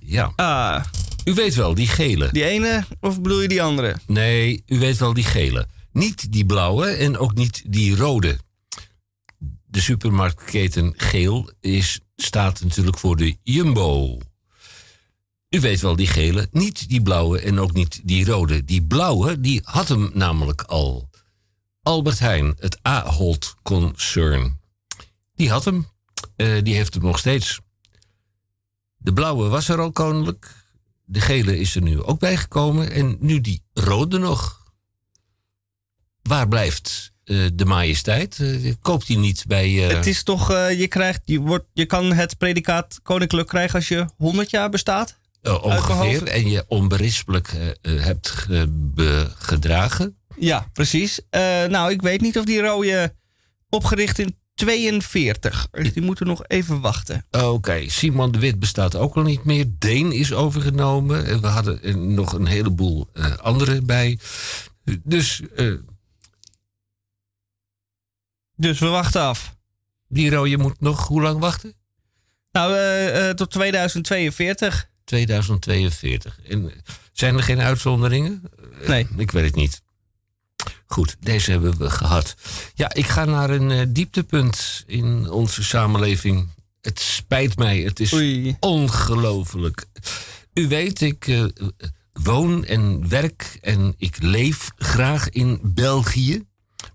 Ja. 0.00 0.32
Ah. 0.36 0.84
U 1.24 1.34
weet 1.34 1.54
wel, 1.54 1.74
die 1.74 1.88
gele. 1.88 2.28
Die 2.32 2.44
ene 2.44 2.84
of 3.00 3.20
bedoel 3.20 3.40
je 3.40 3.48
die 3.48 3.62
andere? 3.62 3.96
Nee, 4.06 4.62
u 4.66 4.78
weet 4.78 4.98
wel 4.98 5.12
die 5.12 5.24
gele. 5.24 5.66
Niet 5.92 6.32
die 6.32 6.46
blauwe 6.46 6.86
en 6.86 7.18
ook 7.18 7.34
niet 7.34 7.62
die 7.66 7.96
rode. 7.96 8.38
De 9.70 9.80
supermarktketen 9.80 10.92
geel 10.96 11.50
is, 11.60 12.00
staat 12.16 12.62
natuurlijk 12.62 12.98
voor 12.98 13.16
de 13.16 13.36
Jumbo. 13.42 14.18
U 15.48 15.60
weet 15.60 15.80
wel 15.80 15.96
die 15.96 16.06
gele, 16.06 16.48
niet 16.50 16.88
die 16.88 17.02
blauwe 17.02 17.40
en 17.40 17.58
ook 17.58 17.72
niet 17.72 18.00
die 18.04 18.24
rode. 18.24 18.64
Die 18.64 18.82
blauwe, 18.82 19.40
die 19.40 19.60
had 19.64 19.88
hem 19.88 20.10
namelijk 20.14 20.62
al. 20.62 21.10
Albert 21.82 22.18
Heijn, 22.18 22.54
het 22.58 22.78
Ahold 22.82 23.54
concern. 23.62 24.60
Die 25.34 25.50
had 25.50 25.64
hem. 25.64 25.86
Eh, 26.36 26.62
die 26.62 26.74
heeft 26.74 26.94
hem 26.94 27.02
nog 27.02 27.18
steeds. 27.18 27.60
De 28.96 29.12
blauwe 29.12 29.48
was 29.48 29.68
er 29.68 29.80
al 29.80 29.92
koninklijk. 29.92 30.66
De 31.04 31.20
gele 31.20 31.58
is 31.58 31.74
er 31.74 31.82
nu 31.82 32.02
ook 32.02 32.18
bijgekomen. 32.18 32.90
En 32.90 33.16
nu 33.20 33.40
die 33.40 33.62
rode 33.72 34.18
nog. 34.18 34.72
Waar 36.22 36.48
blijft 36.48 37.12
de 37.54 37.64
majesteit? 37.64 38.38
Eh, 38.40 38.72
koopt 38.80 39.08
hij 39.08 39.16
niet 39.16 39.44
bij... 39.46 39.88
eh, 39.88 39.96
Het 39.96 40.06
is 40.06 40.22
toch, 40.22 40.50
eh, 40.52 40.78
je, 40.80 40.88
krijgt, 40.88 41.20
je, 41.24 41.40
wordt, 41.40 41.64
je 41.72 41.86
kan 41.86 42.12
het 42.12 42.38
predicaat 42.38 43.00
koninklijk 43.02 43.48
krijgen 43.48 43.74
als 43.74 43.88
je 43.88 44.06
100 44.16 44.50
jaar 44.50 44.70
bestaat? 44.70 45.16
eh, 45.42 45.64
ongeveer. 45.64 46.22
En 46.26 46.50
je 46.50 46.64
onberispelijk 46.68 47.48
eh, 47.48 47.68
eh, 47.96 48.04
hebt 48.04 48.46
gedragen. 49.38 50.16
Ja, 50.38 50.68
precies. 50.72 51.20
Eh, 51.30 51.40
nou, 51.64 51.90
ik 51.90 52.02
weet 52.02 52.20
niet 52.20 52.38
of 52.38 52.44
die 52.44 52.60
rode 52.60 53.14
opgericht 53.68 54.18
in 54.18 54.36
42. 54.54 55.68
Dus 55.70 55.92
die 55.92 56.02
moeten 56.02 56.26
nog 56.26 56.44
even 56.46 56.80
wachten. 56.80 57.26
Oké, 57.30 57.88
Simon 57.88 58.32
de 58.32 58.38
Wit 58.38 58.58
bestaat 58.58 58.96
ook 58.96 59.14
al 59.16 59.22
niet 59.22 59.44
meer. 59.44 59.64
Deen 59.78 60.12
is 60.12 60.32
overgenomen. 60.32 61.26
En 61.26 61.40
we 61.40 61.46
hadden 61.46 62.14
nog 62.14 62.32
een 62.32 62.46
heleboel 62.46 63.08
eh 63.12 63.36
anderen 63.36 63.86
bij. 63.86 64.18
Dus 65.04 65.42
eh, 65.56 65.72
Dus 68.58 68.78
we 68.78 68.86
wachten 68.86 69.20
af. 69.20 69.56
die 70.08 70.30
rode 70.30 70.56
moet 70.56 70.80
nog 70.80 71.06
hoe 71.06 71.22
lang 71.22 71.38
wachten? 71.38 71.74
Nou, 72.52 72.74
eh, 72.74 73.28
eh, 73.28 73.34
tot 73.36 73.50
2042. 73.50 74.88
2042. 75.04 76.40
En 76.48 76.72
zijn 77.12 77.36
er 77.36 77.42
geen 77.42 77.60
uitzonderingen? 77.60 78.42
Nee. 78.86 79.06
Ik 79.16 79.30
weet 79.30 79.44
het 79.44 79.54
niet. 79.54 79.82
Goed, 80.86 81.16
deze 81.20 81.50
hebben 81.50 81.78
we 81.78 81.90
gehad. 81.90 82.34
Ja, 82.74 82.94
ik 82.94 83.06
ga 83.06 83.24
naar 83.24 83.50
een 83.50 83.70
eh, 83.70 83.86
dieptepunt 83.88 84.84
in 84.86 85.30
onze 85.30 85.64
samenleving. 85.64 86.48
Het 86.80 87.00
spijt 87.00 87.56
mij, 87.56 87.78
het 87.78 88.00
is 88.00 88.14
ongelooflijk. 88.60 89.86
U 90.54 90.68
weet, 90.68 91.00
ik 91.00 91.26
eh, 91.26 91.44
woon 92.12 92.64
en 92.64 93.08
werk 93.08 93.58
en 93.60 93.94
ik 93.98 94.22
leef 94.22 94.70
graag 94.76 95.28
in 95.28 95.60
België. 95.62 96.46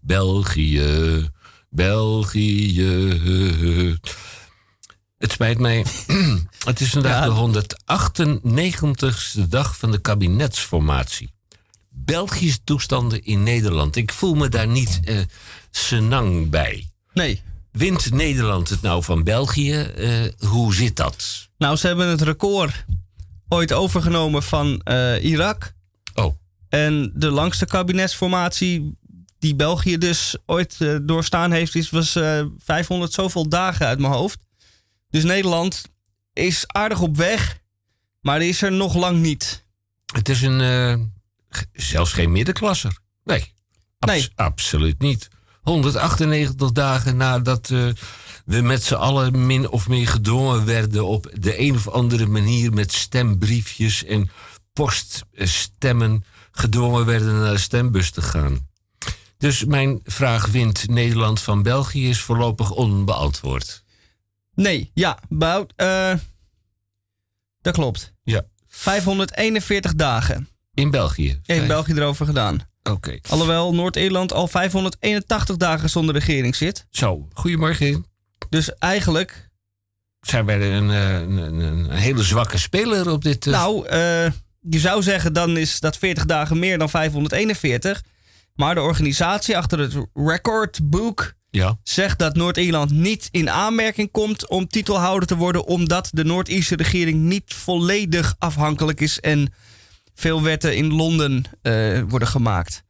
België, 0.01 1.29
België. 1.73 2.83
Het 5.17 5.31
spijt 5.31 5.59
mij. 5.59 5.85
Het 6.65 6.79
is 6.79 6.89
vandaag 6.89 7.51
de 7.51 7.71
198ste 7.83 9.47
dag 9.49 9.77
van 9.77 9.91
de 9.91 10.01
kabinetsformatie. 10.01 11.29
Belgische 11.89 12.63
toestanden 12.63 13.23
in 13.23 13.43
Nederland. 13.43 13.95
Ik 13.95 14.11
voel 14.11 14.33
me 14.33 14.49
daar 14.49 14.67
niet 14.67 14.99
eh 15.03 15.17
senang 15.71 16.49
bij. 16.49 16.89
Nee. 17.13 17.41
Wint 17.71 18.11
Nederland 18.11 18.69
het 18.69 18.81
nou 18.81 19.03
van 19.03 19.23
België? 19.23 19.73
Eh, 19.73 20.09
hoe 20.49 20.73
zit 20.75 20.95
dat? 20.95 21.49
Nou, 21.57 21.75
ze 21.75 21.87
hebben 21.87 22.07
het 22.07 22.21
record 22.21 22.85
ooit 23.47 23.73
overgenomen 23.73 24.43
van 24.43 24.79
eh, 24.79 25.23
Irak. 25.23 25.73
Oh. 26.13 26.35
En 26.69 27.11
de 27.15 27.29
langste 27.29 27.65
kabinetsformatie 27.65 28.97
die 29.43 29.55
België 29.55 29.97
dus 29.97 30.35
ooit 30.45 30.75
eh, 30.79 30.95
doorstaan 31.01 31.51
heeft, 31.51 31.75
is, 31.75 31.89
was 31.89 32.15
eh 32.15 32.45
500 32.57 33.13
zoveel 33.13 33.49
dagen 33.49 33.85
uit 33.87 33.99
mijn 33.99 34.13
hoofd. 34.13 34.39
Dus 35.09 35.23
Nederland 35.23 35.83
is 36.33 36.63
aardig 36.67 36.99
op 37.01 37.17
weg, 37.17 37.59
maar 38.21 38.41
is 38.41 38.61
er 38.61 38.71
nog 38.71 38.95
lang 38.95 39.19
niet. 39.21 39.65
Het 40.13 40.29
is 40.29 40.41
een. 40.41 40.61
eh, 40.61 40.95
zelfs 41.73 42.13
geen 42.13 42.31
middenklasser. 42.31 42.97
Nee. 43.23 43.53
Abs- 43.99 44.31
Absoluut 44.35 44.99
niet. 44.99 45.27
198 45.61 46.71
dagen 46.71 47.17
nadat 47.17 47.67
we 48.45 48.61
met 48.61 48.83
z'n 48.83 48.93
allen 48.93 49.45
min 49.45 49.69
of 49.69 49.87
meer 49.87 50.07
gedwongen 50.07 50.65
werden 50.65 51.05
op 51.05 51.31
de 51.39 51.59
een 51.59 51.75
of 51.75 51.87
andere 51.89 52.25
manier 52.25 52.73
met 52.73 52.91
stembriefjes 52.93 54.03
en 54.03 54.29
poststemmen 54.73 56.23
gedwongen 56.51 57.05
werden 57.05 57.39
naar 57.39 57.51
de 57.51 57.57
stembus 57.57 58.11
te 58.11 58.21
gaan. 58.21 58.67
Dus 59.43 59.65
mijn 59.65 59.99
vraag 60.03 60.45
wint 60.45 60.89
Nederland 60.89 61.41
van 61.41 61.63
België 61.63 62.09
is 62.09 62.21
voorlopig 62.21 62.71
onbeantwoord. 62.71 63.83
Nee, 64.55 64.91
ja, 64.93 65.19
Bout, 65.29 65.73
eh, 65.75 66.13
dat 67.61 67.73
klopt. 67.73 68.13
Ja. 68.23 68.45
541 68.67 69.95
dagen. 69.95 70.49
In 70.73 70.91
België? 70.91 71.29
In 71.29 71.41
Vijf. 71.43 71.67
België 71.67 71.93
erover 71.93 72.25
gedaan. 72.25 72.59
Oké. 72.83 73.19
Alhoewel 73.29 73.73
Noord-Ierland 73.73 74.33
al 74.33 74.47
581 74.47 75.57
dagen 75.57 75.89
zonder 75.89 76.15
regering 76.15 76.55
zit. 76.55 76.85
Zo, 76.89 77.27
goedemorgen. 77.33 78.05
Dus 78.49 78.73
eigenlijk... 78.73 79.49
Zijn 80.21 80.45
wij 80.45 80.71
een, 80.71 80.89
eh, 80.89 81.13
een, 81.19 81.59
een, 81.59 81.91
hele 81.91 82.23
zwakke 82.23 82.57
speler 82.57 83.09
op 83.09 83.23
dit... 83.23 83.47
eh, 83.47 83.53
Nou, 83.53 83.89
je 84.59 84.79
zou 84.79 85.01
zeggen 85.01 85.33
dan 85.33 85.57
is 85.57 85.79
dat 85.79 85.97
40 85.97 86.25
dagen 86.25 86.59
meer 86.59 86.77
dan 86.77 86.89
541. 86.89 88.03
Maar 88.55 88.75
de 88.75 88.81
organisatie 88.81 89.57
achter 89.57 89.79
het 89.79 89.93
recordboek 90.13 91.33
Ja. 91.49 91.77
zegt 91.83 92.19
dat 92.19 92.35
Noord-Ierland 92.35 92.91
niet 92.91 93.27
in 93.31 93.49
aanmerking 93.49 94.11
komt 94.11 94.49
om 94.49 94.67
titelhouder 94.67 95.27
te 95.27 95.35
worden, 95.35 95.65
omdat 95.65 96.09
de 96.11 96.23
Noord-Ierse 96.23 96.75
regering 96.75 97.19
niet 97.19 97.53
volledig 97.53 98.35
afhankelijk 98.39 98.99
is 98.99 99.19
en 99.19 99.53
veel 100.15 100.41
wetten 100.41 100.75
in 100.75 100.93
Londen 100.93 101.43
eh, 101.61 102.01
worden 102.07 102.27
gemaakt. 102.27 102.83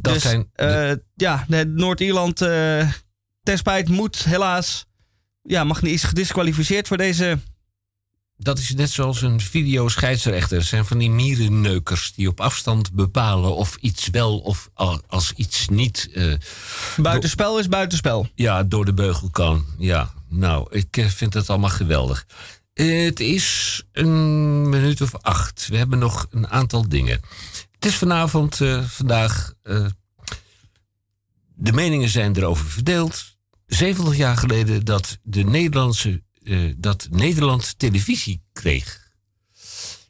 Dat 0.00 0.12
dus 0.12 0.22
zijn 0.22 0.50
eh, 0.54 0.92
ja, 1.14 1.46
Noord-Ierland 1.66 2.40
eh 2.42 2.88
ten 3.42 3.58
spijt 3.58 3.88
moet 3.88 4.24
helaas, 4.24 4.86
ja, 5.42 5.64
mag 5.64 5.82
niet 5.82 5.92
is 5.92 6.02
gedisqualificeerd 6.02 6.88
voor 6.88 6.96
deze. 6.96 7.38
Dat 8.42 8.58
is 8.58 8.70
net 8.74 8.90
zoals 8.90 9.22
een 9.22 9.40
videoscheidsrechter. 9.40 10.56
Het 10.58 10.66
zijn 10.66 10.84
van 10.84 10.98
die 10.98 11.10
mierenneukers 11.10 12.12
die 12.14 12.28
op 12.28 12.40
afstand 12.40 12.92
bepalen 12.92 13.54
of 13.56 13.76
iets 13.80 14.08
wel 14.08 14.38
of 14.38 14.70
al- 14.74 15.02
als 15.06 15.32
iets 15.36 15.68
niet. 15.68 16.08
eh, 16.14 16.32
Buitenspel 16.96 17.58
is 17.58 17.68
buitenspel. 17.68 18.28
ja, 18.34 18.62
door 18.62 18.84
de 18.84 18.94
beugel 18.94 19.30
kan. 19.30 19.64
Ja, 19.78 20.12
nou, 20.28 20.66
ik 20.76 20.96
eh, 20.96 21.06
vind 21.06 21.34
het 21.34 21.50
allemaal 21.50 21.70
geweldig. 21.70 22.26
Eh, 22.74 23.04
het 23.04 23.20
is 23.20 23.82
een 23.92 24.68
minuut 24.68 25.00
of 25.00 25.14
acht. 25.16 25.66
We 25.70 25.76
hebben 25.76 25.98
nog 25.98 26.26
een 26.30 26.48
aantal 26.48 26.88
dingen. 26.88 27.20
Het 27.70 27.84
is 27.86 27.94
vanavond, 27.94 28.60
vandaag. 28.86 29.52
de 31.54 31.72
meningen 31.72 32.08
zijn 32.08 32.36
erover 32.36 32.66
verdeeld. 32.66 33.24
70 33.66 34.16
jaar 34.16 34.36
geleden 34.36 34.84
dat, 34.84 35.18
de 35.22 35.42
Nederlandse, 35.44 36.22
eh, 36.42 36.58
dat 36.76 37.08
Nederland 37.10 37.78
televisie 37.78 38.42
kreeg. 38.52 39.12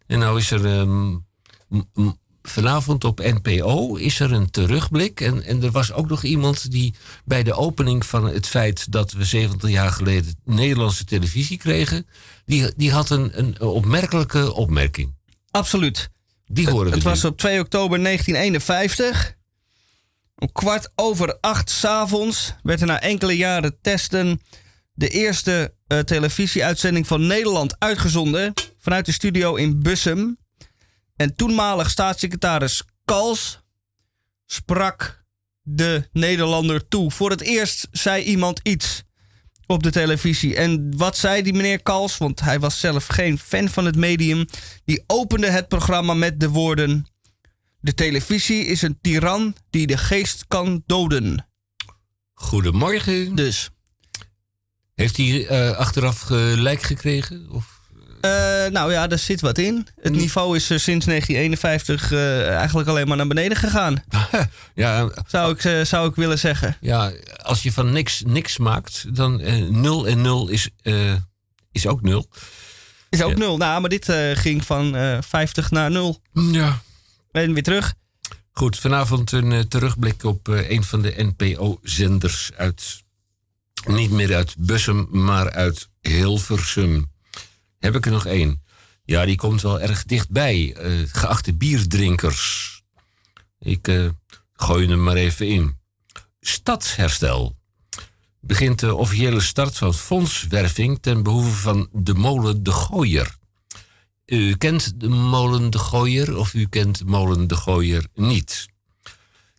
En 0.06 0.18
nou 0.18 0.38
is 0.38 0.50
er 0.50 0.66
ehm, 0.66 1.16
vanavond 2.42 3.04
op 3.04 3.18
NPO 3.18 3.96
is 3.96 4.20
er 4.20 4.32
een 4.32 4.50
terugblik. 4.50 5.20
En, 5.20 5.44
en 5.44 5.62
er 5.62 5.70
was 5.70 5.92
ook 5.92 6.08
nog 6.08 6.22
iemand 6.22 6.70
die 6.70 6.94
bij 7.24 7.42
de 7.42 7.54
opening 7.54 8.06
van 8.06 8.24
het 8.24 8.46
feit 8.46 8.92
dat 8.92 9.12
we 9.12 9.24
70 9.24 9.70
jaar 9.70 9.92
geleden 9.92 10.34
Nederlandse 10.44 11.04
televisie 11.04 11.58
kregen, 11.58 12.06
die, 12.44 12.72
die 12.76 12.92
had 12.92 13.10
een, 13.10 13.38
een 13.38 13.60
opmerkelijke 13.60 14.52
opmerking. 14.52 15.14
Absoluut. 15.50 16.10
Die 16.46 16.70
horen 16.70 16.88
we 16.88 16.94
Het 16.94 17.02
was 17.02 17.24
op 17.24 17.38
2 17.38 17.60
oktober 17.60 18.02
1951. 18.02 19.38
Om 20.36 20.52
kwart 20.52 20.90
over 20.94 21.38
acht 21.40 21.70
s'avonds 21.70 22.54
werd 22.62 22.80
er 22.80 22.86
na 22.86 23.00
enkele 23.00 23.36
jaren 23.36 23.76
testen 23.80 24.40
de 25.00 25.08
eerste 25.08 25.74
eh, 25.86 25.98
televisieuitzending 25.98 27.06
van 27.06 27.26
Nederland 27.26 27.76
uitgezonden 27.78 28.52
vanuit 28.78 29.06
de 29.06 29.12
studio 29.12 29.54
in 29.54 29.82
Bussum. 29.82 30.38
En 31.16 31.34
toenmalig 31.34 31.90
staatssecretaris 31.90 32.82
Kals 33.04 33.60
sprak 34.46 35.24
de 35.62 36.08
Nederlander 36.12 36.88
toe. 36.88 37.10
Voor 37.10 37.30
het 37.30 37.40
eerst 37.40 37.88
zei 37.90 38.22
iemand 38.22 38.60
iets 38.62 39.02
op 39.66 39.82
de 39.82 39.90
televisie. 39.90 40.56
En 40.56 40.96
wat 40.96 41.16
zei 41.16 41.42
die 41.42 41.52
meneer 41.52 41.82
Kals? 41.82 42.18
Want 42.18 42.40
hij 42.40 42.60
was 42.60 42.80
zelf 42.80 43.06
geen 43.06 43.38
fan 43.38 43.68
van 43.68 43.84
het 43.84 43.96
medium. 43.96 44.46
Die 44.84 45.04
opende 45.06 45.50
het 45.50 45.68
programma 45.68 46.14
met 46.14 46.40
de 46.40 46.48
woorden: 46.48 47.06
De 47.78 47.94
televisie 47.94 48.64
is 48.64 48.82
een 48.82 48.98
tiran 49.00 49.54
die 49.70 49.86
de 49.86 49.98
geest 49.98 50.44
kan 50.48 50.82
doden. 50.86 51.46
Goedemorgen. 52.32 53.34
Dus. 53.34 53.70
Heeft 55.00 55.16
hij 55.16 55.46
eh, 55.46 55.76
achteraf 55.76 56.20
gelijk 56.20 56.82
gekregen? 56.82 57.46
Of? 57.50 57.78
Eh, 58.20 58.30
nou 58.70 58.92
ja, 58.92 59.06
daar 59.06 59.18
zit 59.18 59.40
wat 59.40 59.58
in. 59.58 59.86
Het 60.00 60.12
niveau 60.12 60.56
is 60.56 60.70
eh, 60.70 60.78
sinds 60.78 61.06
1951 61.06 62.12
eh, 62.12 62.56
eigenlijk 62.56 62.88
alleen 62.88 63.08
maar 63.08 63.16
naar 63.16 63.26
beneden 63.26 63.56
gegaan. 63.56 64.02
ja, 64.74 65.10
zou, 65.26 65.56
ik, 65.58 65.86
zou 65.86 66.08
ik 66.08 66.14
willen 66.14 66.38
zeggen. 66.38 66.76
Ja, 66.80 67.12
als 67.42 67.62
je 67.62 67.72
van 67.72 67.92
niks 67.92 68.22
niks 68.26 68.58
maakt, 68.58 69.16
dan 69.16 69.40
eh 69.40 69.68
0 69.68 70.06
en 70.06 70.20
0 70.20 70.48
is, 70.48 70.68
is 71.72 71.86
ook 71.86 72.02
0. 72.02 72.28
Is 73.10 73.22
ook 73.22 73.30
Ja. 73.30 73.36
nul. 73.36 73.56
Nou, 73.56 73.80
maar 73.80 73.90
dit 73.90 74.12
ging 74.34 74.64
van 74.64 74.96
eh 74.96 75.18
50 75.20 75.70
naar 75.70 75.90
0. 75.90 76.20
Ja. 76.32 76.82
En 77.32 77.52
weer 77.52 77.62
terug. 77.62 77.94
Goed, 78.52 78.78
vanavond 78.78 79.32
een 79.32 79.68
terugblik 79.68 80.24
op 80.24 80.46
een 80.48 80.84
van 80.84 81.02
de 81.02 81.32
NPO-zenders 81.36 82.50
uit. 82.56 83.02
Niet 83.86 84.10
meer 84.10 84.34
uit 84.34 84.54
Bussum, 84.58 85.08
maar 85.10 85.50
uit 85.52 85.88
Hilversum. 86.00 87.10
Heb 87.78 87.94
ik 87.94 88.06
er 88.06 88.12
nog 88.12 88.26
één? 88.26 88.62
Ja, 89.04 89.24
die 89.24 89.36
komt 89.36 89.62
wel 89.62 89.80
erg 89.80 90.04
dichtbij. 90.04 90.74
Eh, 90.74 90.92
geachte 91.06 91.54
bierdrinkers. 91.54 92.82
Ik 93.58 93.88
eh, 93.88 94.08
gooi 94.52 94.88
hem 94.88 95.02
maar 95.02 95.16
even 95.16 95.48
in. 95.48 95.76
Stadsherstel. 96.40 97.56
Begint 98.40 98.78
de 98.78 98.94
officiële 98.94 99.40
start 99.40 99.76
van 99.76 99.94
fondswerving 99.94 100.98
ten 101.00 101.22
behoeve 101.22 101.50
van 101.50 101.88
de 101.92 102.14
molen 102.14 102.62
De 102.62 102.72
Gooier. 102.72 103.36
U 104.26 104.56
kent 104.56 105.00
de 105.00 105.08
molen 105.08 105.70
De 105.70 105.78
Gooier 105.78 106.36
of 106.36 106.54
u 106.54 106.66
kent 106.66 106.98
de 106.98 107.04
molen 107.04 107.46
De 107.46 107.56
Gooier 107.56 108.06
niet. 108.14 108.68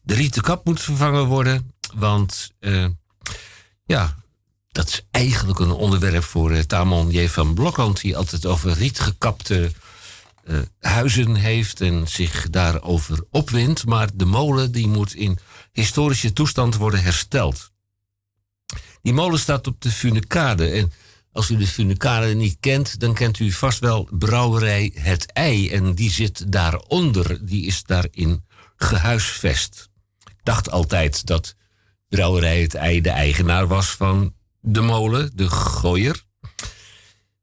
De 0.01 0.13
rieten 0.13 0.41
kap 0.41 0.65
moet 0.65 0.81
vervangen 0.81 1.25
worden, 1.25 1.73
want 1.93 2.51
eh, 2.59 2.85
ja, 3.91 4.15
dat 4.71 4.87
is 4.87 5.01
eigenlijk 5.11 5.59
een 5.59 5.71
onderwerp 5.71 6.23
voor 6.23 6.51
uh, 6.51 6.59
Tamon 6.59 7.09
J. 7.09 7.27
van 7.27 7.53
Blokland, 7.53 8.01
die 8.01 8.17
altijd 8.17 8.45
over 8.45 8.73
rietgekapte 8.73 9.71
eh, 10.43 10.59
huizen 10.79 11.35
heeft 11.35 11.81
en 11.81 12.07
zich 12.07 12.49
daarover 12.49 13.25
opwindt. 13.29 13.85
Maar 13.85 14.09
de 14.13 14.25
molen 14.25 14.71
die 14.71 14.87
moet 14.87 15.13
in 15.13 15.37
historische 15.71 16.33
toestand 16.33 16.75
worden 16.75 17.03
hersteld. 17.03 17.71
Die 19.01 19.13
molen 19.13 19.39
staat 19.39 19.67
op 19.67 19.81
de 19.81 19.91
Funekade. 19.91 20.69
En 20.69 20.91
als 21.31 21.49
u 21.49 21.57
de 21.57 21.67
Funekade 21.67 22.33
niet 22.33 22.57
kent, 22.59 22.99
dan 22.99 23.13
kent 23.13 23.39
u 23.39 23.51
vast 23.51 23.79
wel 23.79 24.07
brouwerij 24.11 24.91
Het 24.95 25.31
Ei. 25.31 25.69
En 25.69 25.95
die 25.95 26.11
zit 26.11 26.51
daaronder. 26.51 27.45
Die 27.45 27.65
is 27.65 27.83
daarin 27.83 28.45
gehuisvest. 28.75 29.89
Ik 30.25 30.39
dacht 30.43 30.69
altijd 30.69 31.25
dat 31.25 31.55
brouwerij 32.15 32.61
Het 32.61 32.73
Ei 32.75 33.01
de 33.01 33.09
eigenaar 33.09 33.67
was 33.67 33.87
van 33.89 34.33
de 34.59 34.81
molen, 34.81 35.31
de 35.35 35.49
gooier. 35.49 36.21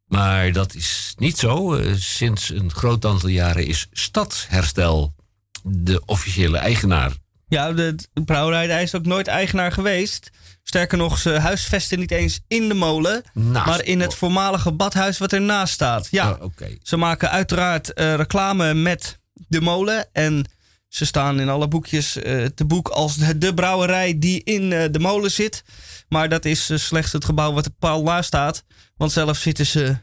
Maar 0.07 0.53
dat 0.53 0.75
is 0.75 1.15
niet 1.17 1.39
zo. 1.39 1.75
Eh, 1.75 1.93
Sinds 1.97 2.51
een 2.51 2.73
groot 2.73 3.05
aantal 3.05 3.29
jaren 3.29 3.67
is 3.67 3.87
Stadsherstel 3.93 5.15
de 5.63 6.03
officiële 6.07 6.59
eigenaar. 6.59 7.13
Ja, 7.49 7.73
de, 7.73 7.95
brouwerij 8.25 8.83
is 8.83 8.95
ook 8.95 9.07
nooit 9.07 9.27
eigenaar 9.27 9.73
geweest. 9.73 10.31
Sterker 10.63 10.99
nog, 10.99 11.19
ze 11.19 11.31
huisvesten 11.31 11.99
niet 11.99 12.11
eens 12.11 12.41
in 12.49 12.69
de 12.69 12.75
molen, 12.75 13.23
Naast 13.33 13.67
maar 13.67 13.85
in 13.85 14.01
het 14.01 14.15
voormalige 14.15 14.73
badhuis 14.73 15.19
wat 15.19 15.33
ernaast 15.33 15.73
staat. 15.73 16.09
Ja, 16.11 16.31
Oh, 16.31 16.43
oké. 16.43 16.77
ze 16.83 16.97
maken 16.97 17.31
uiteraard 17.31 17.93
eh, 17.93 18.15
reclame 18.15 18.75
met 18.75 19.19
de 19.49 19.61
molen 19.61 20.09
en 20.13 20.45
ze 20.89 21.05
staan 21.05 21.41
in 21.41 21.49
alle 21.49 21.69
boekjes 21.69 22.17
eh, 22.17 22.45
te 22.45 22.65
boek 22.65 22.89
als 22.89 23.17
de, 23.17 23.39
de 23.39 23.55
brouwerij 23.55 24.19
die 24.19 24.45
in 24.45 24.73
eh, 24.73 24.85
de 24.91 24.99
molen 24.99 25.31
zit. 25.31 25.65
Maar 26.09 26.29
dat 26.29 26.45
is 26.45 26.71
eh, 26.71 26.79
slechts 26.79 27.13
het 27.13 27.25
gebouw 27.25 27.53
wat 27.53 27.65
er 27.65 27.71
paal 27.79 28.03
naast 28.03 28.27
staat, 28.27 28.65
want 28.97 29.13
zelf 29.13 29.39
zitten 29.39 29.67
ze 29.67 29.97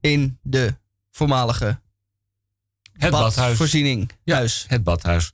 in 0.00 0.38
de 0.42 0.74
voormalige 1.10 1.80
Het 2.92 3.10
badhuis. 3.10 3.56
voorziening. 3.56 4.10
Ja, 4.24 4.44
het 4.66 4.84
badhuis. 4.84 5.32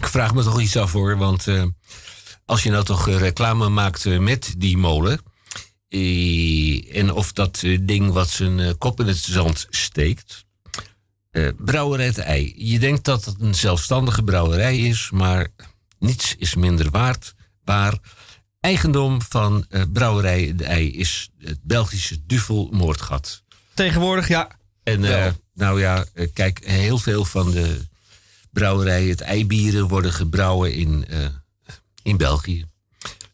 Ik 0.00 0.06
vraag 0.08 0.34
me 0.34 0.42
toch 0.42 0.60
iets 0.60 0.76
af 0.76 0.92
hoor, 0.92 1.16
want 1.16 1.46
als 2.44 2.62
je 2.62 2.70
nou 2.70 2.84
toch 2.84 3.08
reclame 3.08 3.68
maakt 3.68 4.04
met 4.04 4.54
die 4.58 4.76
molen. 4.76 5.20
en 6.92 7.12
of 7.12 7.32
dat 7.32 7.62
ding 7.80 8.12
wat 8.12 8.30
zijn 8.30 8.78
kop 8.78 9.00
in 9.00 9.06
het 9.06 9.16
zand 9.16 9.66
steekt. 9.70 10.44
Eh 11.32 11.48
brouwerij 11.58 12.06
het 12.06 12.18
ei. 12.18 12.52
Je 12.56 12.78
denkt 12.78 13.04
dat 13.04 13.24
het 13.24 13.34
een 13.40 13.54
zelfstandige 13.54 14.22
brouwerij 14.22 14.78
is, 14.78 15.10
maar 15.10 15.48
niets 15.98 16.34
is 16.38 16.54
minder 16.54 16.90
waard. 16.90 17.34
Waar 17.64 17.98
eigendom 18.60 19.22
van 19.22 19.64
eh, 19.68 19.82
brouwerij 19.92 20.52
de 20.56 20.64
ei 20.64 20.92
is 20.96 21.30
het 21.38 21.58
Belgische 21.62 22.26
Duvelmoordgat. 22.26 23.42
Tegenwoordig, 23.74 24.28
ja. 24.28 24.50
En 24.82 25.04
eh, 25.04 25.32
nou 25.54 25.80
ja, 25.80 26.04
kijk, 26.32 26.60
heel 26.64 26.98
veel 26.98 27.24
van 27.24 27.50
de 27.50 27.86
brouwerijen, 28.50 29.10
het 29.10 29.20
eibieren, 29.20 29.88
worden 29.88 30.12
gebrouwen 30.12 30.74
in, 30.74 31.06
in 32.02 32.16
België. 32.16 32.66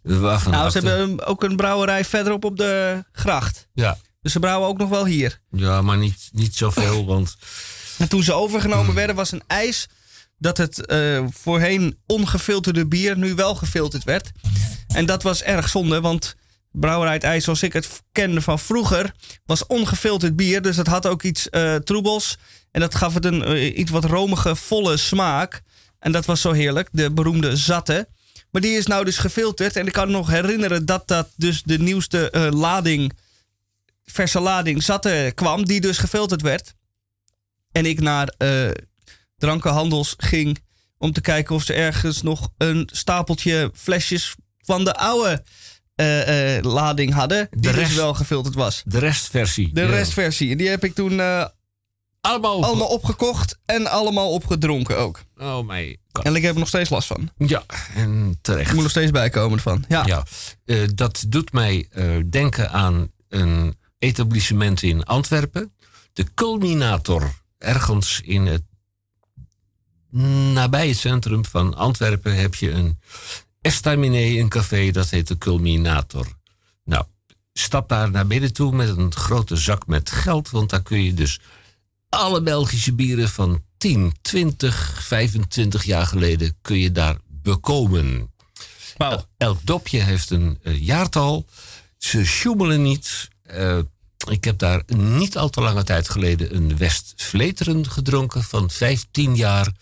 Waarvan 0.03 0.53
Nou, 0.53 0.71
ze 0.71 0.79
hebben 0.79 1.27
ook 1.27 1.43
een 1.43 1.57
brouwerij 1.57 2.05
verderop 2.05 2.45
op 2.45 2.57
de 2.57 3.05
gracht. 3.13 3.69
Ja, 3.73 3.99
Dus 4.23 4.33
ze 4.33 4.39
brouwen 4.39 4.69
ook 4.69 4.79
nog 4.79 4.89
wel 4.89 5.07
hier. 5.07 5.41
ja, 5.51 5.83
maar 5.83 5.99
niet, 5.99 6.29
niet 6.33 6.55
zoveel, 6.55 7.07
want 7.07 7.37
En 7.99 8.09
toen 8.09 8.23
ze 8.23 8.33
overgenomen 8.33 8.95
werden, 8.95 9.17
was 9.17 9.33
een 9.33 9.43
eis 9.47 9.87
dat 10.39 10.57
het 10.57 10.87
eh, 10.87 11.25
voorheen 11.31 11.99
ongefilterde 12.07 12.87
bier 12.87 13.19
nu 13.19 13.35
wel 13.35 13.55
gefilterd 13.55 14.05
werd. 14.05 14.31
En 14.89 15.07
dat 15.07 15.23
was 15.23 15.43
erg 15.43 15.69
zonde, 15.69 16.01
want 16.01 16.37
brouwerij 16.73 17.15
het 17.15 17.25
ijs 17.25 17.45
zoals 17.45 17.63
ik 17.63 17.73
het 17.73 18.03
kende 18.13 18.41
van 18.41 18.59
vroeger 18.59 19.15
was 19.47 19.67
ongefilterd 19.67 20.37
bier. 20.37 20.63
Dus 20.63 20.77
dat 20.77 20.87
had 20.87 21.07
ook 21.07 21.23
iets 21.23 21.49
eh, 21.49 21.75
troebels. 21.75 22.37
En 22.71 22.81
dat 22.81 22.95
gaf 22.95 23.15
het 23.15 23.25
een 23.25 23.45
eh, 23.45 23.79
iets 23.79 23.91
wat 23.91 24.05
romige, 24.05 24.57
volle 24.57 24.97
smaak. 24.97 25.63
En 25.99 26.13
dat 26.13 26.27
was 26.27 26.41
zo 26.41 26.53
heerlijk, 26.53 26.89
de 26.93 27.13
beroemde 27.13 27.57
zatte. 27.57 28.09
Maar 28.51 28.63
die 28.63 28.77
is 28.77 28.87
nou 28.87 29.05
dus 29.05 29.19
gefilterd. 29.19 29.77
En 29.77 29.87
ik 29.87 29.93
kan 29.93 30.07
me 30.07 30.13
nog 30.13 30.31
herinneren 30.31 30.87
dat 30.87 31.09
dat 31.09 31.29
dus 31.37 31.63
de 31.63 31.79
nieuwste 31.79 32.51
lading, 32.55 33.13
verse 34.05 34.41
lading 34.41 34.83
zatte 34.83 35.33
kwam. 35.35 35.65
Die 35.65 35.81
dus 35.81 35.99
gefilterd 35.99 36.43
werd. 36.43 36.75
En 37.73 37.87
ik 37.87 38.01
naar 38.01 38.35
eh, 38.39 38.71
drankenhandels 39.37 40.15
ging 40.17 40.59
om 40.99 41.13
te 41.13 41.21
kijken 41.21 41.55
of 41.55 41.63
ze 41.63 41.73
ergens 41.73 42.23
nog 42.23 42.51
een 42.57 42.89
stapeltje 42.93 43.71
flesjes 43.75 44.35
van 44.59 44.85
de 44.85 44.95
oude 44.95 45.45
eh, 45.95 46.57
eh, 46.57 46.65
lading 46.65 47.13
hadden. 47.13 47.49
Die 47.51 47.71
rest- 47.71 47.89
dus 47.89 47.97
wel 47.97 48.15
gefilterd 48.15 48.55
was. 48.55 48.83
de 48.87 48.99
restversie. 48.99 49.71
De 49.73 49.81
ja. 49.81 49.87
restversie. 49.87 50.51
En 50.51 50.57
die 50.59 50.69
heb 50.69 50.85
ik 50.85 50.95
toen 50.95 51.21
Allemaal, 52.21 52.65
allemaal 52.65 52.89
opgekocht 52.89 53.59
en 53.65 53.87
allemaal 53.87 54.33
opgedronken 54.33 54.99
ook. 54.99 55.23
Oh 55.37 55.69
my 55.69 55.97
god. 56.13 56.25
En 56.25 56.37
ik 56.37 56.43
heb 56.43 56.53
er 56.53 56.59
nog 56.59 56.69
steeds 56.69 56.91
last 56.91 57.07
van. 57.07 57.31
Ja, 57.37 57.63
en 57.95 58.39
terecht. 58.41 58.69
Ik 58.69 58.73
moet 58.75 58.83
nog 58.83 58.91
steeds 58.91 59.11
bijkomen 59.11 59.61
van. 59.61 59.85
Ja. 59.89 60.07
Ja, 60.07 60.25
dat 60.95 61.25
doet 61.29 61.53
mij 61.53 61.89
denken 62.31 62.71
aan 62.71 63.11
een 63.29 63.77
etablissement 63.99 64.83
in 64.83 65.05
Antwerpen. 65.05 65.73
De 66.13 66.35
Culminator. 66.35 67.35
Ergens 67.59 68.21
in 68.21 68.47
het 68.47 68.63
nabij 70.53 70.89
het 70.89 70.97
centrum 70.97 71.45
van 71.45 71.75
Antwerpen 71.75 72.37
heb 72.37 72.55
je 72.55 72.71
een 72.71 72.99
estaminet, 73.61 74.37
een 74.39 74.49
café, 74.49 74.91
dat 74.91 75.11
heet 75.11 75.29
de 75.29 75.39
Culminator. 75.39 76.27
Nou, 76.85 77.05
stap 77.53 77.89
daar 77.89 78.11
naar 78.11 78.27
binnen 78.27 78.53
toe 78.53 78.73
met 78.73 78.97
een 78.97 79.15
grote 79.15 79.57
zak 79.57 79.87
met 79.87 80.11
geld, 80.11 80.51
want 80.51 80.71
daar 80.71 80.83
kun 80.83 81.03
je 81.03 81.15
dus 81.15 81.41
alle 82.09 82.43
Belgische 82.43 82.93
bieren 82.95 83.29
van 83.29 83.63
10, 83.79 84.15
20, 84.23 85.03
25 85.07 85.85
jaar 85.85 86.07
geleden 86.07 86.57
kun 86.63 86.79
je 86.79 86.93
daar 86.93 87.17
bekomen. 87.29 88.33
El- 88.97 89.25
Elk 89.37 89.59
dopje 89.65 90.01
heeft 90.01 90.31
een 90.31 90.59
eh, 90.63 90.83
jaartal. 90.83 91.47
Ze 91.99 92.25
sjoemelen 92.25 92.83
niet. 92.83 93.29
Eh, 93.43 93.79
ik 94.31 94.45
heb 94.45 94.59
daar 94.59 94.83
niet 94.87 95.37
al 95.37 95.49
te 95.49 95.61
lange 95.61 95.85
tijd 95.85 96.09
geleden 96.09 96.57
een 96.57 96.77
West-Vleteren 96.77 97.91
gedronken 97.91 98.43
van 98.43 98.71
15 98.71 99.37
jaar. 99.37 99.73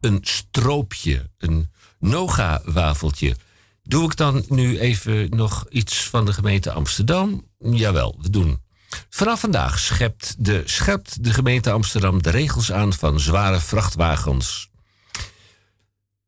Een 0.00 0.18
stroopje, 0.22 1.30
een 1.38 1.70
Noga-wafeltje. 1.98 3.36
Doe 3.82 4.04
ik 4.04 4.16
dan 4.16 4.44
nu 4.48 4.78
even 4.78 5.36
nog 5.36 5.66
iets 5.68 6.08
van 6.08 6.24
de 6.24 6.32
gemeente 6.32 6.72
Amsterdam? 6.72 7.46
Jawel, 7.58 8.18
we 8.20 8.30
doen. 8.30 8.62
Vanaf 9.08 9.40
vandaag 9.40 9.78
schept 9.78 10.34
de, 10.38 10.62
schept 10.64 11.24
de 11.24 11.32
gemeente 11.32 11.70
Amsterdam 11.70 12.22
de 12.22 12.30
regels 12.30 12.72
aan 12.72 12.92
van 12.92 13.20
zware 13.20 13.60
vrachtwagens. 13.60 14.70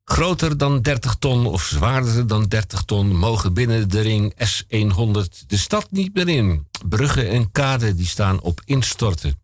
Groter 0.09 0.57
dan 0.57 0.83
30 0.83 1.15
ton 1.15 1.47
of 1.47 1.63
zwaarder 1.63 2.27
dan 2.27 2.45
30 2.45 2.83
ton 2.83 3.17
mogen 3.17 3.55
binnen 3.55 3.89
de 3.89 4.01
ring 4.01 4.35
S100 4.35 5.47
de 5.47 5.57
stad 5.57 5.91
niet 5.91 6.15
meer 6.15 6.29
in. 6.29 6.67
Bruggen 6.89 7.29
en 7.29 7.51
kaden 7.51 7.97
die 7.97 8.07
staan 8.07 8.41
op 8.41 8.61
instorten. 8.65 9.41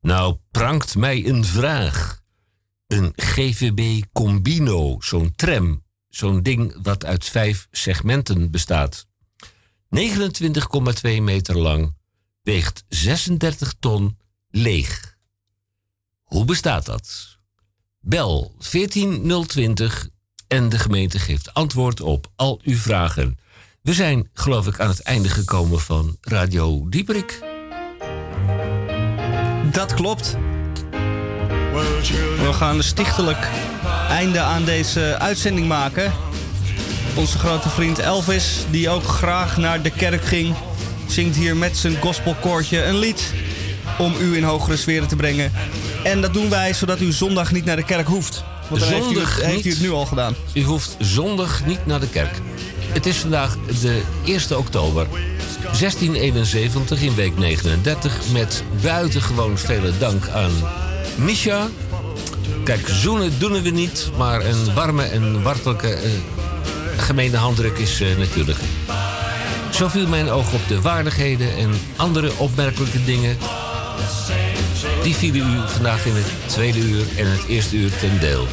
Nou 0.00 0.36
prankt 0.50 0.96
mij 0.96 1.26
een 1.26 1.44
vraag. 1.44 2.22
Een 2.86 3.12
GVB 3.14 4.02
Combino, 4.12 4.96
zo'n 5.00 5.32
tram, 5.36 5.82
zo'n 6.08 6.42
ding 6.42 6.76
wat 6.82 7.04
uit 7.04 7.24
vijf 7.24 7.66
segmenten 7.70 8.50
bestaat. 8.50 9.06
29,2 9.88 11.22
meter 11.22 11.58
lang, 11.58 11.94
weegt 12.42 12.84
36 12.88 13.74
ton, 13.78 14.18
leeg. 14.50 15.16
Hoe 16.22 16.44
bestaat 16.44 16.86
dat? 16.86 17.35
Bel 18.08 18.54
14020 18.58 20.08
en 20.48 20.68
de 20.68 20.78
gemeente 20.78 21.18
geeft 21.18 21.54
antwoord 21.54 22.00
op 22.00 22.26
al 22.36 22.60
uw 22.64 22.76
vragen. 22.76 23.38
We 23.82 23.92
zijn, 23.92 24.28
geloof 24.32 24.66
ik, 24.66 24.80
aan 24.80 24.88
het 24.88 25.02
einde 25.02 25.28
gekomen 25.28 25.80
van 25.80 26.16
Radio 26.20 26.88
Dieperik. 26.88 27.42
Dat 29.72 29.94
klopt. 29.94 30.36
We 32.38 32.50
gaan 32.52 32.76
een 32.76 32.84
stichtelijk 32.84 33.48
einde 34.08 34.40
aan 34.40 34.64
deze 34.64 35.18
uitzending 35.18 35.66
maken. 35.66 36.12
Onze 37.16 37.38
grote 37.38 37.68
vriend 37.68 37.98
Elvis, 37.98 38.64
die 38.70 38.88
ook 38.88 39.04
graag 39.04 39.56
naar 39.56 39.82
de 39.82 39.90
kerk 39.90 40.24
ging, 40.24 40.54
zingt 41.06 41.36
hier 41.36 41.56
met 41.56 41.76
zijn 41.76 41.96
gospelkoortje 41.96 42.84
een 42.84 42.98
lied 42.98 43.32
om 43.98 44.14
u 44.20 44.36
in 44.36 44.42
hogere 44.42 44.76
sferen 44.76 45.08
te 45.08 45.16
brengen. 45.16 45.52
En 46.02 46.20
dat 46.20 46.32
doen 46.32 46.50
wij 46.50 46.74
zodat 46.74 47.00
u 47.00 47.12
zondag 47.12 47.52
niet 47.52 47.64
naar 47.64 47.76
de 47.76 47.84
kerk 47.84 48.06
hoeft. 48.06 48.44
Want 48.68 48.80
dan 48.80 48.90
heeft 48.90 49.10
u, 49.10 49.14
Zondag 49.14 49.36
het, 49.36 49.44
heeft 49.44 49.64
u 49.64 49.70
het 49.70 49.80
nu 49.80 49.90
al 49.90 50.06
gedaan. 50.06 50.34
U 50.54 50.64
hoeft 50.64 50.96
zondag 50.98 51.66
niet 51.66 51.86
naar 51.86 52.00
de 52.00 52.08
kerk. 52.08 52.40
Het 52.92 53.06
is 53.06 53.16
vandaag 53.16 53.56
de 53.80 54.02
1 54.24 54.58
oktober 54.58 55.06
1671 55.62 57.00
in 57.02 57.14
week 57.14 57.38
39 57.38 58.20
met 58.32 58.62
buitengewoon 58.82 59.58
vele 59.58 59.92
dank 59.98 60.28
aan 60.28 60.52
Misha. 61.16 61.68
Kijk, 62.64 62.88
zoenen 62.88 63.32
doen 63.38 63.62
we 63.62 63.70
niet, 63.70 64.10
maar 64.16 64.44
een 64.44 64.74
warme 64.74 65.02
en 65.02 65.42
wartelijke 65.42 65.98
gemeene 66.96 67.36
handdruk 67.36 67.78
is 67.78 68.00
eh, 68.00 68.16
natuurlijk. 68.18 68.58
Zo 69.70 69.88
viel 69.88 70.08
mijn 70.08 70.30
oog 70.30 70.52
op 70.52 70.68
de 70.68 70.80
waardigheden 70.80 71.56
en 71.56 71.70
andere 71.96 72.36
opmerkelijke 72.36 73.04
dingen. 73.04 73.36
Die 75.02 75.14
vielen 75.14 75.54
u 75.54 75.68
vandaag 75.68 76.06
in 76.06 76.14
het 76.14 76.26
tweede 76.46 76.78
uur 76.78 77.04
en 77.16 77.30
het 77.30 77.46
eerste 77.48 77.76
uur 77.76 77.90
ten 78.00 78.20
deel. 78.20 78.46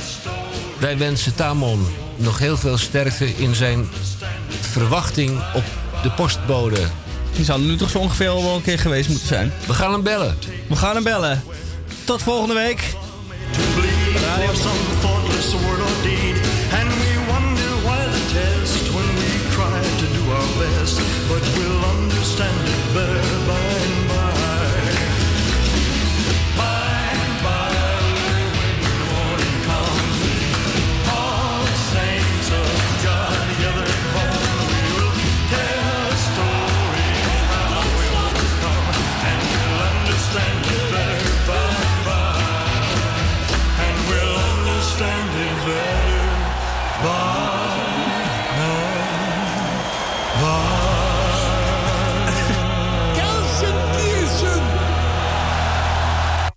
Wij 0.80 0.98
wensen 0.98 1.36
Tamon 1.36 1.88
nog 2.16 2.40
heel 2.40 2.58
veel 2.58 2.78
sterkte 2.78 3.36
in 3.36 3.56
zijn 3.56 3.90
verwachting 4.62 5.42
op 5.54 5.64
de 6.04 6.12
postbode. 6.12 6.80
Die 7.36 7.46
zou 7.46 7.62
nu 7.62 7.76
toch 7.76 7.90
zo 7.90 7.98
ongeveer 7.98 8.30
al 8.30 8.44
wel 8.44 8.56
een 8.56 8.62
keer 8.62 8.80
geweest 8.80 9.10
moeten 9.10 9.28
zijn. 9.28 9.54
We 9.68 9.74
gaan 9.74 9.92
hem 9.92 10.04
bellen. 10.04 10.38
We 10.70 10.76
gaan 10.76 10.96
hem 10.96 11.04
bellen. 11.04 11.44
Tot 12.04 12.22
volgende 12.22 12.54
week. 12.54 12.96